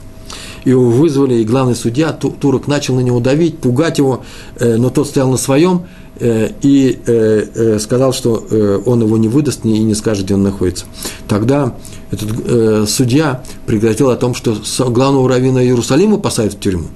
Его 0.67 0.89
вызвали, 0.89 1.35
и 1.35 1.45
главный 1.45 1.75
судья, 1.75 2.11
турок, 2.11 2.67
начал 2.67 2.95
на 2.95 2.99
него 2.99 3.19
давить, 3.19 3.59
пугать 3.59 3.99
его, 3.99 4.23
э, 4.59 4.75
но 4.75 4.89
тот 4.89 5.07
стоял 5.07 5.29
на 5.29 5.37
своем, 5.37 5.85
Э, 6.19 6.49
и 6.61 6.99
э, 7.05 7.77
сказал, 7.79 8.11
что 8.11 8.47
он 8.85 9.01
его 9.01 9.17
не 9.17 9.27
выдаст 9.27 9.65
и 9.65 9.67
не 9.67 9.93
скажет, 9.93 10.25
где 10.25 10.33
он 10.33 10.43
находится. 10.43 10.85
Тогда 11.27 11.75
этот 12.09 12.89
судья 12.89 13.43
прекратил 13.67 14.09
о 14.09 14.15
том, 14.15 14.33
что 14.33 14.57
главного 14.89 15.29
раввина 15.29 15.63
Иерусалима 15.63 16.17
посадят 16.17 16.53
в 16.53 16.59
тюрьму. 16.59 16.87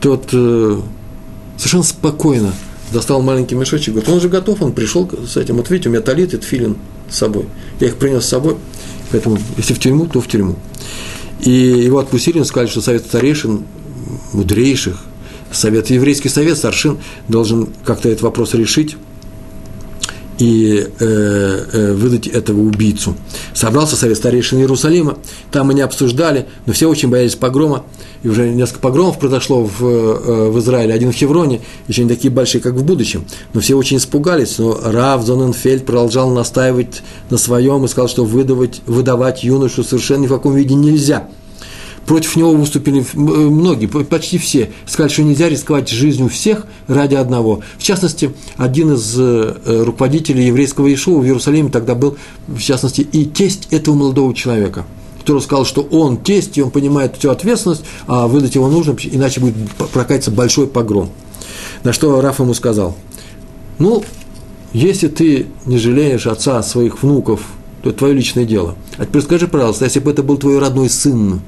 Тот 0.00 0.28
совершенно 0.30 1.84
спокойно 1.84 2.52
достал 2.92 3.22
маленький 3.22 3.54
мешочек, 3.54 3.94
говорит, 3.94 4.10
он 4.10 4.20
же 4.20 4.28
готов, 4.28 4.60
он 4.60 4.72
пришел 4.72 5.08
с 5.26 5.36
этим, 5.36 5.56
вот 5.56 5.70
видите, 5.70 5.88
у 5.88 5.92
меня 5.92 6.02
талит 6.02 6.34
и 6.34 6.36
тфилин 6.36 6.76
с 7.08 7.16
собой. 7.16 7.46
Я 7.80 7.86
их 7.86 7.96
принес 7.96 8.24
с 8.24 8.28
собой, 8.28 8.56
поэтому 9.10 9.38
если 9.56 9.72
в 9.72 9.78
тюрьму, 9.78 10.06
то 10.06 10.20
в 10.20 10.28
тюрьму. 10.28 10.56
И 11.42 11.50
его 11.50 11.98
отпустили, 11.98 12.38
он 12.38 12.44
сказали, 12.44 12.68
что 12.68 12.80
совет 12.80 13.04
старейшин, 13.06 13.64
мудрейших, 14.32 14.98
совет, 15.50 15.90
еврейский 15.90 16.28
совет, 16.28 16.56
старшин 16.56 16.98
должен 17.28 17.68
как-то 17.84 18.08
этот 18.08 18.22
вопрос 18.22 18.54
решить 18.54 18.96
и 20.38 20.86
э, 20.98 21.64
э, 21.72 21.92
выдать 21.92 22.26
этого 22.26 22.60
убийцу. 22.60 23.14
Собрался 23.54 23.96
совет 23.96 24.16
старейшин 24.16 24.58
Иерусалима, 24.58 25.18
там 25.50 25.70
они 25.70 25.80
обсуждали, 25.80 26.46
но 26.66 26.72
все 26.72 26.88
очень 26.88 27.10
боялись 27.10 27.34
погрома, 27.34 27.84
и 28.22 28.28
уже 28.28 28.48
несколько 28.48 28.80
погромов 28.80 29.18
произошло 29.18 29.64
в, 29.64 29.84
э, 29.84 30.50
в 30.50 30.58
Израиле, 30.58 30.94
один 30.94 31.12
в 31.12 31.14
Хевроне, 31.14 31.60
еще 31.88 32.02
не 32.02 32.08
такие 32.08 32.32
большие, 32.32 32.60
как 32.60 32.74
в 32.74 32.84
будущем, 32.84 33.24
но 33.52 33.60
все 33.60 33.76
очень 33.76 33.98
испугались, 33.98 34.58
но 34.58 34.78
Рав 34.82 35.24
Зоненфельд 35.24 35.84
продолжал 35.84 36.30
настаивать 36.30 37.02
на 37.30 37.38
своем 37.38 37.84
и 37.84 37.88
сказал, 37.88 38.08
что 38.08 38.24
выдавать, 38.24 38.80
выдавать 38.86 39.44
юношу 39.44 39.84
совершенно 39.84 40.22
ни 40.22 40.26
в 40.26 40.30
каком 40.30 40.54
виде 40.54 40.74
нельзя– 40.74 41.28
Против 42.06 42.36
него 42.36 42.52
выступили 42.52 43.00
э, 43.00 43.16
многие, 43.16 43.86
почти 43.86 44.38
все. 44.38 44.70
Сказали, 44.86 45.12
что 45.12 45.22
нельзя 45.22 45.48
рисковать 45.48 45.88
жизнью 45.88 46.28
всех 46.28 46.66
ради 46.88 47.14
одного. 47.14 47.60
В 47.78 47.82
частности, 47.82 48.32
один 48.56 48.94
из 48.94 49.14
э, 49.18 49.56
э, 49.64 49.82
руководителей 49.84 50.46
еврейского 50.46 50.92
Ишува 50.92 51.20
в 51.20 51.24
Иерусалиме 51.24 51.70
тогда 51.70 51.94
был, 51.94 52.16
в 52.48 52.60
частности, 52.60 53.02
и 53.02 53.24
тесть 53.24 53.68
этого 53.70 53.94
молодого 53.94 54.34
человека 54.34 54.84
который 55.20 55.40
сказал, 55.40 55.64
что 55.64 55.82
он 55.82 56.16
тесть, 56.16 56.58
и 56.58 56.62
он 56.62 56.72
понимает 56.72 57.16
всю 57.16 57.30
ответственность, 57.30 57.84
а 58.08 58.26
выдать 58.26 58.56
его 58.56 58.68
нужно, 58.68 58.96
иначе 59.04 59.38
будет 59.38 59.54
прокатиться 59.92 60.32
большой 60.32 60.66
погром. 60.66 61.10
На 61.84 61.92
что 61.92 62.20
Раф 62.20 62.40
ему 62.40 62.54
сказал, 62.54 62.96
ну, 63.78 64.02
если 64.72 65.06
ты 65.06 65.46
не 65.64 65.78
жалеешь 65.78 66.26
отца 66.26 66.60
своих 66.64 67.04
внуков, 67.04 67.42
то 67.82 67.90
это 67.90 68.00
твое 68.00 68.14
личное 68.14 68.44
дело. 68.44 68.74
А 68.96 69.06
теперь 69.06 69.22
скажи, 69.22 69.46
пожалуйста, 69.46 69.84
если 69.84 70.00
бы 70.00 70.10
это 70.10 70.24
был 70.24 70.38
твой 70.38 70.58
родной 70.58 70.90
сын, 70.90 71.40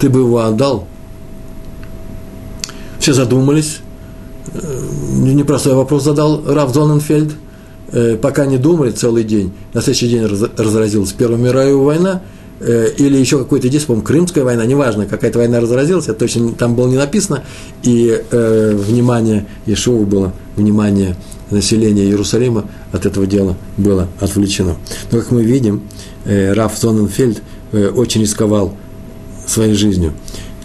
ты 0.00 0.08
бы 0.08 0.20
его 0.20 0.38
отдал? 0.40 0.86
Все 2.98 3.12
задумались. 3.12 3.80
Э, 4.52 4.58
непростой 5.12 5.74
вопрос 5.74 6.04
задал 6.04 6.42
Раф 6.46 6.74
Зоненфельд. 6.74 7.32
Э, 7.92 8.16
пока 8.16 8.46
не 8.46 8.56
думали 8.56 8.90
целый 8.90 9.24
день. 9.24 9.52
На 9.74 9.82
следующий 9.82 10.08
день 10.08 10.24
разразилась 10.24 11.12
Первая 11.12 11.38
мировая 11.38 11.74
война. 11.74 12.22
Э, 12.60 12.88
или 12.96 13.16
еще 13.16 13.38
какой-то 13.38 13.68
здесь, 13.68 13.84
по-моему, 13.84 14.06
Крымская 14.06 14.44
война, 14.44 14.66
неважно, 14.66 15.06
какая-то 15.06 15.38
война 15.38 15.60
разразилась, 15.60 16.08
это 16.08 16.18
точно 16.18 16.52
там 16.52 16.74
было 16.74 16.88
не 16.88 16.96
написано, 16.96 17.42
и 17.82 18.22
э, 18.30 18.74
внимание 18.76 19.46
Иешуа 19.64 20.04
было, 20.04 20.34
внимание 20.56 21.16
населения 21.50 22.04
Иерусалима 22.04 22.66
от 22.92 23.06
этого 23.06 23.26
дела 23.26 23.56
было 23.78 24.08
отвлечено. 24.20 24.76
Но, 25.10 25.18
как 25.20 25.30
мы 25.30 25.42
видим, 25.42 25.82
э, 26.26 26.52
Раф 26.52 26.78
Зоненфельд 26.78 27.42
э, 27.72 27.88
очень 27.88 28.20
рисковал 28.20 28.74
своей 29.50 29.74
жизнью. 29.74 30.14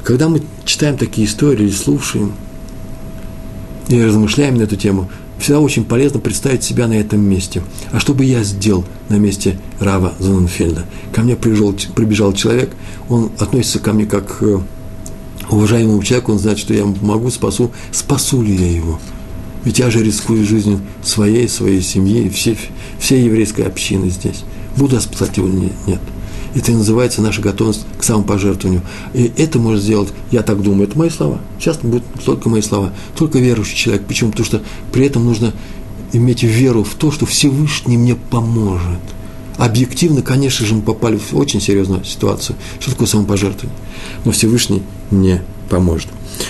Когда 0.04 0.30
мы 0.30 0.42
читаем 0.66 0.98
такие 0.98 1.28
истории, 1.28 1.70
слушаем 1.70 2.34
и 3.88 4.02
размышляем 4.02 4.56
на 4.58 4.64
эту 4.64 4.76
тему, 4.76 5.10
всегда 5.40 5.60
очень 5.60 5.84
полезно 5.84 6.20
представить 6.20 6.64
себя 6.64 6.88
на 6.88 6.94
этом 6.94 7.22
месте. 7.22 7.62
А 7.92 8.00
что 8.00 8.14
бы 8.14 8.24
я 8.24 8.44
сделал 8.44 8.86
на 9.10 9.16
месте 9.16 9.58
Рава 9.80 10.14
Зоненфельда? 10.20 10.86
Ко 11.14 11.22
мне 11.22 11.36
прибежал, 11.36 11.74
прибежал 11.96 12.34
человек, 12.34 12.72
он 13.10 13.32
относится 13.40 13.80
ко 13.80 13.94
мне 13.94 14.06
как 14.06 14.40
к 14.40 14.62
уважаемому 15.50 16.02
человеку, 16.04 16.32
он 16.32 16.40
знает, 16.40 16.60
что 16.60 16.74
я 16.74 16.82
ему 16.82 16.94
помогу, 16.94 17.30
спасу. 17.30 17.72
Спасу 17.92 18.42
ли 18.42 18.56
я 18.56 18.72
его? 18.72 19.00
Ведь 19.64 19.80
я 19.80 19.90
же 19.90 20.04
рискую 20.04 20.46
жизнью 20.46 20.80
своей, 21.04 21.50
своей 21.50 21.82
семьи, 21.82 22.30
всей, 22.30 22.58
всей 23.00 23.26
еврейской 23.26 23.62
общины 23.62 24.10
здесь. 24.10 24.44
Буду 24.78 24.96
я 24.96 25.02
спасать 25.02 25.38
его 25.38 25.48
или 25.48 25.72
нет? 25.88 26.00
Это 26.56 26.72
и 26.72 26.76
называется 26.76 27.22
наша 27.22 27.42
готовность 27.42 27.86
к 28.00 28.04
самопожертвованию. 28.04 28.82
И 29.14 29.32
это 29.38 29.60
может 29.60 29.84
сделать, 29.84 30.10
я 30.32 30.42
так 30.42 30.62
думаю, 30.62 30.88
это 30.88 30.98
мои 30.98 31.10
слова. 31.10 31.40
Сейчас 31.60 31.78
будут 31.78 32.04
только 32.24 32.48
мои 32.48 32.62
слова. 32.62 32.94
Только 33.16 33.40
верующий 33.40 33.76
человек. 33.76 34.08
Почему? 34.08 34.32
Потому 34.32 34.46
что 34.46 34.62
при 34.94 35.06
этом 35.06 35.26
нужно 35.26 35.54
иметь 36.14 36.44
веру 36.44 36.86
в 36.86 36.96
то, 36.96 37.12
что 37.12 37.26
Всевышний 37.26 37.98
мне 37.98 38.16
поможет. 38.16 39.02
Объективно, 39.58 40.22
конечно 40.22 40.66
же, 40.66 40.76
мы 40.76 40.82
попали 40.82 41.18
в 41.18 41.36
очень 41.36 41.60
серьезную 41.60 42.06
ситуацию. 42.06 42.56
Что 42.80 42.92
такое 42.92 43.08
самопожертвование? 43.08 43.78
Но 44.24 44.32
Всевышний 44.32 44.82
не 45.12 45.42
поможет. 45.70 46.08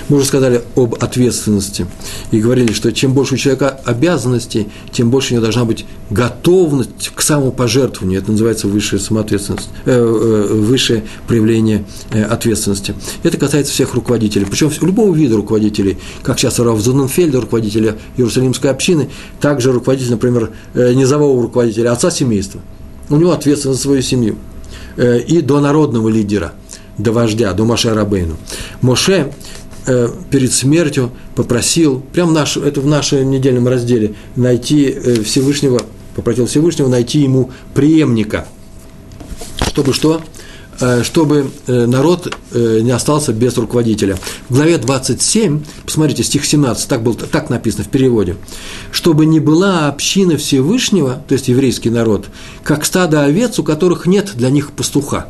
Мы 0.09 0.17
уже 0.17 0.25
сказали 0.25 0.61
об 0.75 0.95
ответственности 0.95 1.87
и 2.31 2.39
говорили, 2.39 2.73
что 2.73 2.91
чем 2.91 3.13
больше 3.13 3.35
у 3.35 3.37
человека 3.37 3.79
обязанностей, 3.85 4.67
тем 4.91 5.09
больше 5.09 5.33
у 5.33 5.35
него 5.35 5.43
должна 5.43 5.65
быть 5.65 5.85
готовность 6.09 7.11
к 7.13 7.21
самопожертвованию. 7.21 8.21
Это 8.21 8.31
называется 8.31 8.67
высшая 8.67 8.99
самоответственность, 8.99 9.69
э, 9.85 9.91
э, 9.91 10.53
высшее 10.53 11.03
проявление 11.27 11.85
э, 12.11 12.23
ответственности. 12.23 12.95
Это 13.23 13.37
касается 13.37 13.73
всех 13.73 13.93
руководителей, 13.93 14.45
причем 14.45 14.71
любого 14.81 15.15
вида 15.15 15.35
руководителей, 15.35 15.97
как 16.23 16.39
сейчас 16.39 16.59
Раф 16.59 16.79
Зоненфельда, 16.79 17.41
руководителя 17.41 17.95
Иерусалимской 18.17 18.69
общины, 18.69 19.09
также 19.39 19.71
руководитель, 19.71 20.11
например, 20.11 20.51
э, 20.73 20.93
низового 20.93 21.41
руководителя, 21.41 21.91
отца 21.91 22.11
семейства. 22.11 22.61
У 23.09 23.17
него 23.17 23.31
ответственность 23.31 23.79
за 23.79 23.83
свою 23.83 24.01
семью. 24.01 24.35
Э, 24.97 25.19
и 25.19 25.41
до 25.41 25.59
народного 25.59 26.07
лидера, 26.09 26.53
до 26.97 27.11
вождя, 27.11 27.53
до 27.53 27.65
Моше 27.65 27.93
Рабейну. 27.93 28.37
Моше 28.81 29.33
Э, 29.87 30.09
перед 30.31 30.51
смертью 30.51 31.11
попросил, 31.35 32.01
прямо 32.11 32.31
наш, 32.31 32.57
это 32.57 32.81
в 32.81 32.87
нашем 32.87 33.29
недельном 33.29 33.67
разделе, 33.67 34.15
найти 34.35 34.85
э, 34.85 35.21
Всевышнего, 35.21 35.79
попросил 36.15 36.47
Всевышнего 36.47 36.87
найти 36.87 37.19
ему 37.19 37.51
преемника, 37.75 38.47
чтобы 39.67 39.93
что? 39.93 40.23
Э, 40.79 41.03
чтобы 41.03 41.51
народ 41.67 42.35
не 42.51 42.89
остался 42.89 43.31
без 43.31 43.55
руководителя. 43.57 44.17
В 44.49 44.55
главе 44.55 44.79
27, 44.79 45.63
посмотрите, 45.85 46.23
стих 46.23 46.45
17, 46.45 46.87
так, 46.87 47.03
был, 47.03 47.13
так 47.13 47.51
написано 47.51 47.83
в 47.83 47.89
переводе, 47.89 48.37
чтобы 48.91 49.27
не 49.27 49.39
была 49.39 49.87
община 49.87 50.37
Всевышнего, 50.37 51.23
то 51.27 51.33
есть 51.33 51.47
еврейский 51.47 51.91
народ, 51.91 52.25
как 52.63 52.85
стадо 52.85 53.21
овец, 53.21 53.59
у 53.59 53.63
которых 53.63 54.07
нет 54.07 54.31
для 54.33 54.49
них 54.49 54.71
пастуха. 54.71 55.27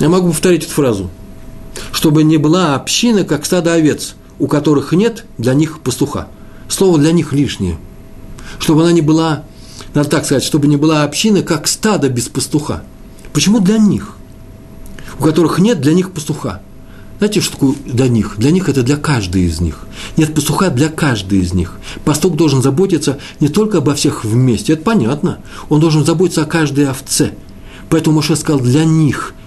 Я 0.00 0.10
могу 0.10 0.28
повторить 0.28 0.64
эту 0.64 0.72
фразу– 0.72 1.10
чтобы 1.94 2.24
не 2.24 2.38
была 2.38 2.74
община, 2.74 3.22
как 3.22 3.46
стадо 3.46 3.72
овец, 3.72 4.16
у 4.40 4.48
которых 4.48 4.92
нет 4.92 5.24
для 5.38 5.54
них 5.54 5.78
пастуха. 5.78 6.26
Слово 6.68 6.98
для 6.98 7.12
них 7.12 7.32
лишнее. 7.32 7.78
Чтобы 8.58 8.82
она 8.82 8.90
не 8.90 9.00
была, 9.00 9.44
надо 9.94 10.08
так 10.08 10.24
сказать, 10.24 10.42
чтобы 10.42 10.66
не 10.66 10.76
была 10.76 11.04
община, 11.04 11.42
как 11.42 11.68
стадо 11.68 12.08
без 12.08 12.28
пастуха. 12.28 12.82
Почему 13.32 13.60
для 13.60 13.78
них? 13.78 14.16
У 15.20 15.22
которых 15.22 15.60
нет 15.60 15.80
для 15.80 15.94
них 15.94 16.10
пастуха. 16.10 16.62
Знаете, 17.18 17.40
что 17.40 17.52
такое 17.52 17.74
для 17.84 18.08
них? 18.08 18.34
Для 18.38 18.50
них 18.50 18.68
это 18.68 18.82
для 18.82 18.96
каждой 18.96 19.42
из 19.42 19.60
них. 19.60 19.86
Нет 20.16 20.34
пастуха 20.34 20.70
для 20.70 20.88
каждой 20.88 21.38
из 21.38 21.54
них. 21.54 21.74
Пастух 22.04 22.34
должен 22.34 22.60
заботиться 22.60 23.20
не 23.38 23.48
только 23.48 23.78
обо 23.78 23.94
всех 23.94 24.24
вместе, 24.24 24.72
это 24.72 24.82
понятно. 24.82 25.38
Он 25.68 25.78
должен 25.78 26.04
заботиться 26.04 26.42
о 26.42 26.46
каждой 26.46 26.88
овце. 26.88 27.34
Поэтому 27.88 28.16
Моше 28.16 28.34
сказал 28.34 28.60
для 28.60 28.84
них– 28.84 29.32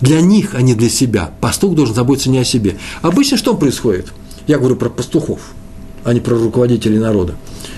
для 0.00 0.20
них, 0.20 0.54
а 0.54 0.62
не 0.62 0.74
для 0.74 0.88
себя. 0.88 1.30
Пастух 1.40 1.74
должен 1.74 1.94
заботиться 1.94 2.30
не 2.30 2.38
о 2.38 2.44
себе. 2.44 2.76
Обычно 3.02 3.36
что 3.36 3.54
происходит? 3.54 4.12
Я 4.46 4.58
говорю 4.58 4.76
про 4.76 4.88
пастухов, 4.88 5.40
а 6.04 6.12
не 6.12 6.20
про 6.20 6.36
руководителей 6.36 6.98
народа. 6.98 7.34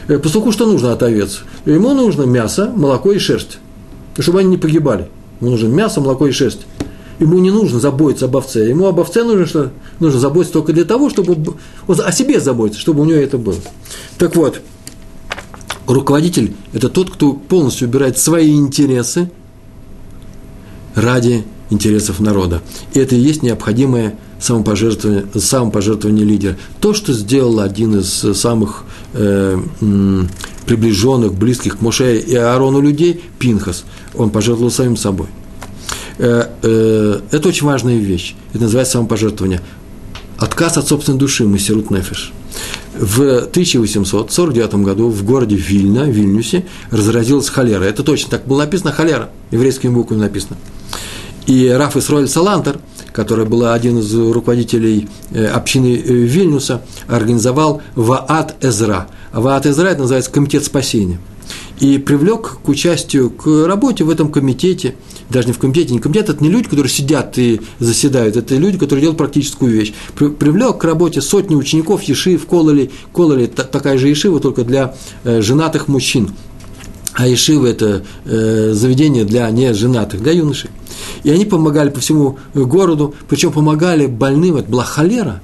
Э, 0.08 0.18
пастуху 0.18 0.52
что 0.52 0.66
нужно 0.66 0.92
от 0.92 1.02
овец? 1.02 1.42
Ему 1.64 1.94
нужно 1.94 2.24
мясо, 2.24 2.72
молоко 2.74 3.12
и 3.12 3.18
шерсть, 3.18 3.58
чтобы 4.18 4.40
они 4.40 4.50
не 4.50 4.56
погибали. 4.56 5.08
Ему 5.40 5.52
нужно 5.52 5.68
мясо, 5.68 6.00
молоко 6.00 6.26
и 6.26 6.32
шерсть. 6.32 6.66
Ему 7.18 7.38
не 7.38 7.50
нужно 7.50 7.80
заботиться 7.80 8.26
об 8.26 8.36
овце. 8.36 8.68
Ему 8.68 8.86
об 8.86 8.98
овце 8.98 9.24
нужно, 9.24 9.46
что, 9.46 9.70
нужно 9.98 10.20
заботиться 10.20 10.54
только 10.54 10.72
для 10.72 10.84
того, 10.84 11.10
чтобы 11.10 11.54
он 11.86 12.00
о 12.00 12.12
себе 12.12 12.40
заботиться, 12.40 12.80
чтобы 12.80 13.02
у 13.02 13.04
него 13.04 13.18
это 13.18 13.36
было. 13.36 13.56
Так 14.16 14.36
вот, 14.36 14.60
руководитель– 15.86 16.54
это 16.72 16.88
тот, 16.88 17.10
кто 17.10 17.32
полностью 17.34 17.88
убирает 17.88 18.16
свои 18.18 18.54
интересы 18.54 19.30
ради 20.94 21.44
интересов 21.70 22.20
народа. 22.20 22.62
И 22.92 22.98
это 22.98 23.14
и 23.14 23.18
есть 23.18 23.42
необходимое 23.42 24.16
самопожертвование, 24.38 25.26
самопожертвование 25.34 26.24
лидера. 26.24 26.56
То, 26.80 26.94
что 26.94 27.12
сделал 27.12 27.60
один 27.60 27.98
из 27.98 28.08
самых 28.38 28.84
э, 29.14 29.58
приближенных, 30.66 31.34
близких 31.34 31.78
к 31.78 31.80
Моше 31.80 32.18
и 32.18 32.34
Аарону 32.34 32.80
людей, 32.80 33.22
Пинхас, 33.38 33.84
он 34.14 34.30
пожертвовал 34.30 34.70
самим 34.70 34.96
собой. 34.96 35.28
Э, 36.18 36.48
э, 36.62 37.20
это 37.30 37.48
очень 37.48 37.66
важная 37.66 37.96
вещь. 37.96 38.34
Это 38.52 38.64
называется 38.64 38.94
самопожертвование. 38.94 39.60
Отказ 40.38 40.78
от 40.78 40.88
собственной 40.88 41.18
души, 41.18 41.46
Масерут 41.46 41.90
Нефиш. 41.90 42.32
В 42.94 43.20
1849 43.20 44.74
году 44.76 45.08
в 45.08 45.22
городе 45.22 45.56
Вильна, 45.56 46.04
Вильнюсе, 46.04 46.66
разразилась 46.90 47.48
холера. 47.48 47.84
Это 47.84 48.02
точно 48.02 48.30
так 48.30 48.46
было 48.46 48.60
написано, 48.60 48.90
холера, 48.90 49.30
еврейскими 49.50 49.92
буквами 49.92 50.20
написано. 50.20 50.56
И 51.50 51.66
Раф 51.68 51.96
Исроэль 51.96 52.28
Салантер, 52.28 52.78
который 53.10 53.44
был 53.44 53.66
один 53.66 53.98
из 53.98 54.14
руководителей 54.14 55.08
э, 55.32 55.46
общины 55.46 55.96
э, 55.96 56.12
Вильнюса, 56.12 56.82
организовал 57.08 57.82
Ваат 57.96 58.54
Эзра. 58.64 59.08
А 59.32 59.40
Ваат 59.40 59.66
Эзра– 59.66 59.88
это 59.88 60.02
называется 60.02 60.30
Комитет 60.30 60.64
спасения. 60.64 61.18
И 61.80 61.98
привлек 61.98 62.58
к 62.62 62.68
участию, 62.68 63.30
к 63.30 63.66
работе 63.66 64.04
в 64.04 64.10
этом 64.10 64.30
комитете, 64.30 64.94
даже 65.28 65.48
не 65.48 65.52
в 65.52 65.58
комитете, 65.58 65.92
не 65.92 65.98
комитет, 65.98 66.28
это 66.28 66.40
не 66.40 66.50
люди, 66.50 66.68
которые 66.68 66.92
сидят 66.92 67.36
и 67.36 67.60
заседают, 67.80 68.36
это 68.36 68.54
люди, 68.54 68.78
которые 68.78 69.00
делают 69.00 69.18
практическую 69.18 69.72
вещь. 69.72 69.92
Привлек 70.14 70.78
к 70.78 70.84
работе 70.84 71.20
сотни 71.20 71.56
учеников 71.56 72.04
Ешив, 72.04 72.46
Кололи, 72.46 72.92
Кололи 73.12 73.46
такая 73.46 73.98
же 73.98 74.06
Ешива, 74.06 74.38
только 74.38 74.62
для 74.62 74.94
э, 75.24 75.40
женатых 75.42 75.88
мужчин. 75.88 76.30
А 77.20 77.26
Ешива– 77.26 77.66
это 77.66 78.02
заведение 78.24 79.26
для 79.26 79.50
неженатых, 79.50 80.22
для 80.22 80.32
юношей. 80.32 80.70
И 81.22 81.30
они 81.30 81.44
помогали 81.44 81.90
по 81.90 82.00
всему 82.00 82.38
городу, 82.54 83.14
причем 83.28 83.52
помогали 83.52 84.06
больным, 84.06 84.56
это 84.56 84.70
была 84.70 84.84
холера, 84.84 85.42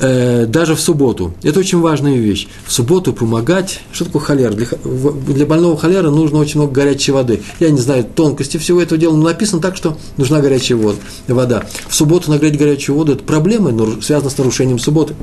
э, 0.00 0.46
даже 0.46 0.74
в 0.74 0.80
субботу. 0.80 1.34
Это 1.42 1.60
очень 1.60 1.78
важная 1.78 2.16
вещь. 2.16 2.48
В 2.66 2.72
субботу 2.72 3.12
помогать, 3.12 3.80
что 3.92 4.06
такое 4.06 4.22
холера? 4.22 4.52
Для, 4.52 4.66
для 5.34 5.44
больного 5.44 5.76
холера 5.76 6.08
нужно 6.08 6.38
очень 6.38 6.58
много 6.58 6.72
горячей 6.72 7.12
воды. 7.12 7.42
Я 7.60 7.68
не 7.68 7.78
знаю 7.78 8.04
тонкости 8.04 8.56
всего 8.56 8.80
этого 8.80 8.98
дела, 8.98 9.14
но 9.14 9.24
написано 9.24 9.60
так, 9.60 9.76
что 9.76 9.98
нужна 10.16 10.40
горячая 10.40 10.78
вода. 10.78 10.98
вода. 11.28 11.66
В 11.86 11.94
субботу 11.94 12.30
нагреть 12.30 12.56
горячую 12.56 12.96
воду– 12.96 13.12
это 13.14 13.24
проблема, 13.24 14.00
связана 14.00 14.30
с 14.30 14.38
нарушением 14.38 14.78
субботы. 14.78 15.16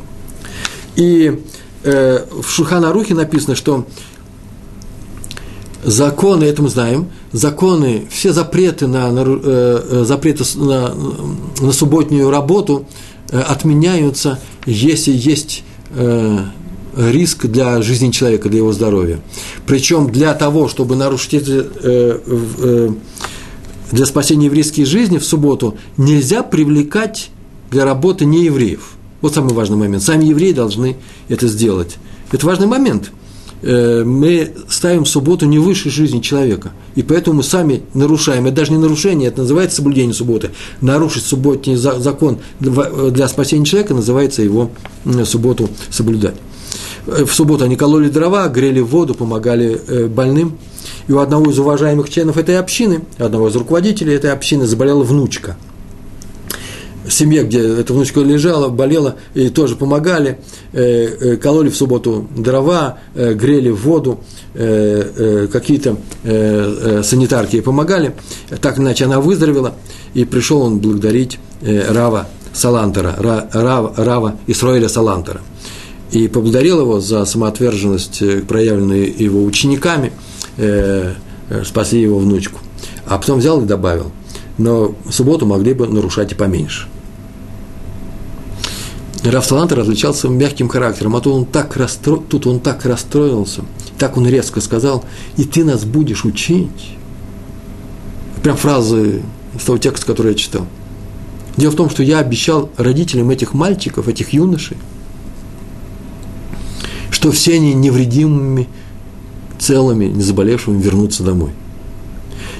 И 0.95 1.41
э, 1.81 2.19
в 2.39 2.47
Шуханарухе 2.47 3.15
написано, 3.15 3.55
что 3.55 3.87
законы, 5.83 6.43
это 6.43 6.61
мы 6.61 6.69
знаем, 6.69 7.09
законы, 7.31 8.07
все 8.09 8.33
запреты 8.33 8.87
на, 8.87 9.11
на, 9.11 9.23
э, 9.25 9.83
э 10.01 10.03
запреты 10.05 10.43
на, 10.55 10.93
на 11.61 11.71
субботнюю 11.71 12.29
работу 12.29 12.85
э, 13.29 13.39
отменяются, 13.39 14.39
если 14.65 15.11
есть 15.11 15.63
э, 15.91 16.39
риск 16.95 17.45
для 17.45 17.81
жизни 17.81 18.11
человека, 18.11 18.49
для 18.49 18.59
его 18.59 18.73
здоровья. 18.73 19.19
Причем 19.65 20.11
для 20.11 20.33
того, 20.33 20.67
чтобы 20.67 20.95
нарушить 20.95 21.33
это, 21.35 21.51
э, 21.51 22.19
э, 22.57 22.89
для 23.91 24.05
спасения 24.05 24.45
еврейской 24.47 24.83
жизни 24.83 25.17
в 25.17 25.25
субботу, 25.25 25.77
нельзя 25.97 26.43
привлекать 26.43 27.29
для 27.71 27.85
работы 27.85 28.25
неевреев. 28.25 28.91
Вот 29.21 29.33
самый 29.33 29.53
важный 29.53 29.77
момент. 29.77 30.03
Сами 30.03 30.25
евреи 30.25 30.51
должны 30.51 30.97
это 31.27 31.47
сделать. 31.47 31.97
Это 32.31 32.45
важный 32.45 32.67
момент– 32.67 33.11
мы 33.61 34.53
ставим 34.69 35.05
субботу 35.05 35.45
не 35.45 35.59
выше 35.59 35.89
жизни 35.89 36.19
человека. 36.19 36.71
И 36.95 37.03
поэтому 37.03 37.37
мы 37.37 37.43
сами 37.43 37.81
нарушаем. 37.93 38.45
Это 38.45 38.57
даже 38.57 38.71
не 38.71 38.77
нарушение, 38.77 39.27
это 39.27 39.41
называется 39.41 39.77
соблюдение 39.77 40.13
субботы. 40.13 40.51
Нарушить 40.81 41.25
субботний 41.25 41.75
закон 41.75 42.39
для 42.59 43.27
спасения 43.27 43.65
человека 43.65 43.93
называется 43.93 44.41
его 44.41 44.71
субботу 45.25 45.69
соблюдать. 45.89 46.35
Э, 47.07 47.25
в 47.25 47.33
субботу 47.33 47.63
они 47.63 47.75
кололи 47.75 48.09
дрова, 48.09 48.47
грели 48.47 48.79
воду, 48.79 49.13
помогали 49.13 49.79
э, 49.87 50.07
больным. 50.07 50.57
И 51.07 51.11
у 51.11 51.19
одного 51.19 51.49
из 51.51 51.59
уважаемых 51.59 52.09
членов 52.09 52.37
этой 52.37 52.57
общины, 52.59 53.01
одного 53.17 53.49
из 53.49 53.55
руководителей 53.55 54.13
этой 54.13 54.31
общины 54.31 54.65
заболела 54.65 55.03
внучка– 55.03 55.57
семье, 57.09 57.43
где 57.43 57.59
эта 57.59 57.93
внучка 57.93 58.21
лежала, 58.21 58.69
болела, 58.69 59.15
и 59.33 59.49
тоже 59.49 59.75
помогали, 59.75 60.39
э, 60.73 60.81
э, 60.81 61.35
кололи 61.37 61.69
в 61.69 61.75
субботу 61.75 62.27
дрова, 62.35 62.99
э, 63.15 63.33
грели 63.33 63.69
воду, 63.69 64.19
какие-то 64.53 65.97
санитарки 66.23 67.57
ей 67.57 67.61
помогали. 67.61 68.15
Так 68.61 68.79
иначе 68.79 69.05
она 69.05 69.21
выздоровела, 69.21 69.75
и 70.15 70.25
пришел 70.25 70.61
он 70.61 70.79
благодарить 70.79 71.37
Рава 71.61 72.27
Салантера, 72.51 73.15
Рава, 73.19 73.93
Рава 73.95 74.35
Исроиля 74.47 74.89
Салантера. 74.89 75.41
и 76.11 76.27
поблагодарил 76.27 76.81
его 76.81 76.99
за 76.99 77.23
самоотверженность, 77.25 78.23
проявленную 78.47 79.13
его 79.15 79.43
учениками, 79.43 80.11
спасли 81.63 82.01
его 82.01 82.17
внучку. 82.17 82.59
А 83.05 83.19
потом 83.19 83.39
взял 83.39 83.61
и 83.61 83.65
добавил, 83.65 84.11
но 84.57 84.95
субботу 85.11 85.45
могли 85.45 85.73
бы 85.73 85.87
нарушать 85.87 86.31
и 86.31 86.35
поменьше. 86.35 86.87
Раф 89.23 89.47
Талантер 89.47 89.79
различался 89.79 90.29
мягким 90.29 90.69
характером, 90.69 91.15
а 91.15 91.21
тут 91.21 91.33
он, 91.33 91.45
так 91.45 91.75
расстро... 91.75 92.17
тут 92.17 92.47
он 92.47 92.59
так 92.59 92.85
расстроился, 92.85 93.63
так 93.97 94.15
он 94.17 94.27
резко 94.27 94.61
сказал, 94.61 95.03
и 95.35 95.43
ты 95.43 95.65
нас 95.65 95.83
будешь 95.83 96.23
учить. 96.23 96.95
Прям 98.41 98.55
фразы 98.55 99.21
из 99.55 99.63
того 99.63 99.77
текста, 99.77 100.05
который 100.05 100.31
я 100.31 100.37
читал. 100.37 100.65
Дело 101.57 101.71
в 101.71 101.75
том, 101.75 101.89
что 101.89 102.03
я 102.03 102.19
обещал 102.19 102.69
родителям 102.77 103.29
этих 103.29 103.53
мальчиков, 103.53 104.07
этих 104.07 104.31
юношей, 104.31 104.77
что 107.11 107.31
все 107.33 107.55
они 107.55 107.73
невредимыми, 107.73 108.69
целыми, 109.59 110.05
не 110.05 110.21
заболевшими 110.21 110.81
вернутся 110.81 111.23
домой. 111.23 111.51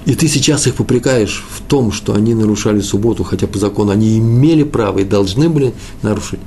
И 0.06 0.16
ты 0.16 0.28
сейчас 0.28 0.68
их 0.68 0.76
попрекаешь 0.76 1.46
в 1.50 1.62
том, 1.62 1.92
что 1.92 2.14
они 2.14 2.34
нарушали 2.34 2.80
субботу, 2.82 3.24
хотя 3.24 3.48
по 3.48 3.58
закону 3.58 3.92
они 3.92 4.18
имели 4.18 4.64
право 4.64 5.00
и 5.00 5.04
должны 5.04 5.50
были 5.50 5.74
нарушить. 6.02 6.40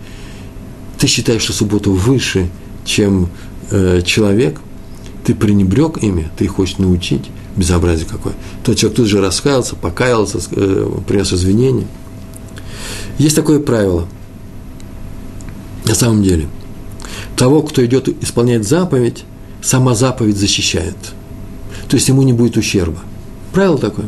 Ты 0.99 1.07
считаешь, 1.07 1.43
что 1.43 1.53
суббота 1.53 1.91
выше, 1.91 2.51
чем 2.85 3.29
э, 3.71 4.03
человек, 4.05 4.61
ты 5.25 5.35
пренебрег 5.35 6.03
ими, 6.03 6.31
ты 6.37 6.45
их 6.45 6.53
хочешь 6.53 6.79
научить, 6.79 7.31
безобразие 7.57 8.07
какое. 8.09 8.35
Тот 8.65 8.77
человек 8.77 8.97
тут 8.97 9.07
же 9.07 9.21
раскаялся, 9.21 9.77
покаялся, 9.77 10.39
э, 10.51 10.91
принес 11.07 11.33
извинения. 11.33 11.87
Есть 13.19 13.37
такое 13.37 13.61
правило, 13.61 14.09
на 15.85 15.95
самом 15.95 16.23
деле– 16.23 16.49
того, 17.37 17.63
кто 17.63 17.85
идет 17.85 18.09
исполнять 18.23 18.67
заповедь, 18.67 19.25
сама 19.63 19.95
заповедь 19.95 20.37
защищает. 20.37 20.97
То 21.89 21.97
есть 21.97 22.09
ему 22.09 22.23
не 22.23 22.33
будет 22.33 22.57
ущерба. 22.57 23.01
Правило 23.53 23.79
такое. 23.79 24.07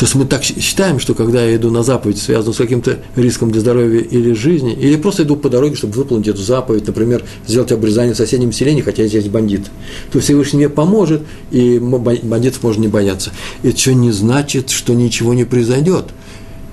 То 0.00 0.06
есть 0.06 0.14
мы 0.14 0.24
так 0.24 0.42
считаем, 0.42 0.98
что 0.98 1.12
когда 1.12 1.44
я 1.44 1.56
иду 1.56 1.70
на 1.70 1.82
заповедь, 1.82 2.16
связанную 2.16 2.54
с 2.54 2.56
каким-то 2.56 3.00
риском 3.16 3.50
для 3.50 3.60
здоровья 3.60 4.00
или 4.00 4.32
жизни, 4.32 4.72
или 4.72 4.96
просто 4.96 5.24
иду 5.24 5.36
по 5.36 5.50
дороге, 5.50 5.76
чтобы 5.76 5.92
выполнить 5.92 6.26
эту 6.26 6.40
заповедь, 6.40 6.86
например, 6.86 7.22
сделать 7.46 7.70
обрезание 7.70 8.14
в 8.14 8.16
соседнем 8.16 8.50
селении, 8.50 8.80
хотя 8.80 9.06
здесь 9.06 9.28
бандит, 9.28 9.66
то 10.10 10.18
Всевышний 10.20 10.60
мне 10.60 10.68
поможет, 10.70 11.20
и 11.50 11.78
бандитов 11.78 12.62
можно 12.62 12.80
не 12.80 12.88
бояться. 12.88 13.30
Это 13.62 13.76
еще 13.76 13.94
не 13.94 14.10
значит, 14.10 14.70
что 14.70 14.94
ничего 14.94 15.34
не 15.34 15.44
произойдет. 15.44 16.06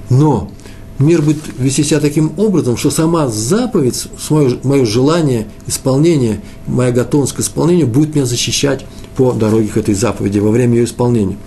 Но 0.09 0.49
мир 0.97 1.21
будет 1.21 1.39
вести 1.59 1.83
себя 1.83 1.99
таким 1.99 2.31
образом, 2.37 2.77
что 2.77 2.91
сама 2.91 3.27
заповедь, 3.27 4.07
мое, 4.29 4.57
мое 4.63 4.85
желание 4.85 5.47
исполнения, 5.67 6.39
моя 6.65 6.91
готовность 6.91 7.33
к 7.33 7.41
исполнению 7.41 7.87
будет 7.87 8.15
меня 8.15 8.25
защищать 8.25 8.85
по 9.17 9.33
дороге 9.33 9.67
к 9.67 9.77
этой 9.77 9.95
заповеди 9.95 10.39
во 10.39 10.51
время 10.51 10.77
ее 10.77 10.85
исполнения. 10.85 11.37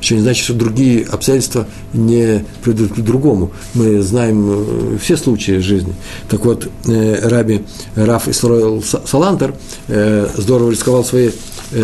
Еще 0.00 0.14
не 0.14 0.22
значит, 0.22 0.44
что 0.44 0.54
другие 0.54 1.04
обстоятельства 1.04 1.66
не 1.92 2.44
придут 2.62 2.92
к 2.94 3.00
другому. 3.00 3.50
Мы 3.74 4.00
знаем 4.00 4.46
э, 4.48 4.98
все 4.98 5.16
случаи 5.18 5.58
жизни. 5.58 5.92
Так 6.28 6.46
вот, 6.46 6.68
э, 6.86 7.28
Раби 7.28 7.64
Раф 7.96 8.26
Исроил 8.26 8.82
Салантер 8.82 9.54
э, 9.88 10.28
здорово 10.36 10.70
рисковал 10.70 11.04
своей, 11.04 11.32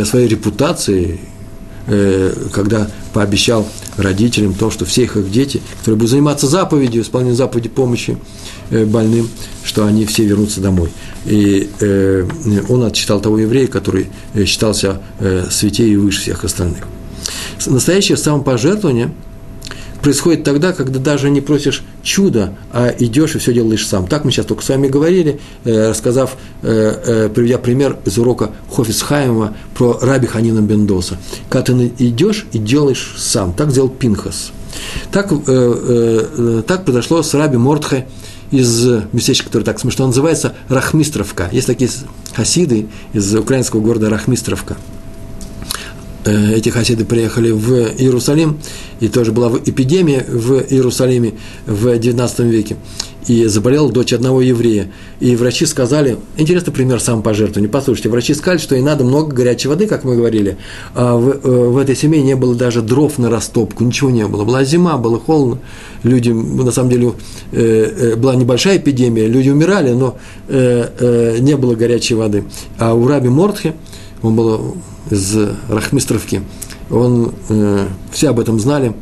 своей 0.05 0.29
репутацией, 0.29 1.20
когда 2.53 2.91
пообещал 3.12 3.64
родителям 3.97 4.55
то, 4.55 4.70
что 4.70 4.84
все 4.84 5.05
их 5.05 5.30
дети, 5.30 5.61
которые 5.78 5.97
будут 5.97 6.11
заниматься 6.11 6.47
заповедью, 6.47 7.03
исполнением 7.03 7.36
заповеди 7.36 7.68
помощи 7.68 8.18
э, 8.70 8.84
больным, 8.84 9.28
что 9.64 9.86
они 9.86 10.07
все 10.07 10.24
вернутся 10.24 10.61
домой. 10.61 10.90
И 11.24 11.70
э, 11.80 12.26
он 12.68 12.84
отчитал 12.84 13.20
того 13.20 13.38
еврея, 13.38 13.66
который 13.66 14.09
э, 14.34 14.44
считался 14.44 15.01
святее 15.51 15.92
и 15.92 15.97
выше 15.97 16.20
всех 16.20 16.44
остальных. 16.44 16.84
Настоящее 17.66 18.16
самопожертвование– 18.16 19.12
происходит 20.07 20.45
тогда, 20.45 20.73
когда 20.73 21.01
даже 21.01 21.31
не 21.31 21.41
просишь 21.41 21.83
чуда, 22.05 22.55
а 22.73 22.95
идешь 22.97 23.35
и 23.35 23.39
все 23.39 23.53
делаешь 23.53 23.85
сам. 23.85 24.07
Так 24.07 24.25
мы 24.25 24.31
сейчас 24.31 24.47
только 24.47 24.63
с 24.63 24.69
вами 24.69 24.87
говорили, 24.87 25.41
э, 25.65 25.89
рассказав, 25.89 26.37
э, 26.63 26.69
э, 27.27 27.29
приведя 27.29 27.59
пример 27.59 27.99
из 28.05 28.17
урока 28.17 28.53
Хофис 28.71 29.03
Хайма 29.03 29.57
про 29.75 29.99
раби 30.01 30.29
Ханина 30.29 30.61
Бендоса. 30.61 31.19
Когда 31.49 31.75
ты 31.75 31.93
идешь 31.99 32.47
и 32.53 32.59
делаешь 32.59 33.17
сам. 33.19 33.53
Так 33.53 33.73
сделал 33.73 33.89
Пинхас. 33.89 34.53
Так, 35.11 35.31
так 35.31 36.85
произошло 36.85 37.25
с 37.25 37.35
раби 37.35 37.57
Мортхе 37.57 38.07
из 38.53 38.87
местечка, 39.13 39.47
которое 39.47 39.65
так 39.65 39.81
смешно 39.81 40.07
называется, 40.07 40.55
Рахмистровка. 40.69 41.49
Есть 41.51 41.67
такие 41.67 41.91
хасиды 42.33 42.87
из 43.13 43.35
украинского 43.35 43.81
города 43.81 44.09
Рахмистровка– 44.09 44.77
эти 46.27 46.68
хасиды 46.68 47.05
приехали 47.05 47.51
в 47.51 47.72
Иерусалим, 47.99 48.59
и 49.01 49.09
тоже 49.09 49.33
была 49.33 49.51
эпидемия 49.64 50.24
в 50.29 50.64
Иерусалиме 50.70 51.35
в 51.66 51.87
XIX 51.87 52.49
веке, 52.49 52.77
и 53.27 53.45
заболела 53.47 53.91
дочь 53.91 54.12
одного 54.12 54.41
еврея. 54.41 54.91
И 55.20 55.37
врачи 55.37 55.66
сказали, 55.66 56.16
интересный 56.37 56.72
пример 56.72 57.01
самопожертвования, 57.01 57.70
послушайте, 57.70 58.09
врачи 58.09 58.35
сказали, 58.35 58.59
что 58.59 58.74
ей 58.74 58.83
надо 58.83 59.05
много 59.05 59.35
горячей 59.35 59.68
воды, 59.68 59.87
как 59.87 60.05
мы 60.05 60.16
говорили, 60.16 60.57
а 60.95 61.16
в, 61.16 61.29
э, 61.29 61.68
в 61.68 61.77
этой 61.77 61.97
семье 61.97 62.22
не 62.22 62.37
было 62.37 62.55
даже 62.55 62.83
дров 62.83 63.18
на 63.18 63.31
растопку, 63.31 63.85
ничего 63.85 64.11
не 64.11 64.27
было. 64.27 64.45
Была 64.45 64.64
зима, 64.64 64.97
было 64.97 65.18
холодно, 65.18 65.59
люди, 66.03 66.31
на 66.31 66.70
самом 66.70 66.91
деле, 66.91 67.12
э, 67.53 68.16
была 68.16 68.35
небольшая 68.35 68.79
эпидемия, 68.79 69.27
люди 69.27 69.51
умирали, 69.51 69.93
но 69.93 70.16
не 70.49 71.57
было 71.57 71.74
горячей 71.74 72.14
воды. 72.14 72.45
А 72.79 72.95
у 72.95 73.07
Раби 73.07 73.29
Мортхе, 73.29 73.74
он 74.22 74.35
был 74.35 74.77
из 75.11 75.37
Рахмистровки, 75.69 76.43
он, 76.91 77.33
э, 77.49 77.87
все 78.13 78.31
об 78.31 78.41
этом 78.41 78.61
знали. 78.61 78.95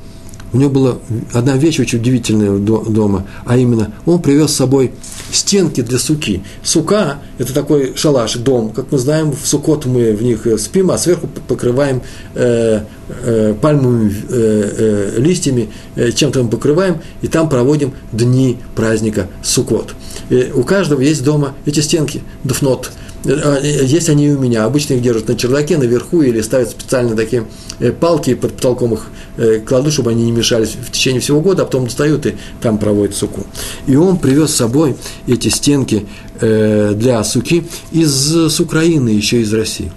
У 0.52 0.56
него 0.56 0.70
была 0.70 0.98
одна 1.32 1.56
вещь 1.56 1.80
очень 1.80 1.98
удивительная 1.98 2.58
дома, 2.58 3.26
а 3.44 3.56
именно 3.56 3.92
он 4.06 4.22
привез 4.22 4.52
с 4.52 4.56
собой 4.56 4.92
стенки 5.32 5.80
для 5.80 5.98
суки. 5.98 6.44
Сука– 6.62 7.18
это 7.38 7.52
такой 7.52 7.94
шалаш, 7.96 8.34
дом. 8.34 8.70
Как 8.70 8.92
мы 8.92 8.98
знаем, 8.98 9.32
в 9.32 9.44
сукот 9.46 9.84
мы 9.84 10.12
в 10.12 10.22
них 10.22 10.46
спим, 10.60 10.92
а 10.92 10.98
сверху 10.98 11.26
покрываем 11.48 12.02
э, 12.34 12.82
э, 13.24 13.54
пальмовыми 13.60 14.14
э, 14.28 15.14
э, 15.18 15.20
листьями, 15.20 15.70
э, 15.96 16.12
чем-то 16.12 16.44
мы 16.44 16.48
покрываем, 16.48 16.98
и 17.20 17.26
там 17.26 17.48
проводим 17.48 17.92
дни 18.12 18.58
праздника 18.76 19.26
сукот. 19.42 19.94
И 20.30 20.52
у 20.54 20.62
каждого 20.62 21.00
есть 21.00 21.24
дома 21.24 21.54
эти 21.66 21.80
стенки, 21.80 22.22
а, 22.44 22.92
есть 23.24 24.08
они 24.08 24.30
у 24.30 24.38
меня. 24.38 24.64
Обычно 24.64 24.94
их 24.94 25.02
держат 25.02 25.28
на 25.28 25.36
чердаке, 25.36 25.78
наверху, 25.78 26.22
или 26.22 26.40
ставят 26.40 26.70
специально 26.70 27.16
такие 27.16 27.46
э, 27.78 27.92
палки 27.92 28.34
под 28.34 28.54
потолком 28.54 28.94
их 28.94 29.06
э, 29.36 29.60
кладут, 29.60 29.92
чтобы 29.94 30.10
они 30.10 30.24
не 30.24 30.32
мешались 30.32 30.76
в 30.80 30.90
течение 30.90 31.20
всего 31.20 31.40
года, 31.40 31.62
а 31.62 31.64
потом 31.64 31.86
достают 31.86 32.26
и 32.26 32.36
там 32.60 32.78
проводят 32.78 33.16
суку. 33.16 33.46
И 33.86 33.96
он 33.96 34.18
привез 34.18 34.50
с 34.50 34.56
собой 34.56 34.96
эти 35.26 35.48
стенки 35.48 36.06
э, 36.40 36.92
для 36.94 37.24
суки 37.24 37.64
из 37.92 38.12
с 38.12 38.60
Украины, 38.60 39.08
еще 39.08 39.40
из 39.40 39.52
России. 39.52 39.90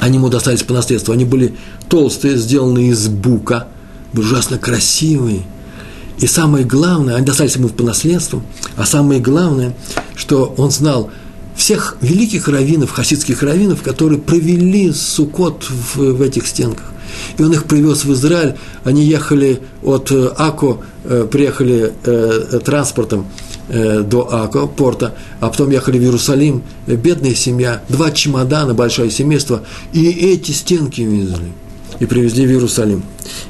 Они 0.00 0.16
ему 0.16 0.28
достались 0.28 0.64
по 0.64 0.74
наследству. 0.74 1.12
Они 1.12 1.24
были 1.24 1.54
толстые, 1.88 2.36
сделаны 2.36 2.88
из 2.88 3.06
бука, 3.08 3.68
ужасно 4.12 4.58
красивые. 4.58 5.42
И 6.18 6.26
самое 6.26 6.64
главное, 6.64 7.16
они 7.16 7.26
достались 7.26 7.56
ему 7.56 7.68
по 7.68 7.84
наследству, 7.84 8.42
а 8.76 8.86
самое 8.86 9.20
главное, 9.20 9.74
что 10.16 10.52
он 10.56 10.72
знал– 10.72 11.10
всех 11.56 11.96
великих 12.00 12.48
раввинов, 12.48 12.90
хасидских 12.90 13.42
раввинов, 13.42 13.82
которые 13.82 14.18
провели 14.18 14.92
Сукот 14.92 15.64
в, 15.68 15.96
в 15.96 16.22
этих 16.22 16.46
стенках. 16.46 16.92
И 17.38 17.42
он 17.42 17.52
их 17.52 17.64
привез 17.64 18.04
в 18.04 18.12
Израиль, 18.12 18.54
они 18.82 19.04
ехали 19.04 19.60
от 19.82 20.10
э, 20.10 20.32
Ако, 20.36 20.82
э, 21.04 21.28
приехали 21.30 21.92
э, 22.04 22.60
транспортом 22.64 23.26
до 23.66 24.28
Ако, 24.30 24.66
порта, 24.66 25.14
а 25.40 25.48
потом 25.48 25.70
ехали 25.70 25.98
в 25.98 26.02
Иерусалим, 26.02 26.62
бедная 26.86 27.34
семья, 27.34 27.82
два 27.88 28.10
чемодана, 28.10 28.74
большое 28.74 29.10
семейство, 29.10 29.62
и 29.94 30.06
эти 30.06 30.50
стенки 30.50 31.00
везли– 31.00 31.52
и 32.00 32.06
привезли 32.06 32.46
в 32.46 32.50
Иерусалим. 32.50 33.02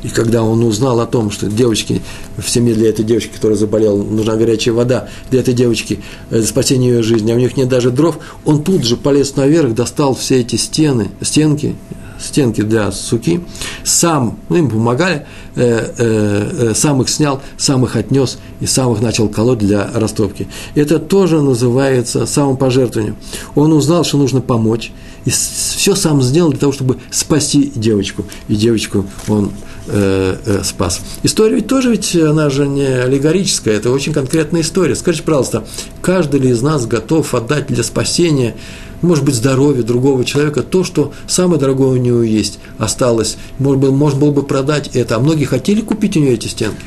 И 0.03 0.09
когда 0.09 0.42
он 0.42 0.62
узнал 0.62 1.01
о 1.01 1.07
том, 1.07 1.30
что 1.30 1.47
девочки, 1.47 2.01
в 2.36 2.49
семье 2.49 2.74
для 2.74 2.90
этой 2.90 3.05
девочки, 3.05 3.32
которая 3.34 3.59
заболела, 3.59 3.97
нужна 4.03 4.36
горячая 4.36 4.74
вода, 4.74 5.09
для 5.30 5.40
этой 5.40 5.55
девочки, 5.55 6.01
э, 6.30 6.42
спасения 6.42 6.88
ее 6.88 7.03
жизни, 7.03 7.32
а 7.32 7.34
у 7.34 7.38
них 7.38 7.57
нет 7.57 7.68
даже 7.68 7.90
дров, 7.90 8.18
он 8.45 8.62
тут 8.62 8.84
же 8.84 8.97
полез 8.97 9.36
наверх, 9.36 9.74
достал 9.74 10.14
все 10.14 10.40
эти 10.40 10.57
стены, 10.57 11.11
стенки, 11.20 11.74
стенки 12.18 12.62
для 12.62 12.90
суки, 12.92 13.40
сам, 13.84 14.38
ну, 14.49 14.57
им 14.57 14.70
помогали, 14.70 15.26
э, 15.55 15.92
э, 15.99 16.68
э, 16.70 16.74
сам 16.74 17.03
их 17.03 17.09
снял, 17.09 17.40
сам 17.57 17.84
их 17.84 17.97
отнес 17.97 18.38
и 18.61 18.66
сам 18.66 18.92
их 18.92 19.01
начал 19.01 19.28
колоть 19.28 19.59
для 19.59 19.90
растопки. 19.95 20.49
Это 20.74 20.99
тоже 20.99 21.40
называется 21.42 22.26
самопожертвованием. 22.26 23.16
Он 23.55 23.72
узнал, 23.72 24.05
что 24.05 24.18
нужно 24.18 24.40
помочь, 24.40 24.92
и 25.25 25.31
все 25.31 25.95
сам 25.95 26.22
сделал 26.22 26.51
для 26.51 26.61
того, 26.61 26.72
чтобы 26.72 26.99
спасти 27.11 27.72
девочку. 27.75 28.25
И 28.49 28.57
девочку 28.57 29.07
он 29.29 29.53
э, 29.87 30.37
э, 30.45 30.62
спас. 30.64 31.01
История 31.22 31.57
ведь 31.57 31.66
тоже 31.66 31.91
ведь, 31.91 32.14
она 32.16 32.51
же 32.51 32.66
не 32.66 32.87
аллегорическая, 32.87 33.75
это 33.77 33.91
очень 33.91 34.12
конкретная 34.12 34.61
история. 34.61 34.95
Скажите, 34.95 35.25
пожалуйста, 35.25 35.66
каждый 36.03 36.41
ли 36.41 36.51
из 36.51 36.62
нас 36.62 36.87
готов 36.87 37.35
отдать 37.35 37.66
для 37.68 37.83
спасения 37.83 38.55
может 39.03 39.25
быть, 39.25 39.35
здоровье 39.35 39.83
другого 39.83 40.25
человека, 40.25 40.62
то, 40.62 40.83
что 40.83 41.12
самое 41.27 41.61
дорогое 41.61 41.89
у 41.89 41.97
него 41.97 42.22
есть, 42.22 42.59
осталось. 42.79 43.37
Может 43.59 43.81
быть, 43.81 43.91
можно 43.91 44.18
было 44.18 44.31
бы 44.31 44.43
продать 44.43 44.89
это. 44.95 45.16
А 45.16 45.18
многие 45.20 45.45
хотели 45.45 45.83
купить 45.83 46.16
у 46.16 46.20
нее 46.20 46.33
эти 46.33 46.49
стенки. 46.49 46.81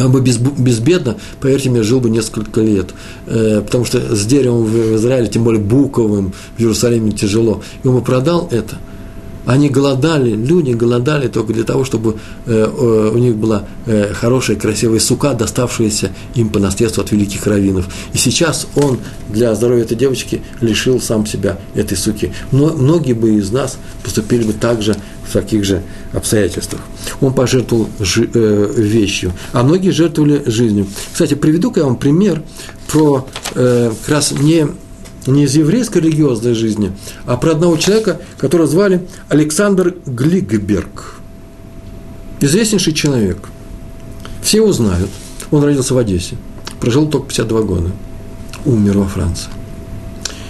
Он 0.00 0.10
бы 0.10 0.20
без, 0.20 0.38
безбедно, 0.38 1.16
поверьте 1.40 1.70
мне, 1.70 1.82
жил 1.82 2.00
бы 2.00 2.10
несколько 2.10 2.60
лет. 2.60 2.90
Э, 3.26 3.62
потому 3.64 3.84
что 3.84 4.14
с 4.14 4.26
деревом 4.26 4.64
в 4.64 4.96
Израиле, 4.96 5.28
тем 5.28 5.44
более 5.44 5.62
буковым, 5.62 6.32
в 6.56 6.60
Иерусалиме 6.60 7.12
тяжело. 7.12 7.62
И 7.82 7.88
он 7.88 7.96
бы 7.96 8.02
продал 8.02 8.48
это– 8.50 8.78
они 9.46 9.68
голодали, 9.68 10.30
люди 10.30 10.72
голодали 10.72 11.28
только 11.28 11.52
для 11.52 11.64
того, 11.64 11.84
чтобы 11.84 12.16
э, 12.46 12.52
э, 12.52 13.10
у 13.12 13.18
них 13.18 13.36
была 13.36 13.64
э, 13.86 14.12
хорошая, 14.14 14.56
красивая 14.56 15.00
сука, 15.00 15.34
доставшаяся 15.34 16.12
им 16.34 16.48
по 16.48 16.58
наследству 16.58 17.02
от 17.02 17.10
великих 17.10 17.46
раввинов. 17.46 17.86
И 18.12 18.18
сейчас 18.18 18.66
он 18.76 18.98
для 19.28 19.54
здоровья 19.54 19.82
этой 19.82 19.96
девочки 19.96 20.42
лишил 20.60 21.00
сам 21.00 21.26
себя 21.26 21.58
этой 21.74 21.96
суки. 21.96 22.32
Но 22.52 22.72
многие 22.72 23.14
бы 23.14 23.34
из 23.34 23.50
нас 23.50 23.78
поступили 24.02 24.44
бы 24.44 24.52
так 24.52 24.82
же 24.82 24.96
в 25.28 25.32
таких 25.32 25.64
же 25.64 25.82
обстоятельствах. 26.12 26.82
Он 27.20 27.32
пожертвовал 27.32 27.88
жи, 27.98 28.28
э, 28.32 28.72
вещью, 28.76 29.32
а 29.52 29.62
многие 29.62 29.90
жертвовали 29.90 30.42
жизнью. 30.46 30.86
Кстати, 31.12 31.34
приведу-ка 31.34 31.80
я 31.80 31.86
вам 31.86 31.96
пример 31.96 32.42
про 32.88 33.26
э, 33.54 33.92
как 34.04 34.14
раз 34.14 34.32
не 34.32 34.68
не 35.26 35.44
из 35.44 35.54
еврейской 35.54 35.98
религиозной 35.98 36.54
жизни, 36.54 36.92
а 37.26 37.36
про 37.36 37.52
одного 37.52 37.76
человека, 37.76 38.20
которого 38.38 38.66
звали 38.66 39.06
Александр 39.28 39.94
Глигберг. 40.06 41.16
Известнейший 42.40 42.92
человек. 42.92 43.38
Все 44.42 44.58
его 44.58 44.72
знают. 44.72 45.10
Он 45.50 45.62
родился 45.62 45.94
в 45.94 45.98
Одессе, 45.98 46.36
прожил 46.80 47.08
только 47.08 47.28
52 47.28 47.62
года, 47.62 47.90
умер 48.64 48.98
во 48.98 49.06
Франции. 49.06 49.48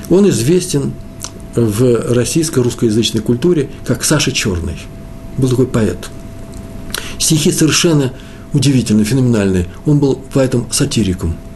Он 0.08 0.28
известен 0.30 0.92
в 1.54 2.14
российской 2.14 2.60
русскоязычной 2.60 3.20
культуре 3.20 3.68
как 3.86 4.04
Саша 4.04 4.32
Черный. 4.32 4.78
Был 5.36 5.48
такой 5.48 5.66
поэт. 5.66 6.08
Стихи 7.18 7.52
совершенно 7.52 8.12
удивительные, 8.52 9.04
феноменальные. 9.04 9.66
Он 9.84 9.98
был 9.98 10.18
поэтом-сатириком– 10.32 11.36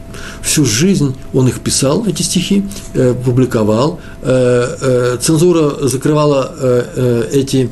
Всю 0.41 0.65
жизнь 0.65 1.15
он 1.33 1.47
их 1.47 1.59
писал, 1.59 2.05
эти 2.05 2.21
стихи, 2.21 2.65
э, 2.93 3.13
публиковал. 3.13 3.99
Э, 4.21 4.75
э, 4.81 5.17
цензура 5.21 5.87
закрывала 5.87 6.53
э, 6.59 6.83
э, 6.95 7.29
эти 7.33 7.69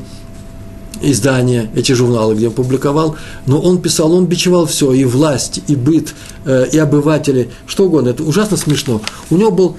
издания, 1.02 1.70
эти 1.74 1.92
журналы, 1.92 2.34
где 2.34 2.48
он 2.48 2.54
публиковал, 2.54 3.16
но 3.46 3.60
он 3.60 3.80
писал, 3.80 4.12
он 4.12 4.26
бичевал 4.26 4.66
все, 4.66 4.92
и 4.92 5.04
власть, 5.04 5.60
и 5.66 5.76
быт, 5.76 6.14
э, 6.44 6.66
и 6.72 6.78
обыватели, 6.78 7.50
что 7.66 7.84
угодно. 7.84 8.10
Это 8.10 8.22
ужасно 8.22 8.56
смешно. 8.56 9.00
У 9.30 9.36
него 9.36 9.50
был 9.50 9.76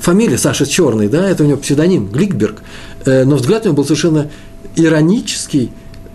фамилия 0.00 0.38
Саша 0.38 0.66
Черный, 0.66 1.08
да, 1.08 1.28
это 1.28 1.44
у 1.44 1.46
него 1.46 1.58
псевдоним, 1.58 2.08
Гликберг, 2.08 2.62
э, 3.04 3.24
но 3.24 3.36
взгляд 3.36 3.62
у 3.62 3.68
него 3.68 3.76
был 3.76 3.84
совершенно 3.84 4.30
иронический, 4.76 5.70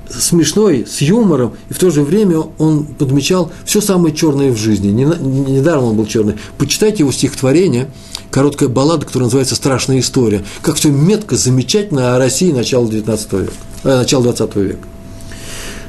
смешной, 0.10 0.86
с 0.88 1.02
юмором, 1.02 1.54
и 1.70 1.74
в 1.74 1.80
то 1.80 1.90
же 1.90 2.04
время 2.04 2.40
он 2.58 2.86
подмечал 2.86 3.52
все 3.66 3.82
самое 3.82 4.14
черное 4.14 4.52
в 4.52 4.58
жизни. 4.58 4.90
Недаром 4.90 5.86
он 5.86 5.96
был 5.96 6.06
черный. 6.06 6.36
Почитайте 6.58 7.00
его 7.00 7.12
стихотворение, 7.12 7.90
короткая 8.32 8.70
баллада, 8.70 9.06
которая 9.06 9.26
называется 9.26 9.56
«Страшная 9.56 10.00
история». 10.00 10.44
Как 10.62 10.76
все 10.76 10.90
метко, 10.90 11.36
замечательно 11.36 12.16
о 12.16 12.20
России 12.20 12.52
начала 12.52 12.86
XIX 12.86 13.42
века, 13.42 13.54
э, 13.84 13.98
начала 13.98 14.24
XX 14.24 14.64
века. 14.64 14.88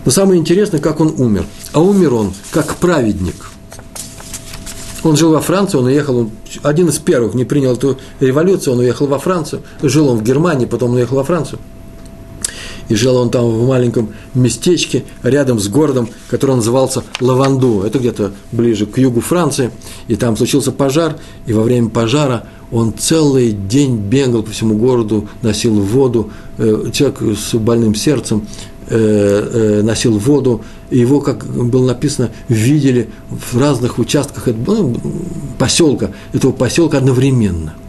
Но 0.04 0.10
самое 0.10 0.40
интересное, 0.40 0.80
как 0.80 1.00
он 1.00 1.14
умер. 1.18 1.44
А 1.72 1.80
умер 1.80 2.14
он 2.14 2.32
как 2.50 2.76
праведник. 2.76 3.50
Он 5.02 5.16
жил 5.16 5.32
во 5.32 5.40
Франции, 5.40 5.78
он 5.78 5.86
уехал, 5.86 6.18
он 6.18 6.30
один 6.62 6.88
из 6.88 6.98
первых 6.98 7.34
не 7.34 7.44
принял 7.44 7.72
эту 7.72 7.98
революцию, 8.20 8.74
он 8.74 8.80
уехал 8.80 9.06
во 9.06 9.18
Францию. 9.18 9.62
Жил 9.82 10.08
он 10.08 10.18
в 10.18 10.22
Германии, 10.22 10.66
потом 10.66 10.90
он 10.90 10.96
уехал 10.96 11.16
во 11.16 11.24
Францию 11.24 11.58
и 12.90 12.94
жил 12.96 13.16
он 13.16 13.30
там 13.30 13.48
в 13.48 13.66
маленьком 13.66 14.10
местечке 14.34 15.04
рядом 15.22 15.58
с 15.58 15.68
городом, 15.68 16.10
который 16.28 16.56
назывался 16.56 17.04
Лаванду. 17.20 17.82
Это 17.82 17.98
где-то 17.98 18.32
ближе 18.52 18.84
к 18.84 18.98
югу 18.98 19.20
Франции. 19.20 19.70
И 20.08 20.16
там 20.16 20.36
случился 20.36 20.72
пожар, 20.72 21.16
и 21.46 21.52
во 21.52 21.62
время 21.62 21.88
пожара 21.88 22.44
он 22.72 22.92
целый 22.92 23.52
день 23.52 23.96
бегал 23.96 24.42
по 24.42 24.50
всему 24.50 24.76
городу, 24.76 25.28
носил 25.40 25.80
воду. 25.80 26.30
Э, 26.58 26.90
человек 26.92 27.22
с 27.38 27.54
больным 27.54 27.94
сердцем 27.94 28.46
э, 28.88 28.96
э, 28.96 29.82
носил 29.82 30.18
воду, 30.18 30.62
его, 30.90 31.20
как 31.20 31.46
было 31.46 31.86
написано, 31.86 32.30
видели 32.48 33.08
в 33.30 33.56
разных 33.56 34.00
участках 34.00 34.48
ну, 34.66 34.96
поселка, 35.58 36.10
этого 36.32 36.50
поселка 36.50 36.98
одновременно– 36.98 37.74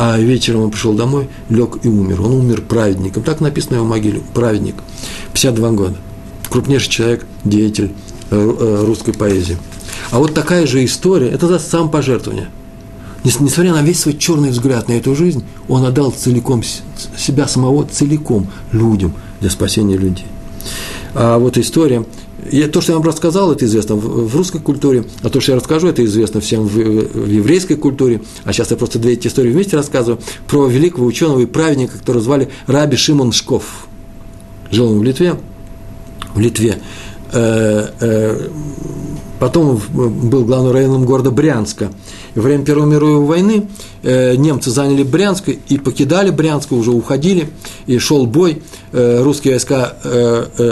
а 0.00 0.16
вечером 0.16 0.60
он 0.60 0.70
пришел 0.70 0.92
домой, 0.92 1.28
лег 1.48 1.78
и 1.82 1.88
умер. 1.88 2.22
Он 2.22 2.34
умер 2.34 2.62
праведником. 2.62 3.24
Так 3.24 3.40
написано 3.40 3.76
его 3.76 3.84
могиле. 3.84 4.22
Праведник. 4.32 4.76
52 5.32 5.70
года. 5.72 5.96
Крупнейший 6.48 6.88
человек, 6.88 7.26
деятель 7.42 7.90
э, 8.30 8.36
э, 8.60 8.84
русской 8.86 9.12
поэзии. 9.12 9.58
А 10.12 10.18
вот 10.18 10.34
такая 10.34 10.68
же 10.68 10.84
история, 10.84 11.28
это 11.28 11.48
за 11.48 11.58
самопожертвование. 11.58 12.48
Несмотря 13.24 13.72
на 13.72 13.82
весь 13.82 13.98
свой 13.98 14.16
черный 14.16 14.50
взгляд 14.50 14.86
на 14.88 14.92
эту 14.92 15.16
жизнь, 15.16 15.42
он 15.68 15.84
отдал 15.84 16.12
целиком 16.12 16.62
себя 17.16 17.48
самого 17.48 17.84
целиком 17.84 18.46
людям 18.70 19.14
для 19.40 19.50
спасения 19.50 19.96
людей. 19.96 20.26
А 21.14 21.38
вот 21.38 21.58
история 21.58 22.04
и 22.50 22.66
то, 22.66 22.80
что 22.80 22.92
я 22.92 22.98
вам 22.98 23.06
рассказал, 23.06 23.52
это 23.52 23.64
известно 23.64 23.96
в, 23.96 24.34
русской 24.36 24.60
культуре, 24.60 25.04
а 25.22 25.28
то, 25.28 25.40
что 25.40 25.52
я 25.52 25.56
расскажу, 25.56 25.88
это 25.88 26.04
известно 26.04 26.40
всем 26.40 26.66
в, 26.66 26.74
в 26.74 27.28
еврейской 27.28 27.76
культуре. 27.76 28.22
А 28.44 28.52
сейчас 28.52 28.70
я 28.70 28.76
просто 28.76 28.98
две 28.98 29.14
эти 29.14 29.28
истории 29.28 29.50
вместе 29.50 29.76
рассказываю 29.76 30.20
про 30.46 30.66
великого 30.66 31.06
ученого 31.06 31.40
и 31.40 31.46
праведника, 31.46 31.98
которого 31.98 32.22
звали 32.22 32.48
Раби 32.66 32.96
Шимон 32.96 33.32
Шков. 33.32 33.88
Жил 34.70 34.90
он 34.90 34.98
в 34.98 35.02
Литве. 35.02 35.36
В 36.34 36.40
Литве. 36.40 36.78
Э, 37.32 37.88
э, 38.00 38.48
потом 39.38 39.80
был 39.92 40.44
главным 40.44 40.72
районом 40.72 41.04
города 41.04 41.30
Брянска. 41.30 41.90
Во 42.34 42.42
время 42.42 42.64
Первой 42.64 42.86
мировой 42.86 43.24
войны 43.24 43.68
э, 44.02 44.34
немцы 44.36 44.70
заняли 44.70 45.02
Брянск 45.02 45.48
и 45.48 45.78
покидали 45.78 46.30
Брянск, 46.30 46.72
уже 46.72 46.90
уходили, 46.90 47.48
и 47.86 47.98
шел 47.98 48.26
бой. 48.26 48.62
Русские 48.90 49.54
войска 49.54 49.92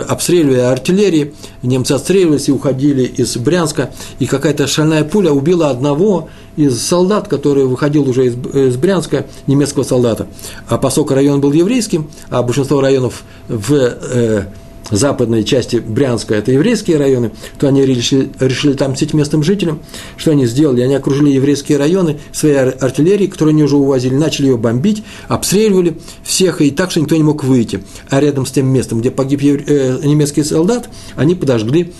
обстреливали 0.09 0.61
артиллерии, 0.61 1.35
немцы 1.63 1.93
отстреливались 1.93 2.49
и 2.49 2.53
уходили 2.53 3.03
из 3.03 3.37
Брянска, 3.37 3.91
и 4.19 4.27
какая-то 4.27 4.67
шальная 4.67 5.05
пуля 5.05 5.33
убила 5.33 5.69
одного 5.69 6.31
из 6.57 6.81
солдат, 6.81 7.29
который 7.29 7.67
выходил 7.67 8.09
уже 8.09 8.29
из, 8.29 8.35
из 8.55 8.77
Брянска, 8.77 9.27
немецкого 9.47 9.83
солдата. 9.85 10.27
А 10.67 10.79
поскольку 10.79 11.13
район 11.13 11.43
был 11.43 11.53
еврейским, 11.53 12.09
а 12.31 12.43
большинство 12.43 12.81
районов 12.81 13.25
в 13.49 14.47
западной 14.91 15.45
части 15.45 15.77
Брянска, 15.77 16.35
это 16.35 16.53
еврейские 16.53 16.97
районы, 16.97 17.33
то 17.59 17.69
они 17.69 17.85
решили, 17.85 18.31
решили 18.41 18.75
там 18.75 18.93
мстить 18.93 19.15
местным 19.15 19.43
жителям. 19.43 19.81
Что 20.17 20.33
они 20.33 20.47
сделали? 20.47 20.83
Они 20.83 20.95
окружили 20.95 21.31
еврейские 21.31 21.79
районы 21.79 22.19
своей 22.33 22.57
артиллерией, 22.57 23.31
которую 23.31 23.53
они 23.53 23.65
уже 23.65 23.77
увозили, 23.77 24.15
начали 24.15 24.47
ее 24.47 24.57
бомбить, 24.57 25.03
обстреливали 25.29 25.99
всех, 26.23 26.61
и 26.61 26.71
так, 26.71 26.91
что 26.91 27.01
никто 27.01 27.17
не 27.17 27.23
мог 27.23 27.45
выйти. 27.45 27.83
А 28.11 28.21
рядом 28.21 28.47
с 28.47 28.53
тем 28.53 28.69
местом, 28.69 29.01
где 29.01 29.11
погиб 29.11 29.43
евре... 29.43 29.65
э, 29.67 29.99
немецкий 30.05 30.45
солдат, 30.45 30.89
они 31.17 31.35
подожгли 31.35 31.93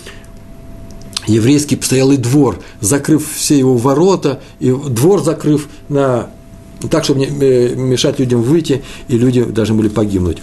еврейский 1.27 1.75
постоялый 1.75 2.17
двор, 2.17 2.59
закрыв 2.79 3.29
все 3.35 3.57
его 3.57 3.75
ворота, 3.75 4.41
и 4.59 4.71
двор 4.71 5.21
закрыв 5.23 5.67
на 5.89 6.29
так, 6.89 7.03
чтобы 7.03 7.19
не 7.19 7.27
э, 7.27 7.75
мешать 7.75 8.19
людям 8.19 8.41
выйти, 8.41 8.83
и 9.07 9.17
люди 9.17 9.43
должны 9.43 9.75
были 9.75 9.89
погибнуть. 9.89 10.37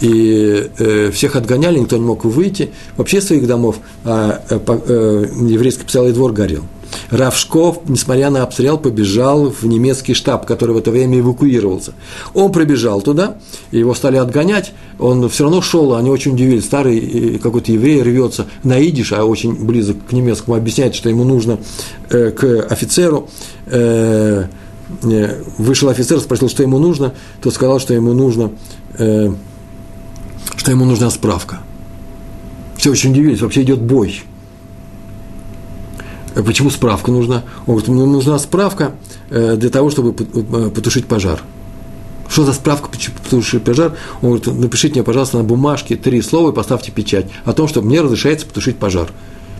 И 0.00 0.70
э, 0.78 1.10
всех 1.12 1.36
отгоняли, 1.36 1.78
никто 1.78 1.96
не 1.96 2.04
мог 2.04 2.24
выйти 2.24 2.70
вообще 2.96 3.20
своих 3.20 3.46
домов, 3.46 3.76
а 4.04 4.42
э, 4.48 4.58
э, 4.66 5.26
еврейский 5.48 5.84
писалый 5.84 6.12
двор 6.12 6.32
горел. 6.32 6.64
Равшков, 7.10 7.80
несмотря 7.88 8.30
на 8.30 8.42
обстрел, 8.42 8.78
побежал 8.78 9.50
в 9.50 9.64
немецкий 9.64 10.14
штаб, 10.14 10.46
который 10.46 10.72
в 10.72 10.78
это 10.78 10.90
время 10.90 11.20
эвакуировался. 11.20 11.94
Он 12.34 12.52
пробежал 12.52 13.00
туда, 13.00 13.36
его 13.70 13.94
стали 13.94 14.16
отгонять, 14.16 14.72
он 14.98 15.28
все 15.28 15.44
равно 15.44 15.62
шел, 15.62 15.94
они 15.94 16.10
очень 16.10 16.34
удивились, 16.34 16.64
старый 16.64 16.98
э, 16.98 17.38
какой-то 17.38 17.72
еврей 17.72 18.02
рвется 18.02 18.46
на 18.62 18.78
идиш, 18.78 19.12
а 19.12 19.24
очень 19.24 19.54
близок 19.54 19.96
к 20.08 20.12
немецкому, 20.12 20.56
объясняет, 20.56 20.94
что 20.94 21.08
ему 21.08 21.24
нужно 21.24 21.58
э, 22.10 22.30
к 22.30 22.66
офицеру, 22.70 23.28
э, 23.66 24.46
вышел 25.58 25.88
офицер, 25.88 26.20
спросил, 26.20 26.48
что 26.48 26.62
ему 26.62 26.78
нужно, 26.78 27.14
тот 27.42 27.54
сказал, 27.54 27.80
что 27.80 27.94
ему 27.94 28.12
нужно, 28.12 28.52
э, 28.98 29.32
что 30.56 30.70
ему 30.70 30.84
нужна 30.84 31.10
справка. 31.10 31.60
Все 32.76 32.90
очень 32.90 33.10
удивились, 33.10 33.40
вообще 33.40 33.62
идет 33.62 33.80
бой. 33.80 34.22
Э, 36.34 36.42
почему 36.42 36.70
справка 36.70 37.10
нужна? 37.10 37.44
Он 37.66 37.74
говорит, 37.74 37.88
ему 37.88 38.06
нужна 38.06 38.38
справка 38.38 38.92
э, 39.30 39.56
для 39.56 39.70
того, 39.70 39.90
чтобы 39.90 40.12
потушить 40.12 41.06
пожар. 41.06 41.42
Что 42.28 42.44
за 42.44 42.52
справка 42.52 42.88
потушить 42.88 43.62
пожар? 43.62 43.96
Он 44.20 44.30
говорит, 44.30 44.46
напишите 44.46 44.94
мне, 44.94 45.02
пожалуйста, 45.02 45.38
на 45.38 45.44
бумажке 45.44 45.96
три 45.96 46.20
слова 46.22 46.50
и 46.50 46.54
поставьте 46.54 46.92
печать 46.92 47.26
о 47.44 47.52
том, 47.52 47.68
что 47.68 47.82
мне 47.82 48.00
разрешается 48.00 48.46
потушить 48.46 48.76
пожар. 48.76 49.08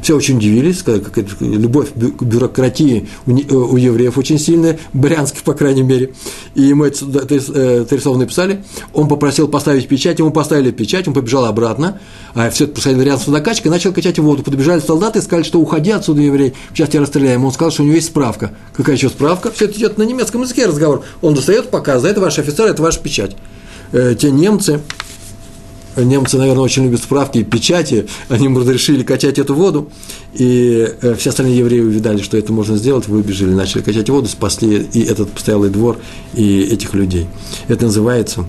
Все 0.02 0.16
очень 0.16 0.36
удивились, 0.36 0.82
как 0.82 1.16
любовь 1.40 1.88
к 1.92 2.22
бюрократии 2.22 3.08
у, 3.26 3.36
э, 3.36 3.54
у 3.54 3.76
евреев 3.76 4.16
очень 4.18 4.38
сильная, 4.38 4.78
брянских, 4.92 5.42
по 5.42 5.54
крайней 5.54 5.82
мере. 5.82 6.12
И 6.54 6.74
мы 6.74 6.88
это 6.88 7.04
э, 7.04 7.86
три 7.88 7.98
слова 7.98 8.18
написали. 8.18 8.64
Он 8.92 9.08
попросил 9.08 9.48
поставить 9.48 9.88
печать, 9.88 10.18
ему 10.18 10.30
поставили 10.30 10.70
печать, 10.70 11.08
он 11.08 11.14
побежал 11.14 11.44
обратно, 11.44 12.00
а 12.34 12.50
все 12.50 12.64
это 12.64 12.74
происходило 12.74 13.02
рядом 13.02 13.20
с 13.20 13.26
водокачкой, 13.26 13.70
начал 13.70 13.92
качать 13.92 14.18
воду. 14.18 14.42
Подбежали 14.42 14.80
солдаты 14.80 15.18
и 15.18 15.22
сказали, 15.22 15.44
что 15.44 15.60
уходи 15.60 15.90
отсюда, 15.90 16.20
еврей, 16.20 16.54
сейчас 16.72 16.90
тебя 16.90 17.02
расстреляем. 17.02 17.44
Он 17.44 17.52
сказал, 17.52 17.70
что 17.72 17.82
у 17.82 17.86
него 17.86 17.96
есть 17.96 18.08
справка. 18.08 18.52
Какая 18.74 18.96
еще 18.96 19.08
справка? 19.08 19.50
Все 19.50 19.64
это 19.64 19.78
идет 19.78 19.98
на 19.98 20.02
немецком 20.02 20.42
языке 20.42 20.66
разговор. 20.66 21.02
Он 21.22 21.34
достает, 21.34 21.70
показывает, 21.70 22.12
это 22.12 22.20
ваш 22.20 22.38
офицер, 22.38 22.66
это 22.66 22.82
ваша 22.82 23.00
печать. 23.00 23.36
Э, 23.92 24.14
те 24.18 24.30
немцы, 24.30 24.80
немцы, 25.96 26.38
наверное, 26.38 26.62
очень 26.62 26.84
любят 26.84 27.02
справки 27.02 27.38
и 27.38 27.44
печати, 27.44 28.06
они 28.28 28.48
разрешили 28.48 29.02
качать 29.02 29.38
эту 29.38 29.54
воду, 29.54 29.90
и 30.34 30.88
э, 31.00 31.14
все 31.14 31.30
остальные 31.30 31.58
евреи 31.58 31.80
увидали, 31.80 32.22
что 32.22 32.36
это 32.36 32.52
можно 32.52 32.76
сделать, 32.76 33.08
выбежали, 33.08 33.52
начали 33.52 33.82
качать 33.82 34.08
воду, 34.08 34.28
спасли 34.28 34.86
и 34.92 35.02
этот 35.02 35.30
постоялый 35.30 35.70
двор, 35.70 35.98
и 36.34 36.60
этих 36.60 36.94
людей. 36.94 37.26
Это 37.68 37.86
называется 37.86 38.46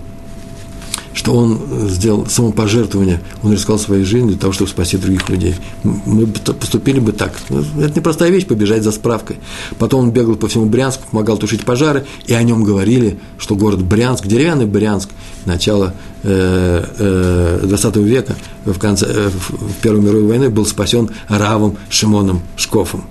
что 1.28 1.36
он 1.36 1.60
сделал 1.90 2.26
самопожертвование, 2.26 3.20
он 3.42 3.52
рисковал 3.52 3.78
своей 3.78 4.02
жизнью 4.04 4.28
для 4.28 4.38
того, 4.38 4.54
чтобы 4.54 4.70
спасти 4.70 4.96
других 4.96 5.28
людей. 5.28 5.56
Мы 5.82 6.26
поступили 6.26 7.00
бы 7.00 7.12
так. 7.12 7.34
Это 7.50 7.92
непростая 7.96 8.30
вещь, 8.30 8.46
побежать 8.46 8.82
за 8.82 8.92
справкой. 8.92 9.36
Потом 9.78 10.04
он 10.04 10.10
бегал 10.10 10.36
по 10.36 10.48
всему 10.48 10.64
Брянску, 10.64 11.02
помогал 11.10 11.36
тушить 11.36 11.66
пожары, 11.66 12.06
и 12.26 12.32
о 12.32 12.42
нем 12.42 12.64
говорили, 12.64 13.18
что 13.36 13.56
город 13.56 13.82
Брянск, 13.82 14.26
деревянный 14.26 14.64
Брянск, 14.64 15.10
начало 15.44 15.92
э, 16.22 16.84
э, 16.98 17.66
20 17.66 17.96
века, 17.96 18.34
в, 18.64 18.78
конце, 18.78 19.04
э, 19.06 19.28
в 19.28 19.74
Первой 19.82 20.00
мировой 20.00 20.28
войны, 20.28 20.48
был 20.48 20.64
спасен 20.64 21.10
Равом 21.28 21.76
Шимоном 21.90 22.40
Шкофом 22.56 23.04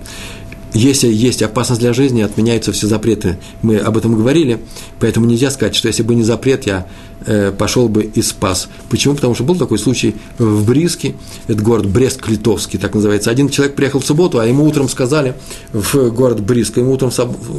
если 0.74 1.08
есть 1.08 1.42
опасность 1.42 1.80
для 1.80 1.92
жизни, 1.92 2.22
отменяются 2.22 2.72
все 2.72 2.86
запреты. 2.86 3.38
Мы 3.62 3.78
об 3.78 3.96
этом 3.96 4.16
говорили, 4.16 4.60
поэтому 5.00 5.26
нельзя 5.26 5.50
сказать, 5.50 5.74
что 5.74 5.88
если 5.88 6.02
бы 6.02 6.14
не 6.14 6.22
запрет, 6.22 6.66
я 6.66 6.86
э, 7.26 7.52
пошел 7.52 7.88
бы 7.88 8.04
и 8.04 8.22
спас. 8.22 8.68
Почему? 8.90 9.14
Потому 9.14 9.34
что 9.34 9.44
был 9.44 9.56
такой 9.56 9.78
случай 9.78 10.14
в 10.38 10.66
Бриске, 10.66 11.14
это 11.46 11.62
город 11.62 11.86
Брест-Литовский, 11.86 12.78
так 12.78 12.94
называется. 12.94 13.30
Один 13.30 13.48
человек 13.48 13.76
приехал 13.76 14.00
в 14.00 14.06
субботу, 14.06 14.38
а 14.38 14.46
ему 14.46 14.64
утром 14.64 14.88
сказали, 14.88 15.34
в 15.72 16.10
город 16.10 16.40
Бриск, 16.40 16.76
ему 16.76 16.92
утром 16.92 17.10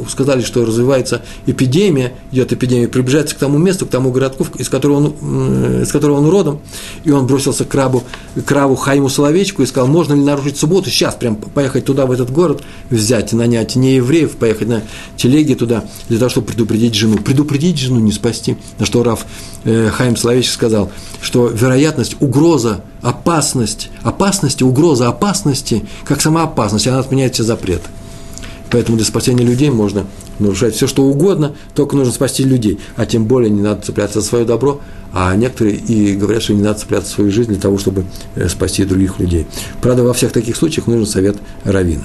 сказали, 0.08 0.42
что 0.42 0.64
развивается 0.64 1.22
эпидемия, 1.46 2.12
идет 2.30 2.52
эпидемия, 2.52 2.88
приближается 2.88 3.34
к 3.34 3.38
тому 3.38 3.58
месту, 3.58 3.86
к 3.86 3.90
тому 3.90 4.12
городку, 4.12 4.46
из 4.58 4.68
которого 4.68 4.96
он, 4.96 5.82
из 5.82 5.90
которого 5.90 6.18
он 6.18 6.28
родом, 6.28 6.60
и 7.04 7.10
он 7.10 7.26
бросился 7.26 7.64
к 7.64 7.74
рабу, 7.74 8.04
к 8.44 8.50
рабу 8.52 8.76
Хайму 8.76 9.08
Соловечку 9.08 9.62
и 9.62 9.66
сказал, 9.66 9.88
можно 9.88 10.14
ли 10.14 10.22
нарушить 10.22 10.56
субботу, 10.56 10.90
сейчас 10.90 11.14
прям 11.14 11.36
поехать 11.36 11.84
туда, 11.84 12.06
в 12.06 12.12
этот 12.12 12.30
город, 12.30 12.62
нанять 13.36 13.76
не 13.76 13.96
евреев, 13.96 14.36
поехать 14.36 14.68
на 14.68 14.82
телеге 15.16 15.54
туда, 15.54 15.84
для 16.08 16.18
того, 16.18 16.28
чтобы 16.28 16.48
предупредить 16.48 16.94
жену. 16.94 17.18
Предупредить 17.18 17.78
жену, 17.78 18.00
не 18.00 18.12
спасти. 18.12 18.56
На 18.78 18.86
что 18.86 19.02
Раф 19.02 19.26
э, 19.64 19.90
Хайм 19.90 20.16
Соловейчик 20.16 20.52
сказал, 20.52 20.90
что 21.20 21.48
вероятность, 21.48 22.16
угроза, 22.20 22.82
опасность, 23.02 23.90
опасности, 24.02 24.62
угроза 24.62 25.08
опасности, 25.08 25.84
как 26.04 26.20
сама 26.20 26.44
опасность, 26.44 26.86
она 26.86 26.98
отменяет 27.00 27.34
все 27.34 27.44
запреты. 27.44 27.88
Поэтому 28.70 28.96
для 28.96 29.06
спасения 29.06 29.44
людей 29.44 29.70
можно 29.70 30.06
нарушать 30.38 30.74
все, 30.74 30.86
что 30.86 31.02
угодно, 31.04 31.54
только 31.74 31.96
нужно 31.96 32.12
спасти 32.12 32.44
людей. 32.44 32.78
А 32.96 33.04
тем 33.04 33.26
более 33.26 33.50
не 33.50 33.60
надо 33.60 33.82
цепляться 33.82 34.20
за 34.20 34.26
свое 34.26 34.44
добро, 34.44 34.80
а 35.12 35.34
некоторые 35.34 35.76
и 35.76 36.14
говорят, 36.14 36.42
что 36.42 36.54
не 36.54 36.62
надо 36.62 36.78
цепляться 36.78 37.08
за 37.08 37.14
свою 37.16 37.32
жизнь 37.32 37.50
для 37.50 37.60
того, 37.60 37.78
чтобы 37.78 38.04
э, 38.36 38.48
спасти 38.48 38.84
других 38.84 39.18
людей. 39.18 39.46
Правда, 39.82 40.04
во 40.04 40.12
всех 40.12 40.32
таких 40.32 40.56
случаях 40.56 40.86
нужен 40.86 41.06
совет 41.06 41.36
равина. 41.64 42.04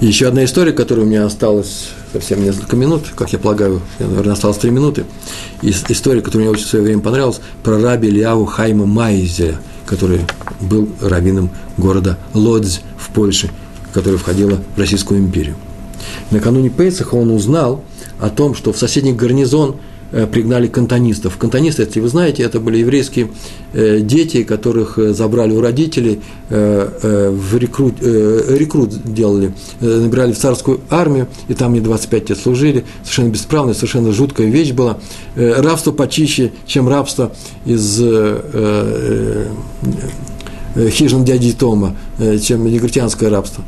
И 0.00 0.06
еще 0.06 0.28
одна 0.28 0.44
история, 0.44 0.72
которая 0.72 1.04
у 1.04 1.08
меня 1.08 1.24
осталась 1.24 1.88
совсем 2.12 2.42
несколько 2.42 2.76
минут, 2.76 3.06
как 3.16 3.32
я 3.32 3.38
полагаю, 3.38 3.82
наверное, 3.98 4.34
осталось 4.34 4.58
три 4.58 4.70
минуты. 4.70 5.04
История, 5.62 6.20
которая 6.20 6.46
мне 6.48 6.52
очень 6.56 6.66
в 6.66 6.68
свое 6.68 6.84
время 6.84 7.02
понравилась, 7.02 7.40
про 7.64 7.80
раби 7.80 8.08
Ильяву 8.08 8.44
Хайма 8.44 8.86
Майзеля, 8.86 9.58
который 9.86 10.20
был 10.60 10.88
раввином 11.00 11.50
города 11.76 12.16
Лодзь 12.32 12.80
в 12.96 13.10
Польше, 13.10 13.50
которая 13.92 14.18
входила 14.18 14.60
в 14.76 14.78
Российскую 14.78 15.18
империю. 15.18 15.56
Накануне 16.30 16.70
Пейсаха 16.70 17.16
он 17.16 17.30
узнал 17.30 17.82
о 18.20 18.30
том, 18.30 18.54
что 18.54 18.72
в 18.72 18.78
соседний 18.78 19.12
гарнизон– 19.12 19.76
пригнали 20.10 20.66
кантонистов. 20.68 21.36
Кантонисты, 21.36 21.82
если 21.82 22.00
вы 22.00 22.08
знаете, 22.08 22.42
это 22.42 22.60
были 22.60 22.78
еврейские 22.78 23.28
э, 23.72 24.00
дети, 24.00 24.42
которых 24.42 24.98
э, 24.98 25.12
забрали 25.12 25.52
у 25.52 25.60
родителей, 25.60 26.20
в 26.48 27.58
рекрут, 27.58 28.00
рекрут 28.00 29.12
делали, 29.12 29.52
набирали 29.80 30.32
в 30.32 30.38
царскую 30.38 30.80
армию, 30.88 31.28
и 31.48 31.54
там 31.54 31.74
не 31.74 31.80
25 31.80 32.30
лет 32.30 32.38
служили, 32.38 32.84
совершенно 33.02 33.28
бесправная, 33.28 33.74
совершенно 33.74 34.12
жуткая 34.12 34.46
вещь 34.46 34.72
была. 34.72 34.98
Рабство 35.36 35.92
почище, 35.92 36.52
чем 36.66 36.88
рабство 36.88 37.32
из 37.66 38.02
хижин 40.90 41.24
дяди 41.24 41.52
Тома, 41.52 41.96
чем 42.40 42.64
негритянское 42.66 43.28
рабство. 43.28 43.62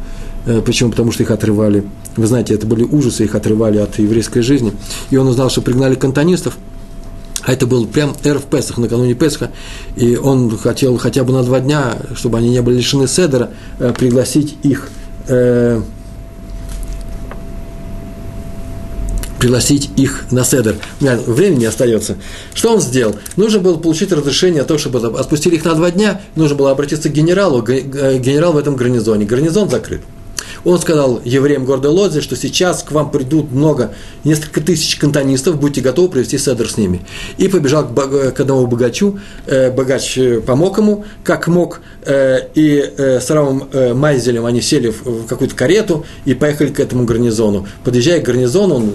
Почему? 0.64 0.90
Потому 0.90 1.12
что 1.12 1.22
их 1.22 1.30
отрывали 1.30 1.84
вы 2.16 2.26
знаете, 2.26 2.54
это 2.54 2.66
были 2.66 2.82
ужасы, 2.82 3.24
их 3.24 3.34
отрывали 3.34 3.78
от 3.78 3.98
еврейской 3.98 4.40
жизни. 4.40 4.72
И 5.10 5.16
он 5.16 5.28
узнал, 5.28 5.50
что 5.50 5.62
пригнали 5.62 5.94
кантонистов, 5.94 6.56
а 7.42 7.52
это 7.52 7.66
был 7.66 7.86
прям 7.86 8.14
Эрф 8.24 8.44
Песах, 8.44 8.78
накануне 8.78 9.14
Песха, 9.14 9.50
и 9.96 10.16
он 10.16 10.56
хотел 10.58 10.98
хотя 10.98 11.24
бы 11.24 11.32
на 11.32 11.42
два 11.42 11.60
дня, 11.60 11.96
чтобы 12.14 12.38
они 12.38 12.50
не 12.50 12.60
были 12.62 12.76
лишены 12.76 13.08
седера, 13.08 13.50
э, 13.78 13.94
пригласить 13.96 14.56
их 14.62 14.88
э, 15.28 15.80
пригласить 19.38 19.88
их 19.96 20.24
на 20.30 20.44
седер. 20.44 20.76
Времени 21.00 21.64
остается. 21.64 22.16
Что 22.52 22.74
он 22.74 22.80
сделал? 22.82 23.16
Нужно 23.36 23.60
было 23.60 23.78
получить 23.78 24.12
разрешение 24.12 24.60
о 24.60 24.66
том, 24.66 24.76
чтобы 24.76 24.98
отпустили 25.18 25.54
их 25.54 25.64
на 25.64 25.74
два 25.74 25.90
дня. 25.90 26.20
Нужно 26.36 26.56
было 26.56 26.72
обратиться 26.72 27.08
к 27.08 27.12
генералу. 27.12 27.62
Генерал 27.62 28.52
в 28.52 28.58
этом 28.58 28.76
гарнизоне. 28.76 29.24
Гарнизон 29.24 29.70
закрыт. 29.70 30.02
Он 30.64 30.78
сказал 30.78 31.20
евреям 31.24 31.64
города 31.64 31.90
Лодзи, 31.90 32.20
что 32.20 32.36
сейчас 32.36 32.82
к 32.82 32.92
вам 32.92 33.10
придут 33.10 33.50
много, 33.52 33.94
несколько 34.24 34.60
тысяч 34.60 34.96
кантонистов, 34.96 35.58
будьте 35.58 35.80
готовы 35.80 36.08
провести 36.08 36.38
седр 36.38 36.68
с 36.68 36.76
ними. 36.76 37.00
И 37.38 37.48
побежал 37.48 37.86
к, 37.86 38.32
к 38.32 38.40
одному 38.40 38.66
богачу, 38.66 39.18
э, 39.46 39.70
богач 39.70 40.18
э, 40.18 40.40
помог 40.40 40.78
ему, 40.78 41.04
как 41.24 41.48
мог, 41.48 41.80
э, 42.04 42.48
и 42.54 42.80
с 42.96 43.30
Равом 43.30 43.68
Майзелем 43.94 44.44
они 44.44 44.60
сели 44.60 44.88
в 44.88 45.26
какую-то 45.26 45.54
карету 45.54 46.04
и 46.24 46.34
поехали 46.34 46.68
к 46.68 46.80
этому 46.80 47.04
гарнизону. 47.04 47.66
Подъезжая 47.84 48.20
к 48.20 48.24
гарнизону, 48.24 48.76
он 48.76 48.92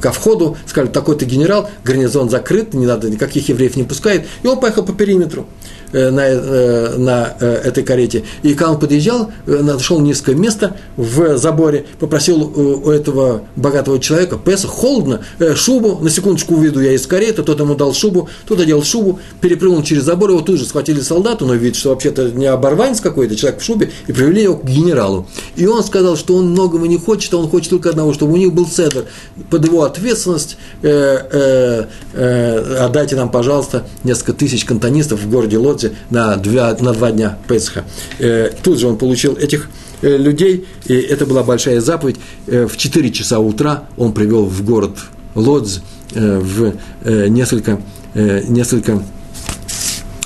ко 0.00 0.12
входу, 0.12 0.56
сказали, 0.66 0.90
такой-то 0.90 1.24
генерал, 1.24 1.68
гарнизон 1.84 2.30
закрыт, 2.30 2.74
не 2.74 2.86
надо, 2.86 3.10
никаких 3.10 3.48
евреев 3.48 3.76
не 3.76 3.84
пускает, 3.84 4.26
и 4.42 4.46
он 4.46 4.60
поехал 4.60 4.84
по 4.84 4.92
периметру. 4.92 5.46
Э, 5.92 6.10
на, 6.10 6.22
э, 6.22 6.96
на 6.96 7.36
э, 7.38 7.60
этой 7.64 7.84
карете. 7.84 8.24
И 8.42 8.54
когда 8.54 8.72
он 8.72 8.78
подъезжал, 8.78 9.30
нашел 9.46 10.00
низкое 10.00 10.34
место 10.34 10.74
в 10.96 11.36
заборе, 11.36 11.84
попросил 12.00 12.42
у 12.42 12.90
этого 12.90 13.42
богатого 13.56 13.98
человека, 13.98 14.38
Песа, 14.42 14.68
холодно, 14.68 15.20
шубу, 15.54 15.98
на 16.00 16.08
секундочку 16.08 16.54
уведу 16.54 16.80
я 16.80 16.92
из 16.92 17.06
кареты, 17.06 17.42
тот 17.42 17.60
ему 17.60 17.74
дал 17.74 17.92
шубу, 17.92 18.30
тот 18.46 18.60
одел 18.60 18.82
шубу, 18.82 19.20
перепрыгнул 19.42 19.82
через 19.82 20.04
забор, 20.04 20.30
его 20.30 20.40
тут 20.40 20.58
же 20.58 20.64
схватили 20.64 21.00
солдаты, 21.00 21.44
но 21.44 21.52
видит, 21.54 21.76
что 21.76 21.90
вообще-то 21.90 22.30
не 22.30 22.46
оборванец 22.46 23.02
какой-то, 23.02 23.36
человек 23.36 23.60
в 23.60 23.64
шубе, 23.64 23.90
и 24.06 24.12
привели 24.12 24.44
его 24.44 24.56
к 24.56 24.64
генералу. 24.64 25.26
И 25.56 25.66
он 25.66 25.84
сказал, 25.84 26.16
что 26.16 26.36
он 26.36 26.52
многого 26.52 26.88
не 26.88 26.96
хочет, 26.96 27.34
а 27.34 27.36
он 27.36 27.50
хочет 27.50 27.68
только 27.68 27.90
одного, 27.90 28.14
чтобы 28.14 28.32
у 28.32 28.36
них 28.36 28.54
был 28.54 28.66
цедр 28.66 29.04
под 29.50 29.66
его 29.66 29.82
ответственность, 29.82 30.56
э, 30.82 30.88
э, 30.88 31.84
э, 32.14 32.76
отдайте 32.80 33.14
нам, 33.16 33.30
пожалуйста, 33.30 33.86
несколько 34.04 34.32
тысяч 34.32 34.64
кантонистов 34.64 35.20
в 35.20 35.30
городе 35.30 35.58
Лодзе, 35.58 35.81
Суккоте 35.82 35.92
на 36.10 36.36
два, 36.36 36.76
на 36.80 36.92
два 36.92 37.10
дня 37.10 37.38
Песха. 37.48 37.84
Э, 38.18 38.50
тут 38.62 38.78
же 38.78 38.88
он 38.88 38.96
получил 38.98 39.34
этих 39.36 39.68
э, 40.02 40.16
людей, 40.16 40.66
и 40.86 40.94
это 40.94 41.26
была 41.26 41.42
большая 41.42 41.80
заповедь. 41.80 42.16
Э, 42.46 42.66
в 42.66 42.76
4 42.76 43.10
часа 43.10 43.40
утра 43.40 43.84
он 43.96 44.12
привел 44.12 44.44
в 44.44 44.64
город 44.64 44.96
Лодз 45.34 45.80
в 46.14 46.74
несколько, 46.94 47.80
несколько 48.14 49.02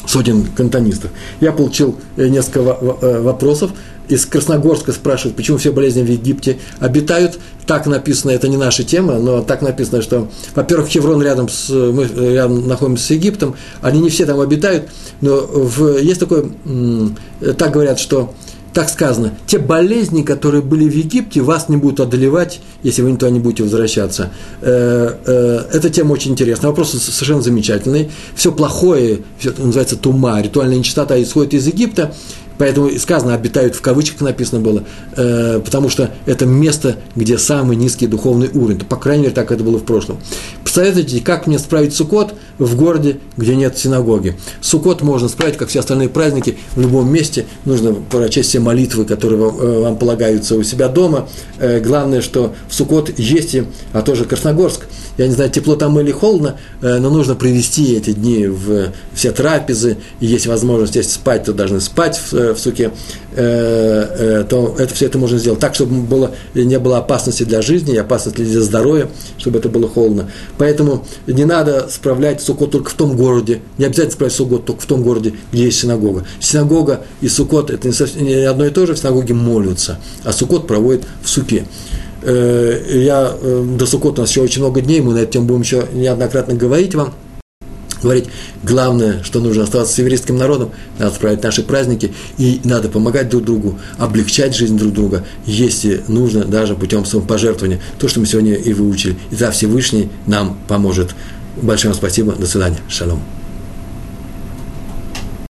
сотен 0.05 0.45
кантонистов. 0.57 1.13
Я 1.41 1.53
получил 1.53 1.97
несколько 2.17 2.63
вопросов 3.23 3.71
из 4.09 4.27
Красногорска 4.27 4.93
спрашивают, 4.93 5.37
почему 5.37 5.59
все 5.59 5.73
болезни 5.73 6.03
в 6.03 6.11
Египте 6.11 6.59
обитают. 6.81 7.39
Так 7.67 7.87
написано, 7.87 8.31
это 8.31 8.49
не 8.49 8.57
наша 8.57 8.85
тема, 8.85 9.19
но 9.19 9.43
так 9.43 9.63
написано, 9.63 10.03
что, 10.03 10.29
во-первых, 10.55 10.89
Хеврон 10.89 11.23
рядом 11.23 11.49
с, 11.49 11.69
мы 11.69 12.05
рядом 12.05 12.69
находимся 12.69 13.07
с 13.07 13.11
Египтом, 13.11 13.57
они 13.81 14.01
не 14.01 14.09
все 14.09 14.25
там 14.25 14.41
обитают, 14.41 14.89
но 15.21 15.37
в, 15.37 15.99
есть 15.99 16.21
такое, 16.21 16.45
так 17.59 17.73
говорят, 17.73 17.99
что 17.99 18.35
так 18.77 18.91
сказано, 18.91 19.33
те 19.47 19.59
болезни, 19.59 20.21
которые 20.21 20.63
были 20.63 20.87
в 20.87 20.95
Египте, 20.95 21.41
вас 21.41 21.71
не 21.71 21.79
будут 21.79 22.01
одолевать, 22.01 22.61
если 22.83 23.01
вы 23.01 23.11
туда 23.13 23.31
не 23.31 23.41
будете 23.41 23.63
возвращаться. 23.63 24.33
Э, 24.61 25.15
э, 25.25 25.63
эта 25.73 25.89
тема 25.89 26.13
очень 26.13 26.33
интересная, 26.33 26.69
вопрос 26.69 26.91
совершенно 26.91 27.41
замечательный. 27.41 28.11
Все 28.35 28.53
плохое, 28.53 29.21
все 29.39 29.49
это 29.49 29.63
называется 29.63 29.97
тума, 29.97 30.43
ритуальная 30.43 30.77
нечистота 30.77 31.21
исходит 31.23 31.55
из 31.55 31.67
Египта, 31.67 32.15
Поэтому 32.59 32.91
сказано, 32.99 33.35
обитают 33.35 33.75
в 33.75 33.81
кавычках 33.81 34.23
написано 34.23 34.61
было, 34.61 34.85
э, 35.17 35.61
потому 35.65 35.89
что 35.89 36.11
это 36.27 36.47
место, 36.47 36.97
где 37.15 37.39
самый 37.39 37.77
низкий 37.77 38.07
духовный 38.07 38.51
уровень. 38.53 38.81
По 38.81 38.97
крайней 38.97 39.25
мере, 39.25 39.35
так 39.35 39.53
это 39.53 39.63
было 39.63 39.79
в 39.79 39.85
прошлом. 39.85 40.19
Посоветуйте, 40.65 41.21
как 41.21 41.47
мне 41.47 41.59
справить 41.59 41.95
сукот 41.95 42.35
в 42.59 42.77
городе, 42.77 43.19
где 43.37 43.57
нет 43.57 43.79
синагоги. 43.79 44.37
Сукот 44.61 45.01
можно 45.01 45.29
справить, 45.29 45.57
как 45.57 45.69
все 45.69 45.81
остальные 45.81 46.09
праздники, 46.11 46.59
в 46.75 46.81
любом 46.81 47.11
месте. 47.11 47.47
Нужно 47.65 47.95
прочесть 47.95 48.51
все 48.51 48.61
молитвы, 48.61 49.05
которые 49.05 49.41
вам, 49.41 49.59
э, 49.59 49.81
вам 49.81 49.97
полагаются 49.97 50.55
у 50.55 50.63
себя 50.63 50.89
дома. 50.89 51.29
Э, 51.59 51.81
главное, 51.81 52.21
что 52.21 52.55
в 52.69 52.75
сукот 52.75 53.19
есть, 53.19 53.55
и, 53.55 53.65
а 53.93 54.03
тоже 54.03 54.25
Красногорск. 54.25 54.87
Я 55.17 55.29
не 55.29 55.33
знаю, 55.33 55.51
тепло 55.51 55.77
там 55.77 55.99
или 55.99 56.11
холодно, 56.11 56.57
э, 56.83 56.99
но 56.99 57.09
нужно 57.09 57.35
привести 57.35 57.95
эти 57.95 58.13
дни 58.13 58.47
в 58.47 58.93
все 59.15 59.33
трапезы. 59.33 59.97
И 60.21 60.27
есть 60.27 60.47
возможность, 60.47 60.97
если 60.97 61.13
спать, 61.13 61.45
то 61.45 61.55
должны 61.55 61.81
спать 61.81 62.21
в 62.31 62.46
в 62.55 62.59
суке, 62.59 62.91
э, 63.35 64.41
э, 64.41 64.45
то 64.49 64.75
это, 64.79 64.95
все 64.95 65.07
это 65.07 65.19
можно 65.19 65.39
сделать 65.39 65.61
так, 65.61 65.75
чтобы 65.75 66.03
было, 66.03 66.33
не 66.55 66.79
было 66.79 66.99
опасности 66.99 67.45
для 67.45 67.63
жизни 67.63 67.95
и 67.95 67.97
опасности 67.97 68.43
для 68.43 68.61
здоровья, 68.61 69.09
чтобы 69.39 69.59
это 69.59 69.69
было 69.69 69.89
холодно. 69.89 70.31
Поэтому 70.59 71.05
не 71.27 71.45
надо 71.45 71.89
справлять 71.91 72.41
сукот 72.41 72.71
только 72.71 72.91
в 72.91 72.95
том 72.95 73.17
городе, 73.17 73.61
не 73.79 73.85
обязательно 73.85 74.13
справлять 74.13 74.37
сукот 74.37 74.65
только 74.65 74.81
в 74.81 74.87
том 74.87 75.03
городе, 75.03 75.35
где 75.53 75.65
есть 75.65 75.81
синагога. 75.81 76.25
Синагога 76.41 77.03
и 77.21 77.29
сукот– 77.29 77.71
это 77.73 77.89
не, 77.89 77.95
совсем, 77.95 78.25
не 78.25 78.35
одно 78.35 78.67
и 78.67 78.71
то 78.71 78.87
же, 78.87 78.95
в 78.95 78.99
синагоге 78.99 79.35
молятся, 79.35 79.99
а 80.25 80.33
сукот 80.33 80.67
проводит 80.67 81.05
в 81.23 81.29
суке 81.29 81.67
э, 82.23 83.03
я 83.05 83.35
до 83.77 83.87
Сукота 83.87 84.21
у 84.21 84.23
нас 84.23 84.31
еще 84.31 84.43
очень 84.43 84.63
много 84.63 84.81
дней, 84.81 85.01
мы 85.01 85.15
на 85.15 85.19
эту 85.19 85.41
будем 85.43 85.63
еще 85.63 85.87
неоднократно 85.93 86.55
говорить 86.55 86.95
вам– 86.95 87.15
говорить, 88.03 88.27
главное, 88.63 89.23
что 89.23 89.41
нужно 89.41 89.65
оставаться 89.65 89.95
с 89.95 89.99
еврейским 89.99 90.37
народом, 90.37 90.73
надо 90.99 91.15
справить 91.15 91.43
наши 91.43 91.63
праздники, 91.63 92.13
и 92.39 92.61
надо 92.65 92.89
помогать 92.89 93.29
друг 93.29 93.45
другу, 93.45 93.79
облегчать 93.99 94.55
жизнь 94.55 94.77
друг 94.77 94.93
друга, 94.93 95.25
если 95.47 96.03
нужно, 96.09 96.45
даже 96.45 96.75
путем 96.75 97.05
самопожертвования. 97.05 97.81
То, 97.99 98.09
что 98.09 98.21
мы 98.21 98.27
сегодня 98.27 98.55
и 98.55 98.73
выучили. 98.73 99.17
И 99.31 99.37
за 99.37 99.51
Всевышний 99.51 100.09
нам 100.27 100.59
поможет. 100.69 101.15
Большое 101.61 101.93
вам 101.93 101.99
спасибо. 101.99 102.33
До 102.33 102.47
свидания. 102.47 102.79
Шалом. 102.89 103.23